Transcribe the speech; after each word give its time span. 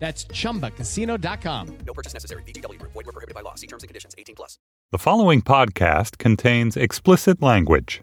That's 0.00 0.24
chumbacasino.com. 0.24 1.78
No 1.86 1.92
purchase 1.92 2.14
necessary. 2.14 2.42
VGW 2.44 2.78
Group. 2.78 2.92
Void 2.92 3.06
were 3.06 3.12
prohibited 3.12 3.34
by 3.34 3.42
law. 3.42 3.54
See 3.54 3.66
terms 3.66 3.84
and 3.84 3.88
conditions. 3.88 4.14
18 4.18 4.34
plus. 4.34 4.58
The 4.92 4.98
following 4.98 5.42
podcast 5.42 6.18
contains 6.18 6.76
explicit 6.76 7.40
language. 7.40 8.00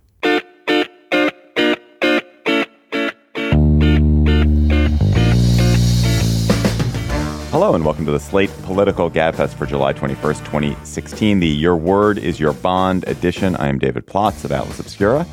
Hello 7.49 7.73
and 7.73 7.83
welcome 7.83 8.05
to 8.05 8.11
the 8.11 8.19
Slate 8.19 8.51
Political 8.63 9.09
Gabfest 9.09 9.55
for 9.55 9.65
July 9.65 9.91
21st, 9.91 10.45
2016. 10.45 11.39
The 11.39 11.47
Your 11.47 11.75
Word 11.75 12.19
is 12.19 12.39
Your 12.39 12.53
Bond 12.53 13.07
edition. 13.07 13.55
I 13.55 13.67
am 13.67 13.79
David 13.79 14.05
Plotz 14.05 14.45
of 14.45 14.51
Atlas 14.51 14.79
Obscura. 14.79 15.25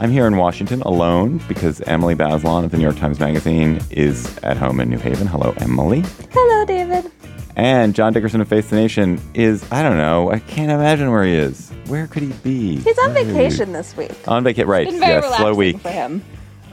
I'm 0.00 0.10
here 0.10 0.26
in 0.26 0.36
Washington 0.36 0.82
alone 0.82 1.40
because 1.46 1.80
Emily 1.82 2.14
Bazelon 2.16 2.64
of 2.64 2.72
the 2.72 2.76
New 2.78 2.82
York 2.82 2.96
Times 2.96 3.20
Magazine 3.20 3.80
is 3.90 4.36
at 4.38 4.56
home 4.56 4.80
in 4.80 4.90
New 4.90 4.98
Haven. 4.98 5.26
Hello, 5.28 5.54
Emily. 5.58 6.02
Hello, 6.32 6.64
David. 6.64 7.10
And 7.56 7.94
John 7.94 8.12
Dickerson 8.12 8.40
of 8.40 8.48
Face 8.48 8.68
the 8.70 8.74
Nation 8.76 9.20
is, 9.34 9.64
I 9.70 9.82
don't 9.84 9.96
know, 9.96 10.32
I 10.32 10.40
can't 10.40 10.72
imagine 10.72 11.12
where 11.12 11.22
he 11.24 11.34
is. 11.34 11.70
Where 11.86 12.08
could 12.08 12.24
he 12.24 12.32
be? 12.42 12.78
He's 12.78 12.98
on 12.98 13.14
Where- 13.14 13.24
vacation 13.24 13.72
this 13.72 13.96
week. 13.96 14.10
On 14.26 14.42
vacation, 14.42 14.68
right. 14.68 14.88
Been 14.88 14.98
very 14.98 15.22
yeah, 15.22 15.36
slow 15.36 15.54
week. 15.54 15.78
for 15.78 15.90
him. 15.90 16.24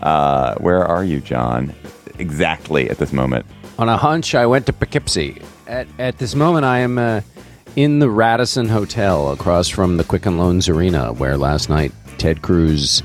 Uh, 0.02 0.56
where 0.56 0.84
are 0.84 1.04
you, 1.04 1.22
John? 1.22 1.76
Exactly 2.18 2.90
at 2.90 2.98
this 2.98 3.14
moment. 3.14 3.46
On 3.78 3.88
a 3.88 3.98
hunch, 3.98 4.34
I 4.34 4.48
went 4.48 4.66
to 4.66 4.74
Poughkeepsie. 4.74 5.42
At, 5.68 5.88
at 6.00 6.18
this 6.18 6.34
moment, 6.34 6.66
I 6.66 6.80
am 6.80 6.98
uh, 6.98 7.22
in 7.76 8.00
the 8.00 8.10
Radisson 8.10 8.68
Hotel 8.68 9.32
across 9.32 9.68
from 9.70 9.98
the 9.98 10.04
Quicken 10.04 10.40
Loans 10.40 10.68
Arena, 10.68 11.14
where 11.14 11.38
last 11.38 11.70
night 11.70 11.92
Ted 12.18 12.42
Cruz 12.42 13.04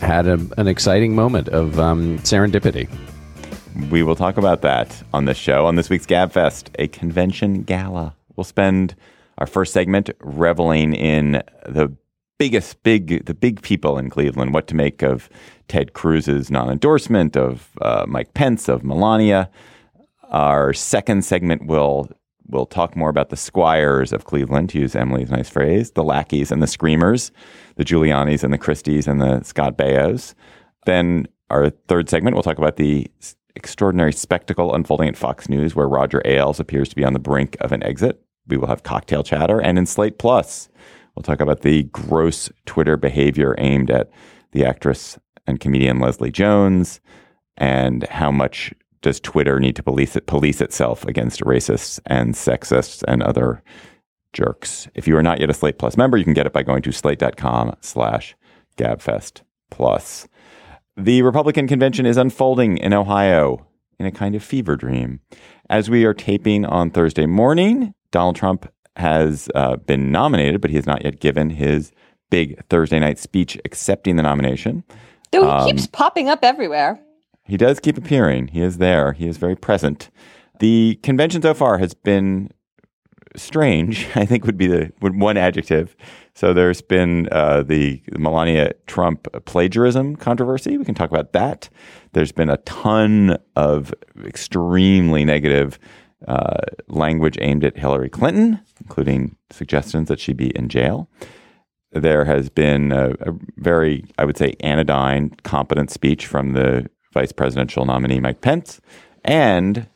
had 0.00 0.26
a, 0.26 0.38
an 0.56 0.68
exciting 0.68 1.14
moment 1.14 1.48
of 1.48 1.78
um, 1.78 2.18
serendipity. 2.20 2.88
We 3.90 4.02
will 4.02 4.16
talk 4.16 4.36
about 4.36 4.62
that 4.62 5.02
on 5.12 5.24
this 5.24 5.36
show, 5.36 5.66
on 5.66 5.76
this 5.76 5.90
week's 5.90 6.06
GabFest, 6.06 6.70
a 6.78 6.88
convention 6.88 7.62
gala. 7.62 8.14
We'll 8.36 8.44
spend 8.44 8.94
our 9.38 9.46
first 9.46 9.72
segment 9.72 10.10
reveling 10.20 10.94
in 10.94 11.42
the 11.66 11.92
biggest, 12.38 12.82
big, 12.82 13.24
the 13.26 13.34
big 13.34 13.62
people 13.62 13.98
in 13.98 14.10
Cleveland, 14.10 14.54
what 14.54 14.66
to 14.68 14.74
make 14.74 15.02
of 15.02 15.28
Ted 15.68 15.92
Cruz's 15.92 16.50
non 16.50 16.70
endorsement, 16.70 17.36
of 17.36 17.70
uh, 17.82 18.04
Mike 18.08 18.34
Pence, 18.34 18.68
of 18.68 18.84
Melania. 18.84 19.50
Our 20.30 20.72
second 20.72 21.24
segment 21.24 21.66
will 21.66 22.10
will 22.48 22.66
talk 22.66 22.96
more 22.96 23.10
about 23.10 23.30
the 23.30 23.36
squires 23.36 24.12
of 24.12 24.24
Cleveland, 24.24 24.70
to 24.70 24.78
use 24.78 24.96
Emily's 24.96 25.30
nice 25.30 25.48
phrase, 25.48 25.92
the 25.92 26.02
lackeys 26.02 26.50
and 26.50 26.62
the 26.62 26.66
screamers, 26.66 27.30
the 27.76 27.84
Giulianis 27.84 28.42
and 28.42 28.52
the 28.52 28.58
Christies 28.58 29.06
and 29.06 29.20
the 29.20 29.42
Scott 29.42 29.76
Baios. 29.76 30.34
Then 30.86 31.28
our 31.50 31.70
third 31.70 32.08
segment, 32.08 32.34
we'll 32.34 32.42
talk 32.42 32.58
about 32.58 32.76
the 32.76 33.10
extraordinary 33.54 34.12
spectacle 34.12 34.74
unfolding 34.74 35.08
at 35.08 35.16
Fox 35.16 35.48
News, 35.48 35.74
where 35.74 35.88
Roger 35.88 36.22
Ailes 36.24 36.60
appears 36.60 36.88
to 36.88 36.96
be 36.96 37.04
on 37.04 37.12
the 37.12 37.18
brink 37.18 37.56
of 37.60 37.72
an 37.72 37.82
exit. 37.82 38.22
We 38.46 38.56
will 38.56 38.68
have 38.68 38.82
cocktail 38.82 39.22
chatter, 39.22 39.60
and 39.60 39.78
in 39.78 39.86
Slate 39.86 40.18
Plus, 40.18 40.68
we'll 41.14 41.22
talk 41.22 41.40
about 41.40 41.60
the 41.60 41.82
gross 41.84 42.50
Twitter 42.66 42.96
behavior 42.96 43.54
aimed 43.58 43.90
at 43.90 44.10
the 44.52 44.64
actress 44.64 45.18
and 45.46 45.60
comedian 45.60 45.98
Leslie 45.98 46.30
Jones, 46.30 47.00
and 47.56 48.04
how 48.04 48.30
much 48.30 48.72
does 49.02 49.20
Twitter 49.20 49.60
need 49.60 49.76
to 49.76 49.82
police 49.82 50.16
it, 50.16 50.26
police 50.26 50.60
itself 50.60 51.04
against 51.04 51.40
racists 51.40 52.00
and 52.06 52.34
sexists 52.34 53.04
and 53.06 53.22
other 53.22 53.62
jerks. 54.32 54.88
If 54.94 55.06
you 55.06 55.16
are 55.16 55.22
not 55.22 55.40
yet 55.40 55.50
a 55.50 55.54
Slate 55.54 55.78
Plus 55.78 55.96
member, 55.96 56.16
you 56.16 56.24
can 56.24 56.34
get 56.34 56.46
it 56.46 56.52
by 56.52 56.62
going 56.62 56.82
to 56.82 56.92
slate.com 56.92 57.76
slash 57.80 58.36
gabfest 58.76 59.42
plus. 59.70 60.26
The 60.96 61.22
Republican 61.22 61.68
convention 61.68 62.06
is 62.06 62.16
unfolding 62.16 62.78
in 62.78 62.92
Ohio 62.92 63.66
in 63.98 64.06
a 64.06 64.10
kind 64.10 64.34
of 64.34 64.42
fever 64.42 64.76
dream. 64.76 65.20
As 65.70 65.88
we 65.90 66.04
are 66.04 66.14
taping 66.14 66.64
on 66.64 66.90
Thursday 66.90 67.26
morning, 67.26 67.94
Donald 68.10 68.36
Trump 68.36 68.70
has 68.96 69.48
uh, 69.54 69.76
been 69.76 70.10
nominated, 70.10 70.60
but 70.60 70.70
he 70.70 70.76
has 70.76 70.86
not 70.86 71.04
yet 71.04 71.20
given 71.20 71.50
his 71.50 71.92
big 72.30 72.60
Thursday 72.68 72.98
night 72.98 73.18
speech 73.18 73.58
accepting 73.64 74.16
the 74.16 74.22
nomination. 74.22 74.82
Though 75.30 75.42
he 75.44 75.48
Um, 75.48 75.66
keeps 75.68 75.86
popping 75.86 76.28
up 76.28 76.40
everywhere. 76.42 77.00
He 77.48 77.56
does 77.56 77.80
keep 77.80 77.96
appearing. 77.96 78.48
He 78.48 78.60
is 78.60 78.78
there. 78.78 79.12
He 79.12 79.26
is 79.26 79.38
very 79.38 79.56
present. 79.56 80.10
The 80.60 81.00
convention 81.02 81.42
so 81.42 81.54
far 81.54 81.78
has 81.78 81.94
been 81.94 82.50
strange. 83.36 84.06
I 84.14 84.26
think 84.26 84.44
would 84.44 84.58
be 84.58 84.66
the 84.66 84.92
would 85.00 85.18
one 85.18 85.36
adjective. 85.36 85.96
So 86.34 86.52
there's 86.52 86.82
been 86.82 87.28
uh, 87.32 87.62
the 87.62 88.02
Melania 88.12 88.74
Trump 88.86 89.26
plagiarism 89.44 90.14
controversy. 90.16 90.76
We 90.76 90.84
can 90.84 90.94
talk 90.94 91.10
about 91.10 91.32
that. 91.32 91.68
There's 92.12 92.32
been 92.32 92.50
a 92.50 92.58
ton 92.58 93.38
of 93.56 93.92
extremely 94.24 95.24
negative 95.24 95.78
uh, 96.26 96.58
language 96.88 97.38
aimed 97.40 97.64
at 97.64 97.76
Hillary 97.76 98.10
Clinton, 98.10 98.60
including 98.80 99.36
suggestions 99.50 100.08
that 100.08 100.20
she 100.20 100.32
be 100.32 100.50
in 100.50 100.68
jail 100.68 101.08
there 101.92 102.24
has 102.24 102.50
been 102.50 102.92
a, 102.92 103.10
a 103.20 103.32
very, 103.56 104.04
I 104.18 104.24
would 104.24 104.36
say, 104.36 104.54
anodyne, 104.60 105.30
competent 105.42 105.90
speech 105.90 106.26
from 106.26 106.52
the 106.52 106.88
vice 107.12 107.32
presidential 107.32 107.84
nominee, 107.84 108.20
Mike 108.20 108.40
Pence. 108.40 108.80
And 109.24 109.86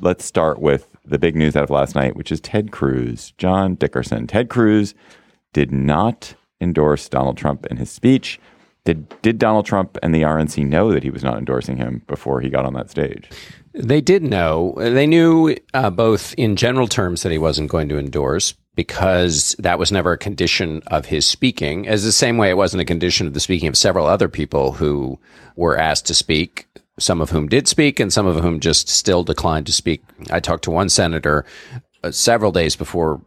let's 0.00 0.24
start 0.24 0.60
with 0.60 0.88
the 1.04 1.18
big 1.18 1.36
news 1.36 1.56
out 1.56 1.64
of 1.64 1.70
last 1.70 1.94
night, 1.94 2.16
which 2.16 2.32
is 2.32 2.40
Ted 2.40 2.70
Cruz, 2.70 3.32
John 3.38 3.74
Dickerson. 3.74 4.26
Ted 4.26 4.48
Cruz 4.48 4.94
did 5.52 5.72
not 5.72 6.34
endorse 6.60 7.08
Donald 7.08 7.36
Trump 7.36 7.66
in 7.66 7.76
his 7.76 7.90
speech. 7.90 8.40
Did, 8.84 9.14
did 9.22 9.38
Donald 9.38 9.66
Trump 9.66 9.98
and 10.02 10.14
the 10.14 10.22
RNC 10.22 10.66
know 10.66 10.90
that 10.92 11.02
he 11.02 11.10
was 11.10 11.22
not 11.22 11.36
endorsing 11.36 11.76
him 11.76 12.02
before 12.06 12.40
he 12.40 12.48
got 12.48 12.64
on 12.64 12.74
that 12.74 12.90
stage? 12.90 13.28
They 13.72 14.00
did 14.00 14.22
know. 14.22 14.74
They 14.76 15.06
knew 15.06 15.54
uh, 15.74 15.90
both 15.90 16.34
in 16.34 16.56
general 16.56 16.88
terms 16.88 17.22
that 17.22 17.32
he 17.32 17.38
wasn't 17.38 17.70
going 17.70 17.88
to 17.90 17.98
endorse 17.98 18.54
because 18.74 19.54
that 19.58 19.78
was 19.78 19.92
never 19.92 20.12
a 20.12 20.18
condition 20.18 20.82
of 20.86 21.06
his 21.06 21.26
speaking, 21.26 21.88
as 21.88 22.04
the 22.04 22.12
same 22.12 22.36
way 22.36 22.50
it 22.50 22.56
wasn't 22.56 22.80
a 22.80 22.86
condition 22.86 23.26
of 23.26 23.34
the 23.34 23.40
speaking 23.40 23.68
of 23.68 23.76
several 23.76 24.06
other 24.06 24.28
people 24.28 24.72
who 24.72 25.18
were 25.56 25.76
asked 25.76 26.06
to 26.06 26.14
speak, 26.14 26.66
some 26.98 27.20
of 27.20 27.30
whom 27.30 27.48
did 27.48 27.66
speak 27.66 27.98
and 27.98 28.12
some 28.12 28.26
of 28.26 28.42
whom 28.42 28.60
just 28.60 28.88
still 28.88 29.24
declined 29.24 29.66
to 29.66 29.72
speak. 29.72 30.02
I 30.30 30.40
talked 30.40 30.64
to 30.64 30.70
one 30.70 30.88
senator 30.88 31.44
uh, 32.02 32.10
several 32.10 32.52
days 32.52 32.76
before 32.76 33.20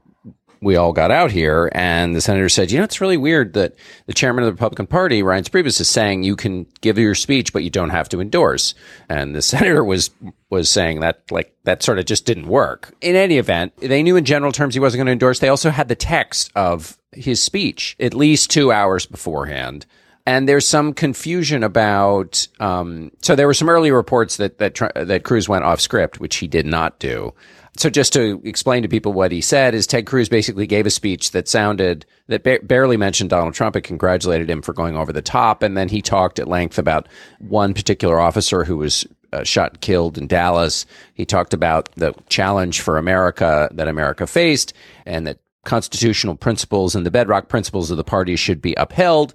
we 0.63 0.75
all 0.75 0.93
got 0.93 1.11
out 1.11 1.31
here, 1.31 1.69
and 1.73 2.15
the 2.15 2.21
senator 2.21 2.49
said, 2.49 2.71
"You 2.71 2.77
know, 2.77 2.83
it's 2.83 3.01
really 3.01 3.17
weird 3.17 3.53
that 3.53 3.75
the 4.05 4.13
chairman 4.13 4.43
of 4.43 4.47
the 4.47 4.53
Republican 4.53 4.87
Party, 4.87 5.21
Reince 5.21 5.49
Priebus, 5.49 5.79
is 5.79 5.89
saying 5.89 6.23
you 6.23 6.35
can 6.35 6.65
give 6.81 6.97
your 6.97 7.15
speech, 7.15 7.53
but 7.53 7.63
you 7.63 7.69
don't 7.69 7.89
have 7.89 8.09
to 8.09 8.21
endorse." 8.21 8.73
And 9.09 9.35
the 9.35 9.41
senator 9.53 9.83
was 9.83 10.09
was 10.49 10.69
saying 10.69 11.01
that 11.01 11.23
like 11.31 11.53
that 11.63 11.83
sort 11.83 11.99
of 11.99 12.05
just 12.05 12.25
didn't 12.25 12.47
work. 12.47 12.93
In 13.01 13.15
any 13.15 13.37
event, 13.37 13.73
they 13.77 14.03
knew 14.03 14.15
in 14.15 14.25
general 14.25 14.51
terms 14.51 14.73
he 14.73 14.79
wasn't 14.79 14.99
going 14.99 15.07
to 15.07 15.11
endorse. 15.11 15.39
They 15.39 15.49
also 15.49 15.69
had 15.69 15.87
the 15.87 15.95
text 15.95 16.51
of 16.55 16.97
his 17.11 17.41
speech 17.41 17.95
at 17.99 18.13
least 18.13 18.49
two 18.49 18.71
hours 18.71 19.05
beforehand. 19.05 19.85
And 20.25 20.47
there's 20.47 20.65
some 20.65 20.93
confusion 20.93 21.63
about. 21.63 22.47
Um, 22.59 23.11
so 23.21 23.35
there 23.35 23.47
were 23.47 23.53
some 23.53 23.69
early 23.69 23.91
reports 23.91 24.37
that 24.37 24.57
that 24.59 24.75
that 24.95 25.23
Cruz 25.23 25.49
went 25.49 25.65
off 25.65 25.81
script, 25.81 26.19
which 26.19 26.37
he 26.37 26.47
did 26.47 26.65
not 26.65 26.97
do. 26.99 27.33
So 27.75 27.89
just 27.89 28.13
to 28.13 28.39
explain 28.43 28.83
to 28.83 28.87
people 28.87 29.13
what 29.13 29.31
he 29.31 29.41
said 29.41 29.73
is 29.73 29.87
Ted 29.87 30.05
Cruz 30.05 30.29
basically 30.29 30.67
gave 30.67 30.85
a 30.85 30.91
speech 30.91 31.31
that 31.31 31.47
sounded 31.47 32.05
that 32.27 32.43
ba- 32.43 32.59
barely 32.61 32.97
mentioned 32.97 33.31
Donald 33.31 33.55
Trump. 33.55 33.75
It 33.75 33.81
congratulated 33.81 34.49
him 34.49 34.61
for 34.61 34.73
going 34.73 34.95
over 34.95 35.11
the 35.11 35.23
top, 35.23 35.63
and 35.63 35.75
then 35.75 35.89
he 35.89 36.01
talked 36.01 36.37
at 36.37 36.47
length 36.47 36.77
about 36.77 37.07
one 37.39 37.73
particular 37.73 38.19
officer 38.19 38.63
who 38.63 38.77
was 38.77 39.07
uh, 39.33 39.43
shot 39.43 39.71
and 39.71 39.81
killed 39.81 40.19
in 40.19 40.27
Dallas. 40.27 40.85
He 41.15 41.25
talked 41.25 41.53
about 41.53 41.89
the 41.95 42.13
challenge 42.29 42.81
for 42.81 42.97
America 42.97 43.69
that 43.73 43.87
America 43.87 44.27
faced, 44.27 44.73
and 45.07 45.25
that 45.25 45.39
constitutional 45.65 46.35
principles 46.35 46.95
and 46.95 47.05
the 47.05 47.11
bedrock 47.11 47.47
principles 47.47 47.89
of 47.89 47.97
the 47.97 48.03
party 48.03 48.35
should 48.35 48.61
be 48.61 48.75
upheld. 48.75 49.33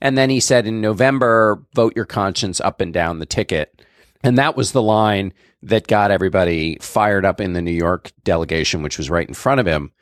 And 0.00 0.16
then 0.16 0.30
he 0.30 0.40
said 0.40 0.66
in 0.66 0.80
November, 0.80 1.62
vote 1.74 1.94
your 1.94 2.04
conscience 2.06 2.60
up 2.60 2.80
and 2.80 2.92
down 2.92 3.18
the 3.18 3.26
ticket. 3.26 3.82
And 4.24 4.38
that 4.38 4.56
was 4.56 4.72
the 4.72 4.82
line 4.82 5.32
that 5.62 5.86
got 5.86 6.10
everybody 6.10 6.78
fired 6.80 7.24
up 7.24 7.40
in 7.40 7.52
the 7.52 7.62
New 7.62 7.70
York 7.70 8.10
delegation, 8.24 8.82
which 8.82 8.98
was 8.98 9.10
right 9.10 9.28
in 9.28 9.34
front 9.34 9.60
of 9.60 9.66
him. 9.66 9.92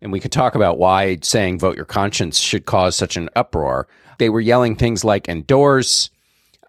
And 0.00 0.12
we 0.12 0.20
could 0.20 0.32
talk 0.32 0.54
about 0.54 0.78
why 0.78 1.18
saying 1.22 1.58
vote 1.58 1.76
your 1.76 1.84
conscience 1.84 2.38
should 2.38 2.64
cause 2.64 2.96
such 2.96 3.16
an 3.16 3.28
uproar. 3.36 3.88
They 4.18 4.30
were 4.30 4.40
yelling 4.40 4.76
things 4.76 5.04
like 5.04 5.28
endorse, 5.28 6.10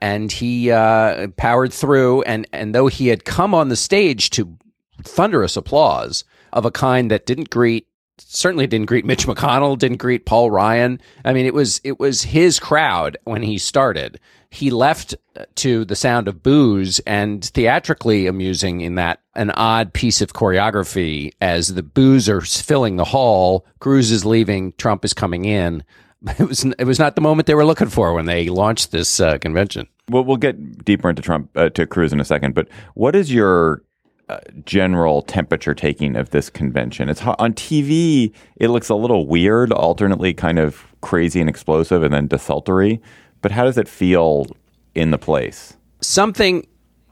and 0.01 0.31
he 0.31 0.71
uh, 0.71 1.27
powered 1.37 1.71
through. 1.71 2.23
And, 2.23 2.47
and 2.51 2.75
though 2.75 2.87
he 2.87 3.07
had 3.07 3.25
come 3.25 3.53
on 3.53 3.69
the 3.69 3.75
stage 3.75 4.31
to 4.31 4.57
thunderous 5.03 5.55
applause 5.55 6.23
of 6.51 6.65
a 6.65 6.71
kind 6.71 7.11
that 7.11 7.25
didn't 7.25 7.49
greet 7.49 7.87
certainly 8.27 8.67
didn't 8.67 8.87
greet 8.87 9.05
Mitch 9.05 9.25
McConnell, 9.25 9.77
didn't 9.77 9.97
greet 9.97 10.25
Paul 10.25 10.51
Ryan. 10.51 11.01
I 11.25 11.33
mean, 11.33 11.45
it 11.45 11.53
was 11.53 11.81
it 11.83 11.99
was 11.99 12.23
his 12.23 12.59
crowd 12.59 13.17
when 13.23 13.41
he 13.41 13.57
started. 13.57 14.19
He 14.53 14.69
left 14.69 15.15
to 15.55 15.85
the 15.85 15.95
sound 15.95 16.27
of 16.27 16.43
boos 16.43 16.99
and 17.07 17.43
theatrically 17.43 18.27
amusing 18.27 18.81
in 18.81 18.95
that 18.95 19.21
an 19.33 19.49
odd 19.51 19.93
piece 19.93 20.21
of 20.21 20.33
choreography 20.33 21.31
as 21.39 21.69
the 21.69 21.81
boos 21.81 22.27
are 22.27 22.41
filling 22.41 22.97
the 22.97 23.05
hall, 23.05 23.65
Cruz 23.79 24.11
is 24.11 24.25
leaving, 24.25 24.73
Trump 24.73 25.05
is 25.05 25.13
coming 25.13 25.45
in. 25.45 25.83
It 26.37 26.47
was 26.47 26.63
it 26.63 26.83
was 26.83 26.99
not 26.99 27.15
the 27.15 27.21
moment 27.21 27.47
they 27.47 27.55
were 27.55 27.65
looking 27.65 27.89
for 27.89 28.13
when 28.13 28.25
they 28.25 28.47
launched 28.47 28.91
this 28.91 29.19
uh, 29.19 29.39
convention. 29.39 29.87
Well, 30.07 30.23
we'll 30.23 30.37
get 30.37 30.85
deeper 30.85 31.09
into 31.09 31.23
Trump 31.23 31.49
uh, 31.55 31.69
to 31.69 31.87
Cruz 31.87 32.13
in 32.13 32.19
a 32.19 32.25
second, 32.25 32.53
but 32.53 32.67
what 32.93 33.15
is 33.15 33.33
your 33.33 33.81
uh, 34.29 34.37
general 34.63 35.23
temperature 35.23 35.73
taking 35.73 36.15
of 36.15 36.29
this 36.29 36.47
convention? 36.47 37.09
It's 37.09 37.23
on 37.23 37.53
TV. 37.53 38.31
It 38.57 38.67
looks 38.67 38.89
a 38.89 38.95
little 38.95 39.25
weird, 39.25 39.71
alternately 39.71 40.35
kind 40.35 40.59
of 40.59 40.85
crazy 41.01 41.39
and 41.39 41.49
explosive, 41.49 42.03
and 42.03 42.13
then 42.13 42.27
desultory. 42.27 43.01
But 43.41 43.51
how 43.51 43.63
does 43.63 43.77
it 43.77 43.87
feel 43.87 44.47
in 44.95 45.11
the 45.11 45.17
place? 45.17 45.75
something 46.01 46.67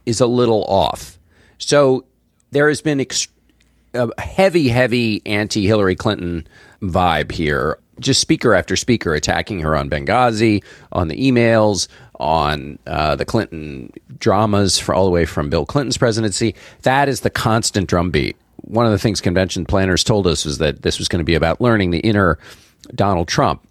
is 0.06 0.20
a 0.20 0.28
little 0.28 0.66
off. 0.66 1.18
So 1.58 2.06
there 2.52 2.68
has 2.68 2.82
been 2.82 3.00
ex- 3.00 3.28
a 3.94 4.10
heavy, 4.22 4.68
heavy 4.68 5.22
anti 5.26 5.66
Hillary 5.66 5.96
Clinton 5.96 6.48
vibe 6.82 7.32
here. 7.32 7.80
Just 8.00 8.22
speaker 8.22 8.54
after 8.54 8.76
speaker 8.76 9.14
attacking 9.14 9.60
her 9.60 9.76
on 9.76 9.90
Benghazi, 9.90 10.64
on 10.92 11.10
the 11.10 11.32
emails, 11.32 11.88
on 12.20 12.80
uh, 12.88 13.16
the 13.16 13.26
Clinton 13.26 13.92
dramas 14.18 14.80
for 14.80 14.96
all 14.96 15.06
the 15.06 15.12
way 15.12 15.26
from 15.26 15.50
Bill 15.50 15.66
Clinton's 15.66 15.98
presidency. 15.98 16.56
That 16.84 17.10
is 17.10 17.22
the 17.22 17.30
constant 17.30 17.90
drumbeat. 17.90 18.38
One 18.62 18.86
of 18.86 18.92
the 18.92 19.00
things 19.00 19.22
convention 19.22 19.66
planners 19.66 20.04
told 20.04 20.28
us 20.28 20.46
was 20.46 20.60
that 20.60 20.82
this 20.82 20.98
was 20.98 21.08
going 21.08 21.20
to 21.20 21.26
be 21.26 21.36
about 21.36 21.60
learning 21.60 21.92
the 21.92 22.00
inner 22.00 22.38
Donald 22.96 23.28
Trump 23.28 23.66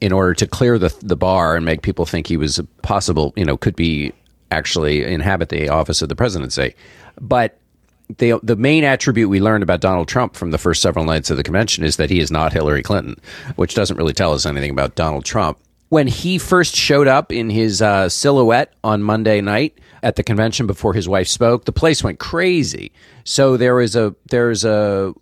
in 0.00 0.12
order 0.12 0.34
to 0.34 0.46
clear 0.46 0.78
the 0.78 0.94
the 1.02 1.16
bar 1.16 1.56
and 1.56 1.64
make 1.64 1.82
people 1.82 2.06
think 2.06 2.26
he 2.26 2.36
was 2.36 2.60
possible, 2.82 3.32
you 3.36 3.44
know, 3.44 3.56
could 3.56 3.76
be 3.76 4.12
actually 4.50 5.04
inhabit 5.04 5.48
the 5.50 5.68
office 5.68 6.02
of 6.02 6.08
the 6.08 6.16
presidency. 6.16 6.74
But 7.20 7.58
the 8.16 8.40
the 8.42 8.56
main 8.56 8.84
attribute 8.84 9.28
we 9.28 9.40
learned 9.40 9.62
about 9.62 9.80
Donald 9.80 10.08
Trump 10.08 10.34
from 10.34 10.50
the 10.50 10.58
first 10.58 10.80
several 10.80 11.04
nights 11.04 11.30
of 11.30 11.36
the 11.36 11.42
convention 11.42 11.84
is 11.84 11.96
that 11.96 12.10
he 12.10 12.20
is 12.20 12.30
not 12.30 12.52
Hillary 12.52 12.82
Clinton, 12.82 13.16
which 13.56 13.74
doesn't 13.74 13.96
really 13.96 14.14
tell 14.14 14.32
us 14.32 14.46
anything 14.46 14.70
about 14.70 14.94
Donald 14.94 15.24
Trump. 15.24 15.58
When 15.90 16.06
he 16.06 16.38
first 16.38 16.74
showed 16.76 17.08
up 17.08 17.32
in 17.32 17.48
his 17.50 17.80
uh, 17.80 18.08
silhouette 18.08 18.74
on 18.84 19.02
Monday 19.02 19.40
night 19.40 19.78
at 20.02 20.16
the 20.16 20.22
convention 20.22 20.66
before 20.66 20.92
his 20.92 21.08
wife 21.08 21.28
spoke, 21.28 21.64
the 21.64 21.72
place 21.72 22.04
went 22.04 22.18
crazy. 22.18 22.92
So 23.24 23.56
there 23.56 23.80
is 23.80 23.96
a 23.96 24.14
there's 24.30 24.64
a 24.64 25.14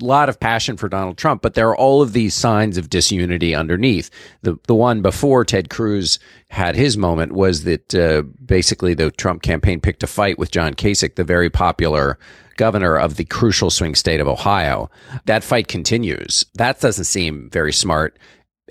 lot 0.00 0.28
of 0.28 0.40
passion 0.40 0.76
for 0.76 0.88
Donald 0.88 1.16
Trump, 1.16 1.42
but 1.42 1.54
there 1.54 1.68
are 1.68 1.76
all 1.76 2.02
of 2.02 2.12
these 2.12 2.34
signs 2.34 2.76
of 2.76 2.90
disunity 2.90 3.54
underneath. 3.54 4.10
The 4.42 4.58
the 4.66 4.74
one 4.74 5.02
before 5.02 5.44
Ted 5.44 5.70
Cruz 5.70 6.18
had 6.48 6.76
his 6.76 6.96
moment 6.96 7.32
was 7.32 7.64
that 7.64 7.94
uh, 7.94 8.22
basically 8.44 8.94
the 8.94 9.10
Trump 9.10 9.42
campaign 9.42 9.80
picked 9.80 10.02
a 10.02 10.06
fight 10.06 10.38
with 10.38 10.50
John 10.50 10.74
Kasich, 10.74 11.16
the 11.16 11.24
very 11.24 11.50
popular 11.50 12.18
governor 12.56 12.96
of 12.96 13.16
the 13.16 13.24
crucial 13.24 13.70
swing 13.70 13.94
state 13.94 14.20
of 14.20 14.28
Ohio. 14.28 14.90
That 15.24 15.44
fight 15.44 15.68
continues. 15.68 16.44
That 16.54 16.80
doesn't 16.80 17.04
seem 17.04 17.50
very 17.50 17.72
smart. 17.72 18.18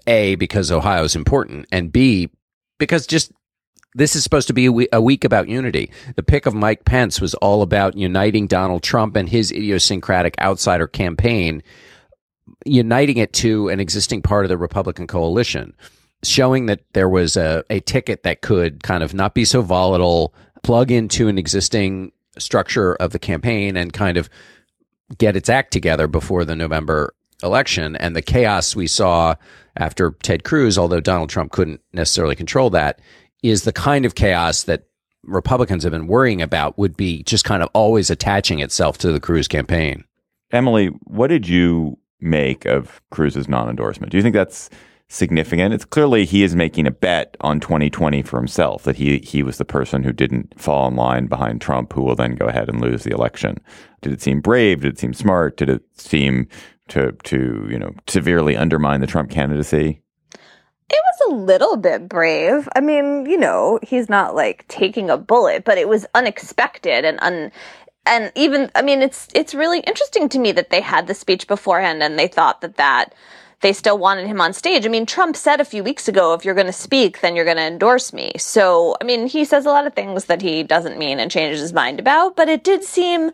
A 0.08 0.36
because 0.36 0.72
Ohio 0.72 1.04
is 1.04 1.16
important, 1.16 1.68
and 1.72 1.92
B 1.92 2.30
because 2.80 3.06
just 3.06 3.32
this 3.94 4.16
is 4.16 4.24
supposed 4.24 4.48
to 4.48 4.54
be 4.54 4.66
a 4.66 4.72
we- 4.72 4.88
a 4.94 5.02
week 5.02 5.24
about 5.24 5.50
unity. 5.50 5.92
The 6.16 6.24
pick 6.24 6.46
of 6.46 6.54
Mike 6.54 6.86
Pence 6.86 7.20
was 7.20 7.34
all 7.36 7.62
about 7.62 7.98
uniting 7.98 8.48
Donald 8.48 8.84
Trump 8.84 9.16
and 9.16 9.28
his 9.28 9.52
idiosyncratic 9.52 10.36
outsider 10.40 10.88
campaign, 10.88 11.62
uniting 12.66 13.18
it 13.18 13.34
to 13.34 13.70
an 13.70 13.80
existing 13.80 14.22
part 14.22 14.46
of 14.46 14.50
the 14.50 14.58
Republican 14.58 15.08
coalition, 15.08 15.76
showing 16.24 16.68
that 16.68 16.82
there 16.94 17.10
was 17.10 17.36
a, 17.36 17.64
a 17.70 17.80
ticket 17.82 18.24
that 18.24 18.42
could 18.42 18.84
kind 18.84 19.04
of 19.04 19.14
not 19.14 19.34
be 19.34 19.46
so 19.46 19.62
volatile, 19.62 20.34
plug 20.64 20.92
into 20.92 21.28
an 21.28 21.38
existing 21.38 22.12
structure 22.38 22.96
of 22.96 23.12
the 23.12 23.20
campaign, 23.20 23.76
and 23.76 23.92
kind 23.92 24.18
of 24.18 24.30
get 25.18 25.36
its 25.36 25.50
act 25.50 25.74
together 25.74 26.08
before 26.08 26.46
the 26.46 26.56
November 26.56 27.14
election. 27.44 27.96
And 27.98 28.16
the 28.16 28.22
chaos 28.22 28.76
we 28.76 28.88
saw 28.88 29.36
after 29.76 30.12
Ted 30.22 30.44
Cruz, 30.44 30.78
although 30.78 31.00
Donald 31.00 31.30
Trump 31.30 31.52
couldn't 31.52 31.82
necessarily 31.92 32.36
control 32.36 32.70
that, 32.70 33.02
is 33.44 33.64
the 33.64 33.74
kind 33.74 34.06
of 34.06 34.16
chaos 34.16 34.64
that 34.64 34.86
Republicans 35.24 35.84
have 35.84 35.92
been 35.92 36.08
worrying 36.08 36.42
about 36.42 36.78
would 36.78 36.98
be 36.98 37.24
just 37.24 37.46
kind 37.46 37.62
of 37.62 37.70
always 37.74 38.10
attaching 38.10 38.60
itself 38.60 38.98
to 39.00 39.12
the 39.12 39.20
Cruz 39.20 39.48
campaign. 39.48 40.04
Emily, 40.52 40.88
what 41.06 41.28
did 41.28 41.48
you 41.48 41.98
make 42.20 42.66
of 42.66 43.02
Cruz's 43.12 43.48
non-endorsement? 43.48 44.12
Do 44.12 44.18
you 44.18 44.24
think 44.24 44.34
that's 44.36 44.70
significant? 45.08 45.74
It's 45.74 45.86
clearly 45.86 46.26
he 46.26 46.44
is 46.44 46.56
making 46.56 46.88
a 46.88 46.92
bet 46.92 47.38
on 47.42 47.60
2020 47.60 48.22
for 48.24 48.38
himself 48.38 48.84
that 48.84 48.96
he 48.96 49.20
he 49.20 49.44
was 49.44 49.58
the 49.58 49.66
person 49.66 50.04
who 50.04 50.12
didn't 50.12 50.60
fall 50.60 50.88
in 50.88 50.96
line 50.96 51.28
behind 51.28 51.62
Trump, 51.62 51.94
who 51.94 52.02
will 52.02 52.16
then 52.16 52.36
go 52.36 52.48
ahead 52.48 52.70
and 52.70 52.82
lose 52.82 53.04
the 53.04 53.14
election. 53.14 53.58
Did 54.02 54.14
it 54.14 54.22
seem 54.22 54.42
brave? 54.42 54.82
Did 54.82 54.94
it 54.94 55.00
seem 55.00 55.14
smart? 55.14 55.58
Did 55.58 55.70
it 55.70 55.84
seem 55.94 56.48
to 56.90 57.12
to 57.24 57.68
you 57.70 57.80
know 57.80 57.94
severely 58.08 58.58
undermine 58.58 59.02
the 59.02 59.08
Trump 59.08 59.30
candidacy? 59.30 60.02
It 60.92 61.00
was 61.20 61.32
a 61.32 61.36
little 61.36 61.78
bit 61.78 62.10
brave. 62.10 62.68
I 62.76 62.82
mean, 62.82 63.26
you 63.26 63.38
know, 63.38 63.80
he's 63.82 64.10
not 64.10 64.36
like 64.36 64.68
taking 64.68 65.10
a 65.10 65.18
bullet, 65.18 65.64
but 65.64 65.78
it 65.78 65.88
was 65.88 66.06
unexpected 66.14 67.06
and 67.06 67.18
un 67.22 67.52
and 68.06 68.32
even 68.36 68.70
I 68.76 68.82
mean, 68.82 69.02
it's 69.02 69.30
it's 69.34 69.56
really 69.56 69.80
interesting 69.82 70.28
to 70.30 70.40
me 70.40 70.52
that 70.52 70.70
they 70.70 70.82
had 70.82 71.08
the 71.08 71.14
speech 71.14 71.48
beforehand 71.48 72.04
and 72.04 72.20
they 72.20 72.28
thought 72.28 72.62
that 72.62 72.76
that 72.78 73.14
they 73.62 73.74
still 73.74 73.98
wanted 73.98 74.28
him 74.28 74.42
on 74.42 74.54
stage. 74.54 74.86
I 74.86 74.90
mean, 74.90 75.06
Trump 75.06 75.36
said 75.36 75.62
a 75.62 75.66
few 75.66 75.84
weeks 75.84 76.08
ago, 76.08 76.34
if 76.34 76.44
you're 76.44 76.56
going 76.56 76.68
to 76.68 76.74
speak, 76.74 77.22
then 77.22 77.36
you're 77.36 77.46
going 77.46 77.58
to 77.58 77.64
endorse 77.64 78.12
me. 78.12 78.32
So, 78.38 78.98
I 79.00 79.04
mean, 79.04 79.28
he 79.28 79.46
says 79.46 79.66
a 79.66 79.70
lot 79.70 79.86
of 79.86 79.94
things 79.94 80.26
that 80.26 80.42
he 80.42 80.64
doesn't 80.64 80.98
mean 80.98 81.20
and 81.20 81.30
changes 81.30 81.62
his 81.62 81.72
mind 81.72 82.00
about, 82.00 82.36
but 82.36 82.50
it 82.50 82.64
did 82.64 82.84
seem 82.84 83.32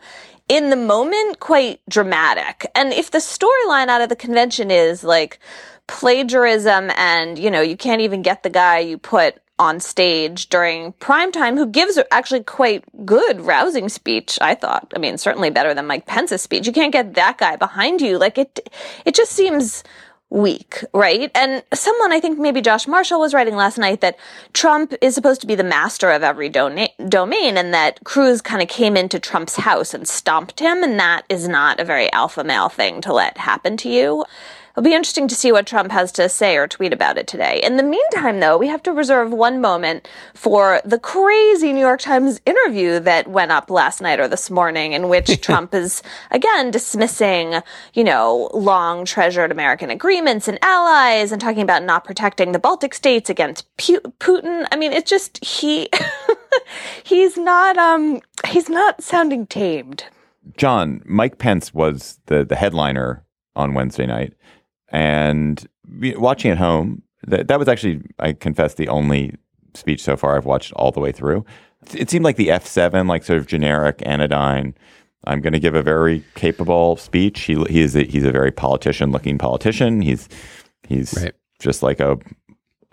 in 0.50 0.70
the 0.70 0.76
moment 0.76 1.40
quite 1.40 1.80
dramatic. 1.90 2.70
And 2.76 2.94
if 2.94 3.12
the 3.12 3.18
storyline 3.20 3.88
out 3.88 4.02
of 4.02 4.10
the 4.10 4.16
convention 4.16 4.70
is 4.70 5.04
like 5.04 5.40
plagiarism 5.88 6.92
and, 6.96 7.40
you 7.40 7.50
know, 7.50 7.62
you 7.62 7.78
can't 7.78 8.02
even 8.02 8.22
get 8.22 8.44
the 8.44 8.50
guy 8.50 8.80
you 8.80 8.98
put 8.98 9.38
on 9.60 9.80
stage 9.80 10.50
during 10.50 10.92
prime 10.94 11.32
time 11.32 11.58
who 11.58 11.66
gives 11.66 11.98
actually 12.12 12.44
quite 12.44 12.84
good 13.08 13.42
rousing 13.42 13.90
speech 13.90 14.38
i 14.40 14.54
thought 14.54 14.94
i 14.96 15.00
mean 15.00 15.18
certainly 15.18 15.50
better 15.50 15.74
than 15.74 15.88
mike 15.88 16.06
pence's 16.06 16.44
speech 16.44 16.68
you 16.68 16.72
can't 16.72 16.94
get 16.94 17.16
that 17.16 17.40
guy 17.40 17.56
behind 17.56 18.00
you 18.00 18.20
like 18.20 18.38
it 18.38 18.70
it 19.04 19.16
just 19.16 19.32
seems 19.32 19.84
weak, 20.30 20.84
right? 20.94 21.32
And 21.36 21.64
someone, 21.74 22.12
I 22.12 22.20
think 22.20 22.38
maybe 22.38 22.62
Josh 22.62 22.88
Marshall 22.88 23.20
was 23.20 23.34
writing 23.34 23.56
last 23.56 23.78
night 23.78 24.02
that 24.02 24.18
Trump 24.54 24.94
is 25.02 25.16
supposed 25.16 25.42
to 25.42 25.48
be 25.48 25.56
the 25.56 25.64
master 25.64 26.12
of 26.12 26.24
every 26.24 26.50
dona- 26.50 26.90
domain 27.08 27.58
and 27.58 27.74
that 27.74 28.04
Cruz 28.04 28.42
kind 28.42 28.62
of 28.62 28.68
came 28.68 28.98
into 28.98 29.20
Trump's 29.20 29.56
house 29.56 29.94
and 29.94 30.08
stomped 30.08 30.60
him. 30.60 30.84
And 30.84 31.00
that 31.00 31.24
is 31.30 31.48
not 31.48 31.80
a 31.80 31.86
very 31.86 32.12
alpha 32.12 32.44
male 32.44 32.70
thing 32.70 33.00
to 33.02 33.14
let 33.14 33.38
happen 33.38 33.78
to 33.78 33.90
you. 33.90 34.26
It'll 34.78 34.84
be 34.86 34.94
interesting 34.94 35.28
to 35.30 35.34
see 35.34 35.52
what 35.52 35.66
Trump 35.66 35.92
has 35.92 36.12
to 36.12 36.30
say 36.30 36.56
or 36.56 36.68
tweet 36.68 36.94
about 36.94 37.18
it 37.18 37.26
today. 37.26 37.60
In 37.64 37.78
the 37.78 37.84
meantime, 37.84 38.40
though, 38.40 38.60
we 38.60 38.68
have 38.68 38.84
to 38.84 38.94
reserve 38.94 39.32
one 39.32 39.60
moment 39.60 40.08
for 40.36 40.82
the 40.86 41.00
crazy 41.00 41.74
New 41.74 41.80
York 41.80 42.00
Times 42.00 42.40
interview 42.46 43.00
that 43.00 43.28
went 43.28 43.52
up 43.52 43.72
last 43.72 44.02
night 44.02 44.20
or 44.20 44.28
this 44.28 44.52
morning, 44.52 44.94
in 44.94 45.10
which 45.10 45.42
Trump 45.42 45.74
is 45.74 46.04
again 46.30 46.70
dismissing, 46.70 47.56
you 47.96 48.04
know, 48.04 48.52
long 48.54 49.04
treasured 49.04 49.52
American 49.52 49.90
agreements 49.90 50.48
and 50.48 50.60
allies 50.62 51.32
and 51.32 51.42
talking 51.42 51.64
about 51.64 51.82
not 51.82 52.04
protecting 52.04 52.52
the 52.52 52.60
Baltic 52.60 52.94
states 52.94 53.32
against 53.32 53.66
Pu- 53.78 54.14
Putin. 54.20 54.68
I 54.72 54.76
mean, 54.76 54.94
it's 54.94 55.10
just 55.10 55.44
he 55.44 55.90
he's 57.04 57.36
not 57.36 57.80
um 57.80 58.22
he's 58.46 58.70
not 58.70 59.02
sounding 59.02 59.48
tamed. 59.48 60.04
John, 60.56 61.02
Mike 61.04 61.40
Pence 61.40 61.74
was 61.74 62.20
the 62.28 62.46
the 62.46 62.56
headliner 62.56 63.24
on 63.56 63.74
Wednesday 63.74 64.06
night, 64.06 64.34
and 64.90 65.66
watching 65.92 66.52
at 66.52 66.58
home, 66.58 67.02
that 67.28 67.48
that 67.48 67.60
was 67.60 67.68
actually, 67.68 68.02
I 68.20 68.34
confess, 68.34 68.76
the 68.76 68.88
only 68.88 69.36
speech 69.74 70.02
so 70.04 70.16
far 70.18 70.38
I've 70.38 70.46
watched 70.46 70.74
all 70.74 70.92
the 70.92 71.00
way 71.00 71.12
through. 71.12 71.46
It 71.94 72.10
seemed 72.10 72.26
like 72.26 72.38
the 72.38 72.52
F 72.52 72.66
seven, 72.66 73.08
like 73.08 73.24
sort 73.24 73.40
of 73.40 73.48
generic 73.48 74.02
anodyne. 74.06 74.74
I'm 75.26 75.42
going 75.42 75.54
to 75.54 75.60
give 75.60 75.76
a 75.76 75.84
very 75.84 76.24
capable 76.36 76.96
speech. 76.96 77.42
He 77.42 77.56
he 77.70 77.82
is 77.82 77.96
a, 77.96 78.04
he's 78.04 78.24
a 78.24 78.32
very 78.32 78.52
politician 78.52 79.12
looking 79.12 79.38
politician. 79.38 80.02
He's 80.02 80.30
he's 80.88 81.14
Right. 81.16 81.34
just 81.60 81.84
like 81.84 82.00
a 82.00 82.18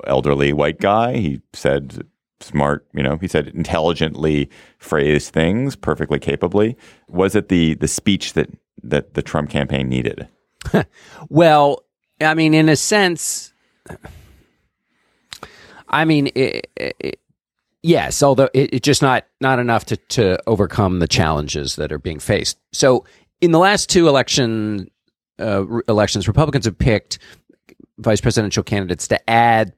elderly 0.07 0.53
white 0.53 0.81
guy. 0.81 1.17
He 1.17 1.41
said 1.53 2.03
smart, 2.41 2.87
you 2.93 3.03
know, 3.03 3.17
he 3.19 3.29
said 3.29 3.49
intelligently 3.49 4.51
phrased 4.79 5.33
things 5.33 5.77
perfectly 5.77 6.19
capably. 6.19 6.77
Was 7.09 7.35
it 7.37 7.49
the 7.49 7.75
the 7.75 7.89
speech 7.89 8.33
that 8.33 8.51
that 8.83 9.15
the 9.15 9.23
Trump 9.23 9.49
campaign 9.51 9.89
needed? 9.89 10.29
Well, 11.29 11.84
I 12.25 12.35
mean, 12.35 12.55
in 12.55 12.69
a 12.69 12.77
sense, 12.77 13.53
I 15.89 16.05
mean, 16.05 16.29
it, 16.35 16.71
it, 16.77 17.21
yes, 17.83 18.23
although 18.23 18.51
it, 18.55 18.75
it's 18.75 18.85
just 18.85 19.03
not 19.03 19.25
not 19.41 19.59
enough 19.59 19.85
to 19.87 19.97
to 19.97 20.39
overcome 20.47 20.99
the 20.99 21.09
challenges 21.09 21.77
that 21.77 21.93
are 21.93 21.99
being 21.99 22.19
faced. 22.19 22.59
So, 22.73 23.05
in 23.41 23.53
the 23.53 23.59
last 23.59 23.89
two 23.89 24.09
election 24.09 24.91
uh, 25.39 25.65
elections, 25.89 26.27
Republicans 26.29 26.65
have 26.65 26.79
picked 26.79 27.19
vice 27.99 28.21
presidential 28.21 28.63
candidates 28.63 29.09
to 29.09 29.31
add 29.31 29.73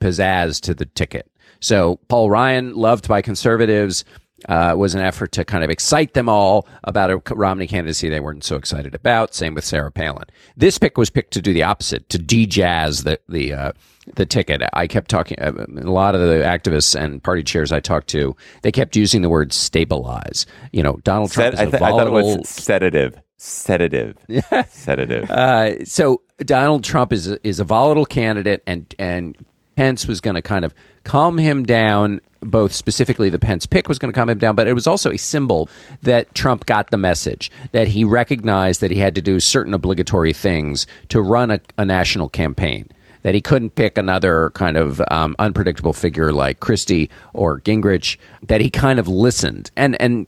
pizzazz 0.00 0.60
to 0.62 0.74
the 0.74 0.86
ticket. 0.86 1.30
So 1.60 1.96
Paul 2.08 2.28
Ryan, 2.28 2.74
loved 2.74 3.08
by 3.08 3.22
conservatives, 3.22 4.04
uh, 4.48 4.74
was 4.76 4.94
an 4.94 5.00
effort 5.00 5.32
to 5.32 5.44
kind 5.44 5.64
of 5.64 5.70
excite 5.70 6.14
them 6.14 6.28
all 6.28 6.66
about 6.84 7.10
a 7.10 7.34
Romney 7.34 7.66
candidacy 7.66 8.08
they 8.08 8.20
weren't 8.20 8.44
so 8.44 8.56
excited 8.56 8.94
about. 8.94 9.34
Same 9.34 9.54
with 9.54 9.64
Sarah 9.64 9.92
Palin. 9.92 10.24
This 10.56 10.78
pick 10.78 10.98
was 10.98 11.10
picked 11.10 11.32
to 11.34 11.42
do 11.42 11.52
the 11.52 11.62
opposite, 11.62 12.08
to 12.10 12.18
de-jazz 12.18 13.04
the 13.04 13.20
the 13.28 13.52
uh, 13.52 13.72
the 14.16 14.26
ticket. 14.26 14.62
I 14.72 14.86
kept 14.86 15.10
talking. 15.10 15.38
Uh, 15.40 15.66
a 15.76 15.90
lot 15.90 16.14
of 16.14 16.20
the 16.20 16.44
activists 16.44 16.98
and 16.98 17.22
party 17.22 17.42
chairs 17.42 17.72
I 17.72 17.80
talked 17.80 18.08
to, 18.08 18.34
they 18.62 18.72
kept 18.72 18.96
using 18.96 19.22
the 19.22 19.28
word 19.28 19.52
stabilize. 19.52 20.46
You 20.72 20.82
know, 20.82 20.98
Donald 21.04 21.30
Trump 21.30 21.54
Sed- 21.56 21.68
is 21.68 21.74
a 21.74 21.76
I, 21.76 21.78
th- 21.78 21.82
I 21.82 21.90
thought 21.90 22.06
it 22.06 22.12
was 22.12 22.48
sedative. 22.48 23.20
Sedative. 23.36 24.16
Sedative. 24.68 25.28
uh, 25.30 25.84
so 25.84 26.22
Donald 26.38 26.84
Trump 26.84 27.12
is 27.12 27.28
a, 27.28 27.46
is 27.46 27.58
a 27.58 27.64
volatile 27.64 28.06
candidate, 28.06 28.62
and 28.66 28.94
and 28.98 29.36
Pence 29.76 30.06
was 30.06 30.20
going 30.20 30.34
to 30.34 30.42
kind 30.42 30.64
of 30.64 30.74
calm 31.04 31.38
him 31.38 31.64
down. 31.64 32.20
Both 32.40 32.72
specifically, 32.72 33.30
the 33.30 33.38
Pence 33.38 33.66
pick 33.66 33.88
was 33.88 33.98
going 33.98 34.12
to 34.12 34.18
calm 34.18 34.28
him 34.28 34.38
down, 34.38 34.56
but 34.56 34.66
it 34.66 34.72
was 34.72 34.86
also 34.86 35.10
a 35.10 35.16
symbol 35.16 35.68
that 36.02 36.34
Trump 36.34 36.66
got 36.66 36.90
the 36.90 36.98
message 36.98 37.50
that 37.70 37.88
he 37.88 38.04
recognized 38.04 38.80
that 38.80 38.90
he 38.90 38.98
had 38.98 39.14
to 39.14 39.22
do 39.22 39.38
certain 39.38 39.72
obligatory 39.72 40.32
things 40.32 40.86
to 41.08 41.20
run 41.20 41.50
a, 41.50 41.60
a 41.78 41.84
national 41.84 42.28
campaign. 42.28 42.88
That 43.22 43.36
he 43.36 43.40
couldn't 43.40 43.76
pick 43.76 43.96
another 43.96 44.50
kind 44.50 44.76
of 44.76 45.00
um, 45.08 45.36
unpredictable 45.38 45.92
figure 45.92 46.32
like 46.32 46.58
Christie 46.58 47.08
or 47.32 47.60
Gingrich. 47.60 48.16
That 48.48 48.60
he 48.60 48.68
kind 48.68 48.98
of 48.98 49.06
listened 49.06 49.70
and 49.76 50.00
and 50.00 50.26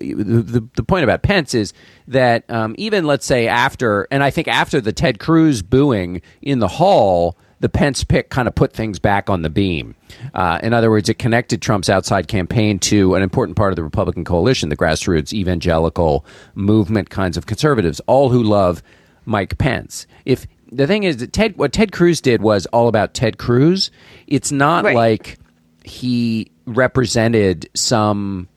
the, 0.00 0.66
the, 0.74 0.82
point 0.82 1.04
about 1.04 1.22
Pence 1.22 1.54
is 1.54 1.72
that 2.06 2.48
um, 2.48 2.74
even 2.78 3.04
let's 3.04 3.26
say 3.26 3.48
after, 3.48 4.06
and 4.10 4.22
I 4.22 4.30
think 4.30 4.48
after 4.48 4.80
the 4.80 4.92
Ted 4.92 5.18
Cruz 5.18 5.62
booing 5.62 6.22
in 6.42 6.58
the 6.58 6.68
hall, 6.68 7.36
the 7.60 7.68
Pence 7.68 8.04
pick 8.04 8.30
kind 8.30 8.46
of 8.46 8.54
put 8.54 8.72
things 8.72 8.98
back 8.98 9.28
on 9.28 9.42
the 9.42 9.50
beam. 9.50 9.94
Uh, 10.34 10.58
in 10.62 10.72
other 10.72 10.90
words, 10.90 11.08
it 11.08 11.18
connected 11.18 11.60
Trump's 11.60 11.88
outside 11.88 12.28
campaign 12.28 12.78
to 12.80 13.14
an 13.14 13.22
important 13.22 13.56
part 13.56 13.72
of 13.72 13.76
the 13.76 13.82
Republican 13.82 14.24
coalition, 14.24 14.68
the 14.68 14.76
grassroots 14.76 15.32
evangelical 15.32 16.24
movement 16.54 17.10
kinds 17.10 17.36
of 17.36 17.46
conservatives, 17.46 18.00
all 18.06 18.28
who 18.28 18.42
love 18.42 18.82
Mike 19.24 19.58
Pence. 19.58 20.06
If 20.24 20.46
the 20.70 20.86
thing 20.86 21.02
is 21.02 21.16
that 21.18 21.32
Ted, 21.32 21.56
what 21.56 21.72
Ted 21.72 21.92
Cruz 21.92 22.20
did 22.20 22.42
was 22.42 22.66
all 22.66 22.88
about 22.88 23.14
Ted 23.14 23.38
Cruz. 23.38 23.90
It's 24.26 24.52
not 24.52 24.84
Right. 24.84 24.94
like 24.94 25.38
he 25.84 26.50
represented 26.66 27.68
some 27.74 28.48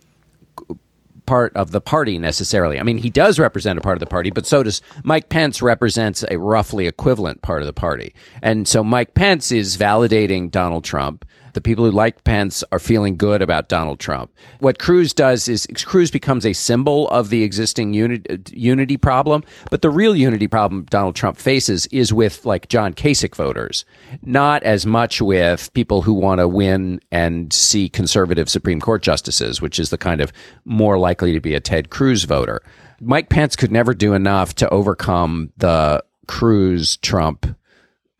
part 1.31 1.55
of 1.55 1.71
the 1.71 1.79
party 1.79 2.17
necessarily. 2.17 2.77
I 2.77 2.83
mean, 2.83 2.97
he 2.97 3.09
does 3.09 3.39
represent 3.39 3.79
a 3.79 3.81
part 3.81 3.95
of 3.95 4.01
the 4.01 4.05
party, 4.05 4.31
but 4.31 4.45
so 4.45 4.63
does 4.63 4.81
Mike 5.01 5.29
Pence 5.29 5.61
represents 5.61 6.25
a 6.29 6.37
roughly 6.37 6.87
equivalent 6.87 7.41
part 7.41 7.61
of 7.61 7.67
the 7.67 7.71
party. 7.71 8.13
And 8.41 8.67
so 8.67 8.83
Mike 8.83 9.13
Pence 9.13 9.49
is 9.49 9.77
validating 9.77 10.51
Donald 10.51 10.83
Trump. 10.83 11.23
The 11.53 11.61
people 11.61 11.85
who 11.85 11.91
like 11.91 12.23
Pence 12.23 12.63
are 12.71 12.79
feeling 12.79 13.17
good 13.17 13.41
about 13.41 13.69
Donald 13.69 13.99
Trump. 13.99 14.31
What 14.59 14.79
Cruz 14.79 15.13
does 15.13 15.47
is 15.47 15.67
Cruz 15.85 16.11
becomes 16.11 16.45
a 16.45 16.53
symbol 16.53 17.09
of 17.09 17.29
the 17.29 17.43
existing 17.43 17.93
uni- 17.93 18.21
uh, 18.29 18.37
unity 18.51 18.97
problem, 18.97 19.43
but 19.69 19.81
the 19.81 19.89
real 19.89 20.15
unity 20.15 20.47
problem 20.47 20.85
Donald 20.89 21.15
Trump 21.15 21.37
faces 21.37 21.87
is 21.87 22.13
with 22.13 22.45
like 22.45 22.69
John 22.69 22.93
Kasich 22.93 23.35
voters, 23.35 23.85
not 24.21 24.63
as 24.63 24.85
much 24.85 25.21
with 25.21 25.73
people 25.73 26.01
who 26.01 26.13
want 26.13 26.39
to 26.39 26.47
win 26.47 26.99
and 27.11 27.51
see 27.51 27.89
conservative 27.89 28.49
Supreme 28.49 28.79
Court 28.79 29.01
justices, 29.01 29.61
which 29.61 29.79
is 29.79 29.89
the 29.89 29.97
kind 29.97 30.21
of 30.21 30.31
more 30.65 30.97
likely 30.97 31.33
to 31.33 31.39
be 31.39 31.55
a 31.55 31.59
Ted 31.59 31.89
Cruz 31.89 32.23
voter. 32.23 32.61
Mike 32.99 33.29
Pence 33.29 33.55
could 33.55 33.71
never 33.71 33.93
do 33.93 34.13
enough 34.13 34.53
to 34.55 34.69
overcome 34.69 35.51
the 35.57 36.03
Cruz 36.27 36.97
Trump 36.97 37.47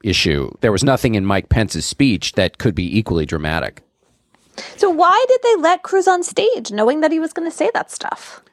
issue. 0.03 0.51
There 0.61 0.71
was 0.71 0.83
nothing 0.83 1.15
in 1.15 1.25
Mike 1.25 1.49
Pence's 1.49 1.85
speech 1.85 2.33
that 2.33 2.57
could 2.57 2.75
be 2.75 2.97
equally 2.97 3.25
dramatic. 3.25 3.83
So 4.77 4.89
why 4.89 5.25
did 5.27 5.41
they 5.43 5.55
let 5.61 5.83
Cruz 5.83 6.07
on 6.07 6.23
stage, 6.23 6.71
knowing 6.71 7.01
that 7.01 7.11
he 7.11 7.19
was 7.19 7.33
going 7.33 7.49
to 7.49 7.55
say 7.55 7.71
that 7.73 7.89
stuff? 7.89 8.43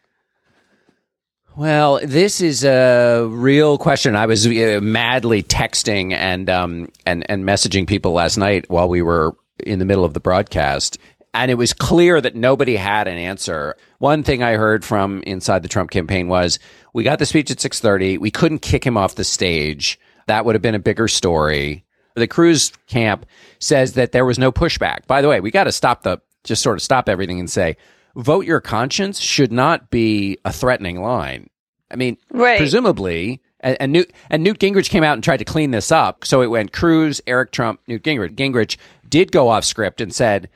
Well, 1.56 1.98
this 2.04 2.40
is 2.40 2.62
a 2.64 3.26
real 3.28 3.78
question. 3.78 4.14
I 4.14 4.26
was 4.26 4.46
uh, 4.46 4.78
madly 4.80 5.42
texting 5.42 6.12
and 6.12 6.48
um, 6.48 6.92
and 7.04 7.28
and 7.28 7.44
messaging 7.44 7.84
people 7.84 8.12
last 8.12 8.36
night 8.36 8.70
while 8.70 8.88
we 8.88 9.02
were 9.02 9.34
in 9.66 9.80
the 9.80 9.84
middle 9.84 10.04
of 10.04 10.14
the 10.14 10.20
broadcast, 10.20 10.98
and 11.34 11.50
it 11.50 11.56
was 11.56 11.72
clear 11.72 12.20
that 12.20 12.36
nobody 12.36 12.76
had 12.76 13.08
an 13.08 13.18
answer. 13.18 13.76
One 13.98 14.22
thing 14.22 14.40
I 14.40 14.52
heard 14.52 14.84
from 14.84 15.20
inside 15.24 15.64
the 15.64 15.68
Trump 15.68 15.90
campaign 15.90 16.28
was, 16.28 16.60
"We 16.92 17.02
got 17.02 17.18
the 17.18 17.26
speech 17.26 17.50
at 17.50 17.58
six 17.58 17.80
thirty. 17.80 18.18
We 18.18 18.30
couldn't 18.30 18.60
kick 18.60 18.86
him 18.86 18.96
off 18.96 19.16
the 19.16 19.24
stage. 19.24 19.98
That 20.28 20.44
would 20.44 20.54
have 20.54 20.62
been 20.62 20.74
a 20.74 20.78
bigger 20.80 21.08
story." 21.08 21.84
The 22.14 22.26
Cruz 22.26 22.72
camp 22.86 23.26
says 23.58 23.92
that 23.94 24.12
there 24.12 24.24
was 24.24 24.38
no 24.38 24.50
pushback. 24.50 25.06
By 25.06 25.20
the 25.22 25.28
way, 25.28 25.40
we 25.40 25.50
got 25.50 25.64
to 25.64 25.72
stop 25.72 26.02
the 26.02 26.18
just 26.44 26.62
sort 26.62 26.76
of 26.78 26.82
stop 26.82 27.08
everything 27.08 27.38
and 27.38 27.50
say 27.50 27.76
vote 28.16 28.44
your 28.46 28.60
conscience 28.60 29.20
should 29.20 29.52
not 29.52 29.90
be 29.90 30.38
a 30.44 30.52
threatening 30.52 31.00
line. 31.00 31.48
I 31.90 31.96
mean, 31.96 32.16
Right. 32.32 32.58
presumably, 32.58 33.40
and, 33.60 33.76
and 33.80 33.92
Newt 33.92 34.12
and 34.30 34.42
Newt 34.42 34.58
Gingrich 34.58 34.90
came 34.90 35.04
out 35.04 35.14
and 35.14 35.22
tried 35.22 35.36
to 35.38 35.44
clean 35.44 35.70
this 35.70 35.92
up. 35.92 36.24
So 36.24 36.42
it 36.42 36.48
went 36.48 36.72
Cruz, 36.72 37.20
Eric 37.26 37.52
Trump, 37.52 37.80
Newt 37.86 38.02
Gingrich. 38.02 38.34
Gingrich 38.34 38.76
did 39.08 39.30
go 39.30 39.48
off 39.48 39.64
script 39.64 40.00
and 40.00 40.12
said 40.14 40.48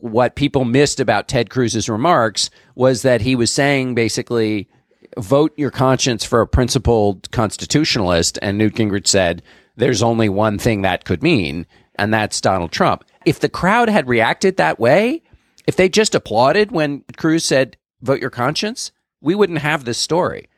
what 0.00 0.34
people 0.34 0.64
missed 0.64 1.00
about 1.00 1.28
Ted 1.28 1.48
Cruz's 1.48 1.88
remarks 1.88 2.50
was 2.74 3.02
that 3.02 3.20
he 3.22 3.34
was 3.36 3.52
saying 3.52 3.94
basically 3.94 4.68
vote 5.18 5.52
your 5.56 5.70
conscience 5.70 6.24
for 6.24 6.40
a 6.40 6.46
principled 6.46 7.30
constitutionalist, 7.30 8.38
and 8.42 8.58
Newt 8.58 8.74
Gingrich 8.74 9.06
said 9.06 9.42
there's 9.76 10.02
only 10.02 10.28
one 10.28 10.58
thing 10.58 10.82
that 10.82 11.04
could 11.04 11.22
mean, 11.22 11.66
and 11.96 12.12
that's 12.12 12.40
Donald 12.40 12.72
Trump. 12.72 13.04
If 13.24 13.40
the 13.40 13.48
crowd 13.48 13.88
had 13.88 14.08
reacted 14.08 14.56
that 14.56 14.78
way, 14.78 15.22
if 15.66 15.76
they 15.76 15.88
just 15.88 16.14
applauded 16.14 16.72
when 16.72 17.04
Cruz 17.16 17.44
said 17.44 17.76
vote 18.02 18.20
your 18.20 18.30
conscience, 18.30 18.92
we 19.20 19.34
wouldn't 19.34 19.58
have 19.60 19.84
this 19.84 19.98
story. 19.98 20.48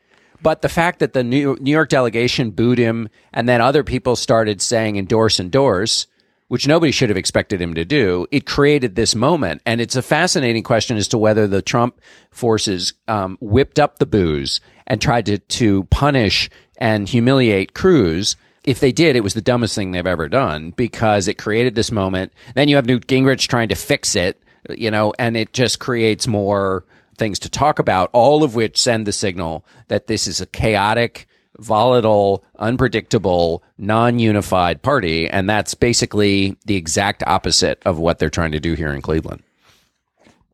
But 0.41 0.61
the 0.61 0.69
fact 0.69 0.99
that 0.99 1.13
the 1.13 1.23
New 1.23 1.57
York 1.61 1.89
delegation 1.89 2.51
booed 2.51 2.77
him 2.77 3.09
and 3.31 3.47
then 3.47 3.61
other 3.61 3.83
people 3.83 4.15
started 4.15 4.61
saying 4.61 4.97
endorse, 4.97 5.39
endorse, 5.39 6.07
which 6.53 6.67
nobody 6.67 6.91
should 6.91 7.09
have 7.09 7.17
expected 7.17 7.59
him 7.59 7.73
to 7.73 7.83
do, 7.83 8.27
it 8.29 8.45
created 8.45 8.93
this 8.93 9.15
moment. 9.15 9.59
And 9.65 9.81
it's 9.81 9.95
a 9.95 10.03
fascinating 10.03 10.61
question 10.61 10.97
as 10.97 11.07
to 11.07 11.17
whether 11.17 11.47
the 11.47 11.63
Trump 11.63 11.99
forces 12.29 12.93
um, 13.07 13.39
whipped 13.41 13.79
up 13.79 13.97
the 13.97 14.05
boos 14.05 14.61
and 14.85 15.01
tried 15.01 15.25
to, 15.25 15.39
to 15.39 15.85
punish 15.85 16.51
and 16.77 17.09
humiliate 17.09 17.73
Cruz. 17.73 18.35
If 18.63 18.79
they 18.81 18.91
did, 18.91 19.15
it 19.15 19.23
was 19.23 19.33
the 19.33 19.41
dumbest 19.41 19.73
thing 19.73 19.93
they've 19.93 20.05
ever 20.05 20.29
done 20.29 20.69
because 20.77 21.27
it 21.27 21.39
created 21.39 21.73
this 21.73 21.91
moment. 21.91 22.31
Then 22.53 22.67
you 22.67 22.75
have 22.75 22.85
Newt 22.85 23.07
Gingrich 23.07 23.47
trying 23.47 23.69
to 23.69 23.75
fix 23.75 24.15
it, 24.15 24.39
you 24.69 24.91
know, 24.91 25.11
and 25.17 25.35
it 25.35 25.53
just 25.53 25.79
creates 25.79 26.27
more 26.27 26.85
things 27.17 27.39
to 27.39 27.49
talk 27.49 27.79
about, 27.79 28.11
all 28.13 28.43
of 28.43 28.53
which 28.53 28.79
send 28.79 29.07
the 29.07 29.11
signal 29.11 29.65
that 29.87 30.05
this 30.05 30.27
is 30.27 30.39
a 30.39 30.45
chaotic, 30.45 31.27
volatile, 31.59 32.43
unpredictable, 32.59 33.63
non 33.77 34.19
unified 34.19 34.81
party. 34.81 35.29
And 35.29 35.49
that's 35.49 35.73
basically 35.73 36.57
the 36.65 36.75
exact 36.75 37.23
opposite 37.27 37.81
of 37.85 37.99
what 37.99 38.19
they're 38.19 38.29
trying 38.29 38.51
to 38.51 38.59
do 38.59 38.73
here 38.73 38.93
in 38.93 39.01
Cleveland. 39.01 39.43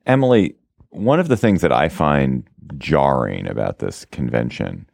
Emily, 0.06 0.56
one 0.90 1.20
of 1.20 1.28
the 1.28 1.38
things 1.38 1.62
that 1.62 1.72
I 1.72 1.90
find 1.90 2.44
jarring 2.78 3.48
about 3.48 3.80
this 3.80 4.06
convention, 4.06 4.88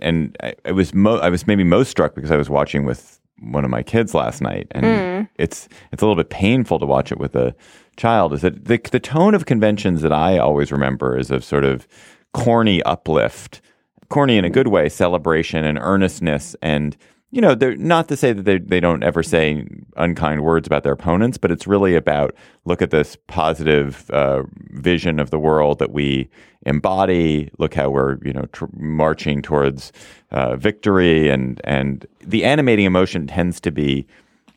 and 0.00 0.36
I, 0.42 0.54
I 0.64 0.72
was 0.72 0.94
mo- 0.94 1.18
I 1.18 1.30
was 1.30 1.46
maybe 1.46 1.64
most 1.64 1.90
struck 1.90 2.14
because 2.14 2.30
I 2.30 2.36
was 2.36 2.50
watching 2.50 2.84
with 2.84 3.20
one 3.40 3.64
of 3.64 3.70
my 3.70 3.82
kids 3.82 4.14
last 4.14 4.40
night, 4.40 4.66
and 4.70 4.84
mm. 4.84 5.28
it's 5.36 5.68
it's 5.92 6.02
a 6.02 6.06
little 6.06 6.16
bit 6.16 6.30
painful 6.30 6.78
to 6.78 6.86
watch 6.86 7.12
it 7.12 7.18
with 7.18 7.36
a 7.36 7.54
child. 7.96 8.32
Is 8.32 8.42
that 8.42 8.66
the 8.66 8.80
the 8.90 9.00
tone 9.00 9.34
of 9.34 9.46
conventions 9.46 10.02
that 10.02 10.12
I 10.12 10.38
always 10.38 10.72
remember 10.72 11.18
is 11.18 11.30
of 11.30 11.44
sort 11.44 11.64
of 11.64 11.86
corny 12.32 12.82
uplift, 12.82 13.60
corny 14.08 14.36
in 14.36 14.44
a 14.44 14.50
good 14.50 14.68
way, 14.68 14.88
celebration 14.88 15.64
and 15.64 15.78
earnestness 15.78 16.56
and 16.62 16.96
you 17.32 17.40
know, 17.40 17.54
they're 17.54 17.76
not 17.76 18.08
to 18.08 18.16
say 18.16 18.32
that 18.32 18.44
they, 18.44 18.58
they 18.58 18.80
don't 18.80 19.02
ever 19.02 19.22
say 19.22 19.66
unkind 19.96 20.44
words 20.44 20.66
about 20.66 20.84
their 20.84 20.92
opponents, 20.92 21.36
but 21.36 21.50
it's 21.50 21.66
really 21.66 21.94
about 21.94 22.34
look 22.64 22.80
at 22.80 22.90
this 22.90 23.16
positive 23.26 24.08
uh, 24.10 24.44
vision 24.70 25.18
of 25.18 25.30
the 25.30 25.38
world 25.38 25.78
that 25.80 25.90
we 25.90 26.30
embody. 26.62 27.50
Look 27.58 27.74
how 27.74 27.90
we're 27.90 28.18
you 28.24 28.32
know 28.32 28.46
tr- 28.52 28.66
marching 28.74 29.42
towards 29.42 29.92
uh, 30.30 30.56
victory, 30.56 31.28
and 31.28 31.60
and 31.64 32.06
the 32.20 32.44
animating 32.44 32.86
emotion 32.86 33.26
tends 33.26 33.60
to 33.60 33.72
be 33.72 34.06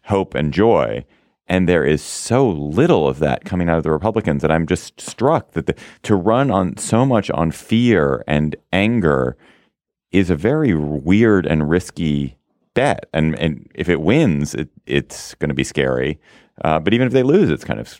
hope 0.04 0.36
and 0.36 0.54
joy. 0.54 1.04
And 1.50 1.68
there 1.68 1.84
is 1.84 2.04
so 2.04 2.48
little 2.48 3.08
of 3.08 3.20
that 3.20 3.44
coming 3.44 3.70
out 3.70 3.78
of 3.78 3.84
the 3.84 3.92
Republicans 3.92 4.44
that 4.44 4.52
I'm 4.52 4.68
just 4.68 5.02
struck 5.02 5.52
that 5.54 5.66
the, 5.66 5.76
to 6.04 6.16
run 6.16 6.52
on 6.52 6.78
so 6.78 7.06
much 7.06 7.32
on 7.32 7.52
fear 7.52 8.24
and 8.28 8.56
anger 8.72 9.36
is 10.12 10.30
a 10.30 10.36
very 10.36 10.76
weird 10.76 11.48
and 11.48 11.70
risky 11.70 12.38
bet. 12.76 13.10
And 13.14 13.38
and 13.40 13.70
if 13.74 13.90
it 13.90 14.02
wins, 14.02 14.54
it, 14.54 14.70
it's 14.86 15.34
going 15.36 15.50
to 15.50 15.56
be 15.56 15.64
scary. 15.64 16.20
Uh, 16.64 16.80
but 16.80 16.94
even 16.94 17.08
if 17.08 17.14
they 17.14 17.24
lose, 17.24 17.50
it's 17.50 17.64
kind 17.64 17.80
of 17.80 18.00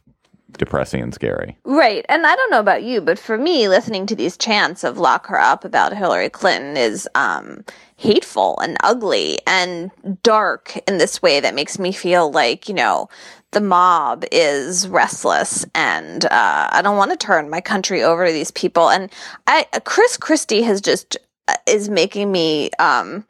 depressing 0.58 1.02
and 1.02 1.14
scary. 1.14 1.58
Right. 1.64 2.06
And 2.10 2.26
I 2.26 2.36
don't 2.36 2.52
know 2.52 2.60
about 2.60 2.84
you, 2.84 3.02
but 3.02 3.20
for 3.20 3.38
me, 3.38 3.68
listening 3.68 4.06
to 4.08 4.16
these 4.16 4.38
chants 4.38 4.84
of 4.84 4.98
lock 4.98 5.28
her 5.28 5.40
up 5.40 5.64
about 5.64 5.96
Hillary 5.96 6.30
Clinton 6.30 6.76
is 6.76 7.08
um, 7.16 7.64
hateful 7.98 8.60
and 8.60 8.78
ugly 8.84 9.40
and 9.46 9.92
dark 10.24 10.78
in 10.88 10.98
this 10.98 11.22
way 11.22 11.40
that 11.40 11.56
makes 11.56 11.80
me 11.80 11.92
feel 11.92 12.32
like, 12.32 12.68
you 12.68 12.76
know, 12.76 13.08
the 13.52 13.62
mob 13.62 14.26
is 14.32 14.88
restless 14.88 15.66
and 15.74 16.26
uh, 16.26 16.70
I 16.72 16.82
don't 16.82 16.98
want 16.98 17.12
to 17.12 17.18
turn 17.18 17.50
my 17.50 17.62
country 17.62 18.04
over 18.04 18.28
to 18.28 18.32
these 18.32 18.52
people. 18.52 18.90
And 18.90 19.10
I, 19.48 19.66
Chris 19.86 20.18
Christie 20.18 20.62
has 20.64 20.82
just 20.82 21.18
uh, 21.48 21.56
is 21.66 21.90
making 21.90 22.32
me 22.32 22.70
um, 22.80 23.26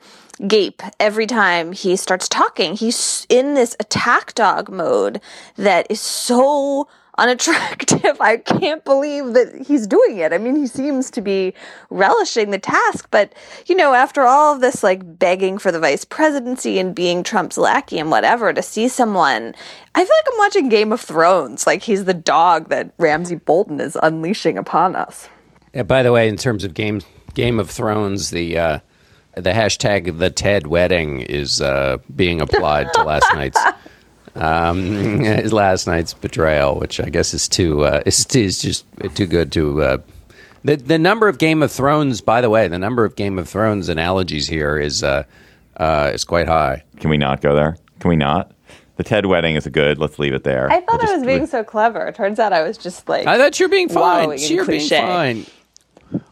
gape 0.47 0.81
every 0.99 1.25
time 1.25 1.71
he 1.71 1.95
starts 1.95 2.27
talking. 2.27 2.75
He's 2.75 3.25
in 3.29 3.53
this 3.53 3.75
attack 3.79 4.33
dog 4.35 4.69
mode 4.69 5.21
that 5.55 5.87
is 5.89 6.01
so 6.01 6.87
unattractive. 7.19 8.17
I 8.21 8.37
can't 8.37 8.83
believe 8.83 9.33
that 9.33 9.65
he's 9.67 9.85
doing 9.87 10.17
it. 10.17 10.33
I 10.33 10.37
mean, 10.37 10.55
he 10.55 10.67
seems 10.67 11.11
to 11.11 11.21
be 11.21 11.53
relishing 11.89 12.51
the 12.51 12.59
task, 12.59 13.07
but 13.11 13.33
you 13.67 13.75
know, 13.75 13.93
after 13.93 14.23
all 14.23 14.53
of 14.53 14.61
this 14.61 14.83
like 14.83 15.19
begging 15.19 15.57
for 15.57 15.71
the 15.71 15.79
vice 15.79 16.05
presidency 16.05 16.79
and 16.79 16.95
being 16.95 17.23
Trump's 17.23 17.57
lackey 17.57 17.99
and 17.99 18.09
whatever, 18.09 18.53
to 18.53 18.61
see 18.61 18.87
someone, 18.87 19.53
I 19.95 19.99
feel 20.05 20.15
like 20.15 20.33
I'm 20.33 20.37
watching 20.39 20.69
Game 20.69 20.91
of 20.91 21.01
Thrones. 21.01 21.67
Like 21.67 21.83
he's 21.83 22.05
the 22.05 22.13
dog 22.13 22.69
that 22.69 22.93
Ramsay 22.97 23.35
Bolton 23.35 23.79
is 23.79 23.97
unleashing 24.01 24.57
upon 24.57 24.95
us. 24.95 25.29
Yeah, 25.73 25.83
by 25.83 26.03
the 26.03 26.11
way, 26.11 26.27
in 26.27 26.37
terms 26.37 26.63
of 26.63 26.73
game 26.73 27.01
Game 27.33 27.59
of 27.59 27.69
Thrones, 27.69 28.31
the 28.31 28.57
uh, 28.57 28.79
the 29.35 29.51
hashtag 29.51 30.17
the 30.17 30.29
Ted 30.29 30.67
wedding 30.67 31.21
is 31.21 31.61
uh, 31.61 31.97
being 32.15 32.41
applied 32.41 32.91
to 32.93 33.03
last 33.03 33.25
night's 33.33 33.61
um, 34.39 34.79
his 35.21 35.53
last 35.53 35.87
night's 35.87 36.13
betrayal, 36.13 36.79
which 36.79 36.99
I 36.99 37.09
guess 37.09 37.33
is 37.33 37.47
too 37.47 37.85
uh, 37.85 38.01
is, 38.05 38.25
is 38.35 38.61
just 38.61 38.85
too 39.15 39.25
good 39.27 39.51
to. 39.53 39.81
Uh, 39.81 39.97
the 40.63 40.75
the 40.75 40.97
number 40.97 41.27
of 41.27 41.37
Game 41.37 41.61
of 41.63 41.71
Thrones, 41.71 42.21
by 42.21 42.41
the 42.41 42.49
way, 42.49 42.67
the 42.67 42.79
number 42.79 43.05
of 43.05 43.15
Game 43.15 43.37
of 43.39 43.47
Thrones 43.47 43.89
analogies 43.89 44.47
here 44.47 44.77
is 44.77 45.03
uh, 45.03 45.23
uh, 45.77 46.11
is 46.13 46.23
quite 46.23 46.47
high. 46.47 46.83
Can 46.97 47.09
we 47.09 47.17
not 47.17 47.41
go 47.41 47.55
there? 47.55 47.77
Can 47.99 48.09
we 48.09 48.15
not? 48.15 48.51
The 48.97 49.03
Ted 49.03 49.25
wedding 49.27 49.55
is 49.55 49.65
a 49.65 49.69
good. 49.69 49.97
Let's 49.97 50.19
leave 50.19 50.33
it 50.33 50.43
there. 50.43 50.69
I 50.69 50.81
thought 50.81 51.01
We'll 51.01 51.11
I 51.11 51.13
was 51.13 51.21
just- 51.21 51.25
being 51.25 51.47
so 51.47 51.63
clever. 51.63 52.11
Turns 52.11 52.39
out 52.39 52.51
I 52.51 52.63
was 52.63 52.77
just 52.77 53.07
like 53.07 53.27
I 53.27 53.37
thought 53.37 53.59
you're 53.59 53.69
being 53.69 53.87
fine. 53.87 54.37
You're 54.37 54.65
being 54.65 54.89
fine. 54.89 55.45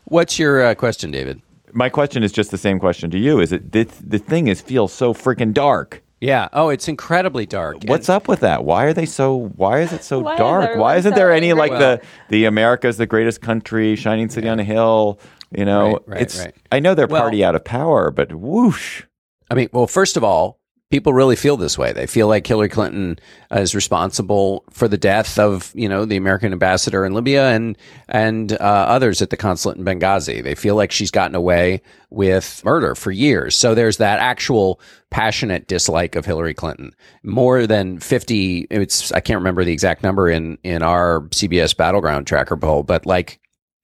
What's 0.05 0.39
your 0.39 0.65
uh, 0.65 0.75
question, 0.75 1.11
David? 1.11 1.41
My 1.73 1.89
question 1.89 2.23
is 2.23 2.31
just 2.31 2.51
the 2.51 2.57
same 2.57 2.79
question 2.79 3.11
to 3.11 3.17
you. 3.19 3.39
Is 3.39 3.51
it 3.51 3.71
this, 3.71 3.87
the 4.05 4.17
thing 4.17 4.47
is 4.47 4.61
feels 4.61 4.91
so 4.91 5.13
freaking 5.13 5.53
dark? 5.53 6.01
Yeah. 6.19 6.49
Oh, 6.53 6.69
it's 6.69 6.87
incredibly 6.87 7.45
dark. 7.45 7.77
What's 7.85 8.09
up 8.09 8.27
with 8.27 8.39
that? 8.39 8.63
Why 8.63 8.85
are 8.85 8.93
they 8.93 9.05
so? 9.05 9.49
Why 9.55 9.81
is 9.81 9.93
it 9.93 10.03
so 10.03 10.19
Why 10.19 10.35
dark? 10.35 10.77
Why 10.77 10.95
isn't 10.97 11.13
there 11.15 11.31
any 11.31 11.51
angry? 11.51 11.69
like 11.69 11.79
the 11.79 12.01
the 12.29 12.45
America's 12.45 12.97
the 12.97 13.05
greatest 13.05 13.41
country, 13.41 13.95
shining 13.95 14.29
city 14.29 14.47
on 14.49 14.59
a 14.59 14.63
hill? 14.63 15.19
You 15.55 15.65
know, 15.65 15.91
Right, 15.91 16.01
right, 16.07 16.21
it's. 16.21 16.39
right. 16.39 16.55
I 16.71 16.79
know 16.79 16.93
they're 16.95 17.07
Well- 17.07 17.21
party 17.21 17.43
out 17.43 17.55
of 17.55 17.63
power, 17.63 18.11
but 18.11 18.33
whoosh. 18.33 19.03
I 19.49 19.53
mean, 19.55 19.69
well, 19.71 19.87
first 19.87 20.17
of 20.17 20.23
all, 20.23 20.56
people 20.89 21.13
really 21.13 21.35
feel 21.35 21.57
this 21.57 21.77
way. 21.77 21.91
They 21.91 22.07
feel 22.07 22.27
like 22.27 22.47
Hillary 22.47 22.69
Clinton 22.69 23.19
is 23.51 23.75
responsible 23.75 24.63
for 24.71 24.87
the 24.87 24.97
death 24.97 25.37
of, 25.37 25.71
you 25.75 25.89
know, 25.89 26.05
the 26.05 26.15
American 26.15 26.53
ambassador 26.53 27.05
in 27.05 27.13
Libya 27.13 27.49
and 27.49 27.77
and 28.07 28.53
uh, 28.53 28.55
others 28.55 29.21
at 29.21 29.29
the 29.29 29.37
consulate 29.37 29.77
in 29.77 29.83
Benghazi. 29.83 30.41
They 30.41 30.55
feel 30.55 30.75
like 30.75 30.91
she's 30.91 31.11
gotten 31.11 31.35
away 31.35 31.81
with 32.09 32.61
murder 32.63 32.95
for 32.95 33.11
years. 33.11 33.55
So 33.55 33.75
there's 33.75 33.97
that 33.97 34.19
actual 34.19 34.79
passionate 35.09 35.67
dislike 35.67 36.15
of 36.15 36.25
Hillary 36.25 36.53
Clinton. 36.53 36.93
More 37.23 37.67
than 37.67 37.99
50 37.99 38.67
it's 38.69 39.11
I 39.11 39.19
can't 39.19 39.39
remember 39.39 39.65
the 39.65 39.73
exact 39.73 40.03
number 40.03 40.29
in 40.29 40.57
in 40.63 40.83
our 40.83 41.21
CBS 41.29 41.75
battleground 41.75 42.27
tracker 42.27 42.57
poll, 42.57 42.83
but 42.83 43.05
like 43.05 43.39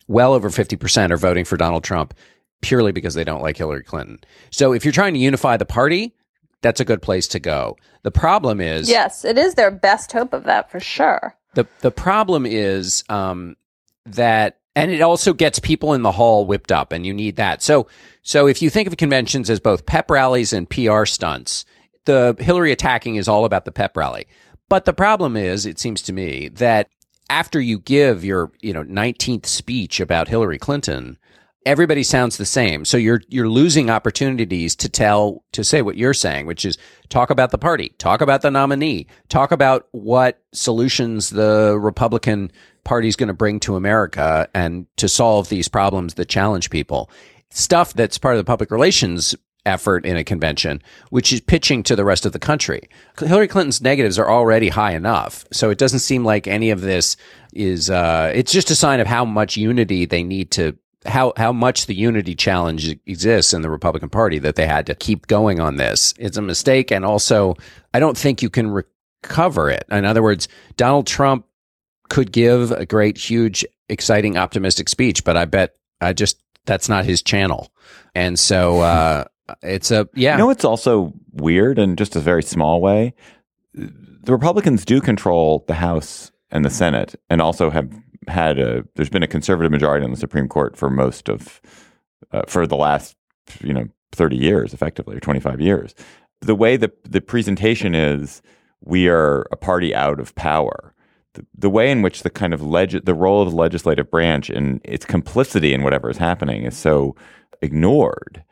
well 0.07 0.33
over 0.33 0.50
50% 0.50 1.12
are 1.12 1.17
voting 1.17 1.45
for 1.45 1.57
Donald 1.57 1.83
Trump 1.83 2.13
purely 2.62 2.93
because 2.93 3.13
they 3.13 3.25
don't 3.25 3.41
like 3.41 3.57
Hillary 3.57 3.83
Clinton. 3.83 4.19
So 4.50 4.72
if 4.72 4.86
you're 4.86 4.93
trying 4.93 5.13
to 5.15 5.19
unify 5.19 5.57
the 5.57 5.65
party, 5.65 6.15
that's 6.63 6.79
a 6.79 6.86
good 6.86 7.01
place 7.01 7.27
to 7.29 7.39
go. 7.39 7.77
The 8.01 8.12
problem 8.12 8.60
is 8.60 8.89
Yes, 8.89 9.24
it 9.24 9.38
is 9.38 9.53
their 9.53 9.70
best 9.70 10.12
hope 10.12 10.34
of 10.34 10.45
that 10.45 10.71
for 10.71 10.80
sure. 10.80 11.38
the 11.54 11.67
the 11.82 11.91
problem 11.91 12.45
is 12.47 13.04
um, 13.10 13.56
that 14.06 14.58
and 14.76 14.89
it 14.89 15.02
also 15.02 15.34
gets 15.34 15.60
people 15.60 15.93
in 15.93 16.02
the 16.02 16.12
hall 16.12 16.47
whipped 16.47 16.71
up 16.71 16.91
and 16.91 17.06
you 17.06 17.13
need 17.13 17.36
that. 17.36 17.62
So 17.62 17.88
so 18.23 18.47
if 18.47 18.62
you 18.62 18.71
think 18.71 18.88
of 18.88 18.97
conventions 18.97 19.49
as 19.49 19.60
both 19.60 19.86
pep 19.86 20.10
rallies 20.10 20.52
and 20.54 20.67
PR 20.69 21.06
stunts, 21.06 21.65
the 22.06 22.36
Hillary 22.39 22.71
attacking 22.71 23.15
is 23.17 23.28
all 23.28 23.45
about 23.45 23.65
the 23.65 23.71
pep 23.71 23.95
rally. 23.95 24.26
But 24.69 24.86
the 24.86 24.93
problem 24.93 25.38
is 25.38 25.65
it 25.65 25.78
seems 25.78 26.02
to 26.04 26.13
me 26.13 26.47
that 26.49 26.89
after 27.30 27.60
you 27.60 27.80
give 27.80 28.26
your, 28.26 28.52
you 28.62 28.73
know, 28.73 28.84
19th 28.84 29.45
speech 29.45 29.99
about 29.99 30.28
Hillary 30.28 30.58
Clinton, 30.58 31.17
everybody 31.65 32.04
sounds 32.04 32.38
the 32.38 32.45
same. 32.45 32.86
So 32.86 32.97
you're 32.97 33.21
you're 33.28 33.49
losing 33.49 33.89
opportunities 33.89 34.76
to 34.78 34.89
tell 34.89 35.43
to 35.52 35.63
say 35.63 35.82
what 35.82 35.97
you're 35.97 36.13
saying, 36.13 36.45
which 36.45 36.65
is 36.65 36.78
talk 37.10 37.30
about 37.30 37.52
the 37.52 37.58
party, 37.58 37.89
talk 37.97 38.21
about 38.21 38.41
the 38.41 38.52
nominee, 38.52 39.08
talk 39.30 39.52
about 39.52 39.88
what 39.91 40.41
solutions 40.52 41.30
the 41.30 41.78
Republican 41.80 42.52
Party 42.84 43.08
is 43.08 43.15
going 43.15 43.28
to 43.28 43.34
bring 43.34 43.60
to 43.62 43.76
America 43.76 44.49
and 44.54 44.88
to 44.97 45.08
solve 45.08 45.49
these 45.49 45.67
problems 45.67 46.15
that 46.15 46.30
challenge 46.30 46.69
people. 46.69 47.10
Stuff 47.49 47.93
that's 47.93 48.17
part 48.17 48.36
of 48.36 48.39
the 48.39 48.49
public 48.49 48.71
relations 48.71 49.36
effort 49.65 50.06
in 50.06 50.17
a 50.17 50.23
convention, 50.23 50.82
which 51.10 51.32
is 51.32 51.39
pitching 51.39 51.84
to 51.84 51.95
the 51.95 52.04
rest 52.04 52.26
of 52.26 52.34
the 52.34 52.39
country. 52.39 52.89
Hillary 53.17 53.47
Clinton's 53.47 53.82
negatives 53.82 54.19
are 54.19 54.30
already 54.30 54.69
high 54.69 54.93
enough, 54.93 55.45
so 55.52 55.69
it 55.69 55.78
doesn't 55.78 55.99
seem 55.99 56.26
like 56.26 56.47
any 56.47 56.69
of 56.69 56.82
this 56.82 57.15
is. 57.54 57.89
Uh, 57.89 58.32
it's 58.34 58.52
just 58.52 58.71
a 58.71 58.76
sign 58.76 58.99
of 58.99 59.08
how 59.08 59.26
much 59.26 59.58
unity 59.58 60.06
they 60.06 60.23
need 60.23 60.52
to. 60.52 60.78
How 61.05 61.33
how 61.37 61.51
much 61.51 61.85
the 61.85 61.95
unity 61.95 62.35
challenge 62.35 62.97
exists 63.05 63.53
in 63.53 63.61
the 63.61 63.69
Republican 63.69 64.09
Party 64.09 64.39
that 64.39 64.55
they 64.55 64.67
had 64.67 64.85
to 64.87 64.95
keep 64.95 65.27
going 65.27 65.59
on 65.59 65.75
this. 65.75 66.13
It's 66.17 66.37
a 66.37 66.41
mistake, 66.41 66.91
and 66.91 67.05
also 67.05 67.55
I 67.93 67.99
don't 67.99 68.17
think 68.17 68.41
you 68.41 68.49
can 68.49 68.71
recover 68.71 69.69
it. 69.69 69.85
In 69.91 70.05
other 70.05 70.23
words, 70.23 70.47
Donald 70.77 71.07
Trump 71.07 71.45
could 72.09 72.31
give 72.31 72.71
a 72.71 72.85
great, 72.85 73.17
huge, 73.17 73.65
exciting, 73.89 74.37
optimistic 74.37 74.89
speech, 74.89 75.23
but 75.23 75.37
I 75.37 75.45
bet 75.45 75.75
I 76.01 76.13
just 76.13 76.41
that's 76.65 76.89
not 76.89 77.05
his 77.05 77.21
channel, 77.21 77.71
and 78.15 78.39
so 78.39 78.79
uh, 78.81 79.25
it's 79.61 79.91
a 79.91 80.07
yeah. 80.13 80.33
You 80.33 80.39
know 80.39 80.47
what's 80.47 80.65
also 80.65 81.13
weird 81.31 81.79
and 81.79 81.97
just 81.97 82.15
a 82.15 82.19
very 82.19 82.43
small 82.43 82.81
way? 82.81 83.13
The 83.73 84.31
Republicans 84.31 84.85
do 84.85 85.01
control 85.01 85.65
the 85.67 85.73
House 85.73 86.31
and 86.49 86.63
the 86.63 86.69
Senate 86.69 87.15
and 87.29 87.41
also 87.41 87.69
have 87.69 87.91
had 88.27 88.59
a 88.59 88.86
there's 88.95 89.09
been 89.09 89.23
a 89.23 89.27
conservative 89.27 89.71
majority 89.71 90.03
on 90.03 90.12
the 90.12 90.17
Supreme 90.17 90.47
Court 90.47 90.75
for 90.75 90.89
most 90.89 91.29
of 91.29 91.62
uh, 92.31 92.43
for 92.47 92.67
the 92.67 92.75
last 92.75 93.15
you 93.62 93.73
know 93.73 93.88
30 94.12 94.36
years 94.36 94.73
effectively 94.73 95.15
or 95.15 95.19
25 95.19 95.62
years. 95.62 95.95
The 96.41 96.55
way 96.55 96.77
the 96.77 96.91
the 97.03 97.21
presentation 97.21 97.95
is 97.95 98.41
we 98.81 99.07
are 99.07 99.47
a 99.51 99.55
party 99.55 99.95
out 99.95 100.19
of 100.19 100.36
power. 100.36 100.93
The, 101.33 101.45
the 101.57 101.69
way 101.69 101.89
in 101.89 102.03
which 102.03 102.21
the 102.21 102.29
kind 102.29 102.53
of 102.53 102.62
leg- 102.62 103.05
the 103.05 103.15
role 103.15 103.41
of 103.41 103.49
the 103.49 103.55
legislative 103.55 104.12
branch 104.12 104.49
and 104.49 104.79
its 104.83 105.05
complicity 105.05 105.73
in 105.73 105.81
whatever 105.81 106.09
is 106.09 106.17
happening 106.17 106.63
is 106.63 106.77
so 106.77 107.15
ignored 107.62 108.43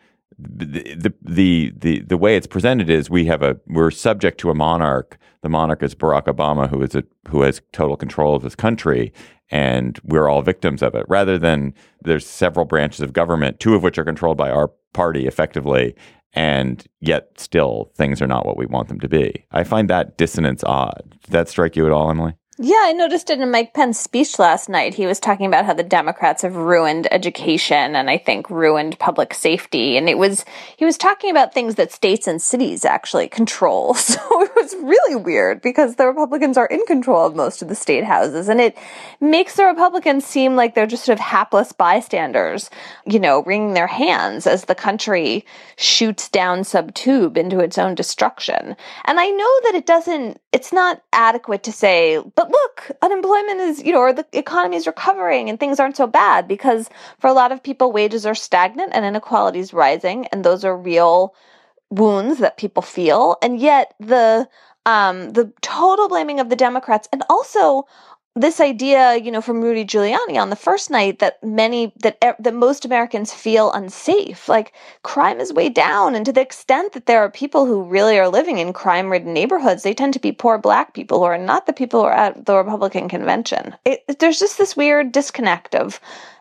the, 0.41 0.95
the 0.95 1.13
the 1.21 1.73
the 1.77 1.99
the 2.01 2.17
way 2.17 2.35
it's 2.35 2.47
presented 2.47 2.89
is 2.89 3.09
we 3.09 3.25
have 3.25 3.41
a 3.41 3.57
we're 3.67 3.91
subject 3.91 4.39
to 4.39 4.49
a 4.49 4.55
monarch. 4.55 5.17
The 5.41 5.49
monarch 5.49 5.83
is 5.83 5.95
Barack 5.95 6.25
Obama, 6.25 6.69
who 6.69 6.81
is 6.81 6.95
a 6.95 7.03
who 7.29 7.41
has 7.41 7.61
total 7.71 7.97
control 7.97 8.35
of 8.35 8.43
this 8.43 8.55
country, 8.55 9.13
and 9.51 9.99
we're 10.03 10.29
all 10.29 10.41
victims 10.41 10.81
of 10.81 10.95
it. 10.95 11.05
Rather 11.07 11.37
than 11.37 11.73
there's 12.01 12.25
several 12.25 12.65
branches 12.65 13.01
of 13.01 13.13
government, 13.13 13.59
two 13.59 13.75
of 13.75 13.83
which 13.83 13.97
are 13.97 14.05
controlled 14.05 14.37
by 14.37 14.49
our 14.49 14.71
party 14.93 15.27
effectively, 15.27 15.95
and 16.33 16.85
yet 17.01 17.31
still 17.37 17.91
things 17.95 18.21
are 18.21 18.27
not 18.27 18.45
what 18.45 18.57
we 18.57 18.65
want 18.65 18.87
them 18.87 18.99
to 19.01 19.09
be. 19.09 19.45
I 19.51 19.63
find 19.63 19.89
that 19.89 20.17
dissonance 20.17 20.63
odd. 20.63 21.17
Did 21.23 21.31
that 21.31 21.49
strike 21.49 21.75
you 21.75 21.85
at 21.85 21.91
all, 21.91 22.09
Emily? 22.09 22.35
Yeah, 22.63 22.81
I 22.83 22.93
noticed 22.93 23.31
it 23.31 23.39
in 23.39 23.49
Mike 23.49 23.73
Pence's 23.73 24.03
speech 24.03 24.37
last 24.37 24.69
night. 24.69 24.93
He 24.93 25.07
was 25.07 25.19
talking 25.19 25.47
about 25.47 25.65
how 25.65 25.73
the 25.73 25.81
Democrats 25.81 26.43
have 26.43 26.55
ruined 26.55 27.11
education 27.11 27.95
and 27.95 28.07
I 28.07 28.19
think 28.19 28.51
ruined 28.51 28.99
public 28.99 29.33
safety. 29.33 29.97
And 29.97 30.07
it 30.07 30.19
was, 30.19 30.45
he 30.77 30.85
was 30.85 30.95
talking 30.95 31.31
about 31.31 31.55
things 31.55 31.73
that 31.75 31.91
states 31.91 32.27
and 32.27 32.39
cities 32.39 32.85
actually 32.85 33.27
control. 33.29 33.95
So 34.11 34.43
it 34.43 34.51
was 34.55 34.75
really 34.75 35.15
weird 35.15 35.61
because 35.61 35.95
the 35.95 36.05
Republicans 36.05 36.57
are 36.57 36.65
in 36.65 36.85
control 36.85 37.25
of 37.25 37.35
most 37.35 37.61
of 37.61 37.69
the 37.69 37.75
state 37.75 38.03
houses. 38.03 38.49
And 38.49 38.59
it 38.59 38.77
makes 39.21 39.55
the 39.55 39.63
Republicans 39.65 40.25
seem 40.25 40.55
like 40.55 40.75
they're 40.75 40.85
just 40.85 41.05
sort 41.05 41.17
of 41.17 41.23
hapless 41.23 41.71
bystanders, 41.71 42.69
you 43.05 43.19
know, 43.19 43.41
wringing 43.43 43.73
their 43.73 43.87
hands 43.87 44.45
as 44.45 44.65
the 44.65 44.75
country 44.75 45.45
shoots 45.77 46.27
down 46.27 46.59
subtube 46.59 47.37
into 47.37 47.59
its 47.59 47.77
own 47.77 47.95
destruction. 47.95 48.75
And 49.05 49.19
I 49.19 49.29
know 49.29 49.59
that 49.63 49.75
it 49.75 49.85
doesn't, 49.85 50.41
it's 50.51 50.73
not 50.73 51.01
adequate 51.13 51.63
to 51.63 51.71
say, 51.71 52.21
but 52.35 52.50
look, 52.51 52.91
unemployment 53.01 53.59
is, 53.59 53.83
you 53.83 53.91
know, 53.91 53.99
or 53.99 54.13
the 54.13 54.25
economy 54.33 54.77
is 54.77 54.87
recovering 54.87 55.49
and 55.49 55.59
things 55.59 55.79
aren't 55.79 55.97
so 55.97 56.07
bad 56.07 56.47
because 56.47 56.89
for 57.19 57.27
a 57.29 57.33
lot 57.33 57.51
of 57.51 57.63
people, 57.63 57.91
wages 57.91 58.25
are 58.25 58.35
stagnant 58.35 58.91
and 58.93 59.05
inequality 59.05 59.59
is 59.59 59.73
rising. 59.73 60.27
And 60.27 60.43
those 60.43 60.63
are 60.63 60.77
real 60.77 61.33
wounds 61.89 62.39
that 62.39 62.57
people 62.57 62.83
feel. 62.83 63.37
And 63.41 63.59
yet 63.59 63.93
the, 63.99 64.47
um, 64.85 65.31
the 65.31 65.51
total 65.61 66.07
blaming 66.07 66.39
of 66.39 66.49
the 66.49 66.55
Democrats 66.55 67.07
and 67.11 67.23
also 67.29 67.85
this 68.35 68.61
idea, 68.61 69.17
you 69.17 69.29
know, 69.29 69.41
from 69.41 69.61
Rudy 69.61 69.83
Giuliani 69.83 70.41
on 70.41 70.49
the 70.49 70.55
first 70.55 70.89
night 70.89 71.19
that 71.19 71.43
many 71.43 71.91
that 71.99 72.17
that 72.21 72.53
most 72.53 72.85
Americans 72.85 73.33
feel 73.33 73.71
unsafe. 73.73 74.47
Like 74.47 74.73
crime 75.03 75.41
is 75.41 75.51
way 75.51 75.67
down, 75.67 76.15
and 76.15 76.25
to 76.25 76.31
the 76.31 76.41
extent 76.41 76.93
that 76.93 77.07
there 77.07 77.19
are 77.19 77.29
people 77.29 77.65
who 77.65 77.83
really 77.83 78.17
are 78.17 78.29
living 78.29 78.57
in 78.57 78.71
crime-ridden 78.71 79.33
neighborhoods, 79.33 79.83
they 79.83 79.93
tend 79.93 80.13
to 80.13 80.19
be 80.19 80.31
poor 80.31 80.57
Black 80.57 80.93
people 80.93 81.19
who 81.19 81.25
are 81.25 81.37
not 81.37 81.65
the 81.65 81.73
people 81.73 81.99
who 81.99 82.05
are 82.05 82.13
at 82.13 82.45
the 82.45 82.55
Republican 82.55 83.09
convention. 83.09 83.75
It, 83.83 84.03
there's 84.19 84.39
just 84.39 84.57
this 84.57 84.77
weird 84.77 85.11
disconnect 85.11 85.75
of 85.75 85.99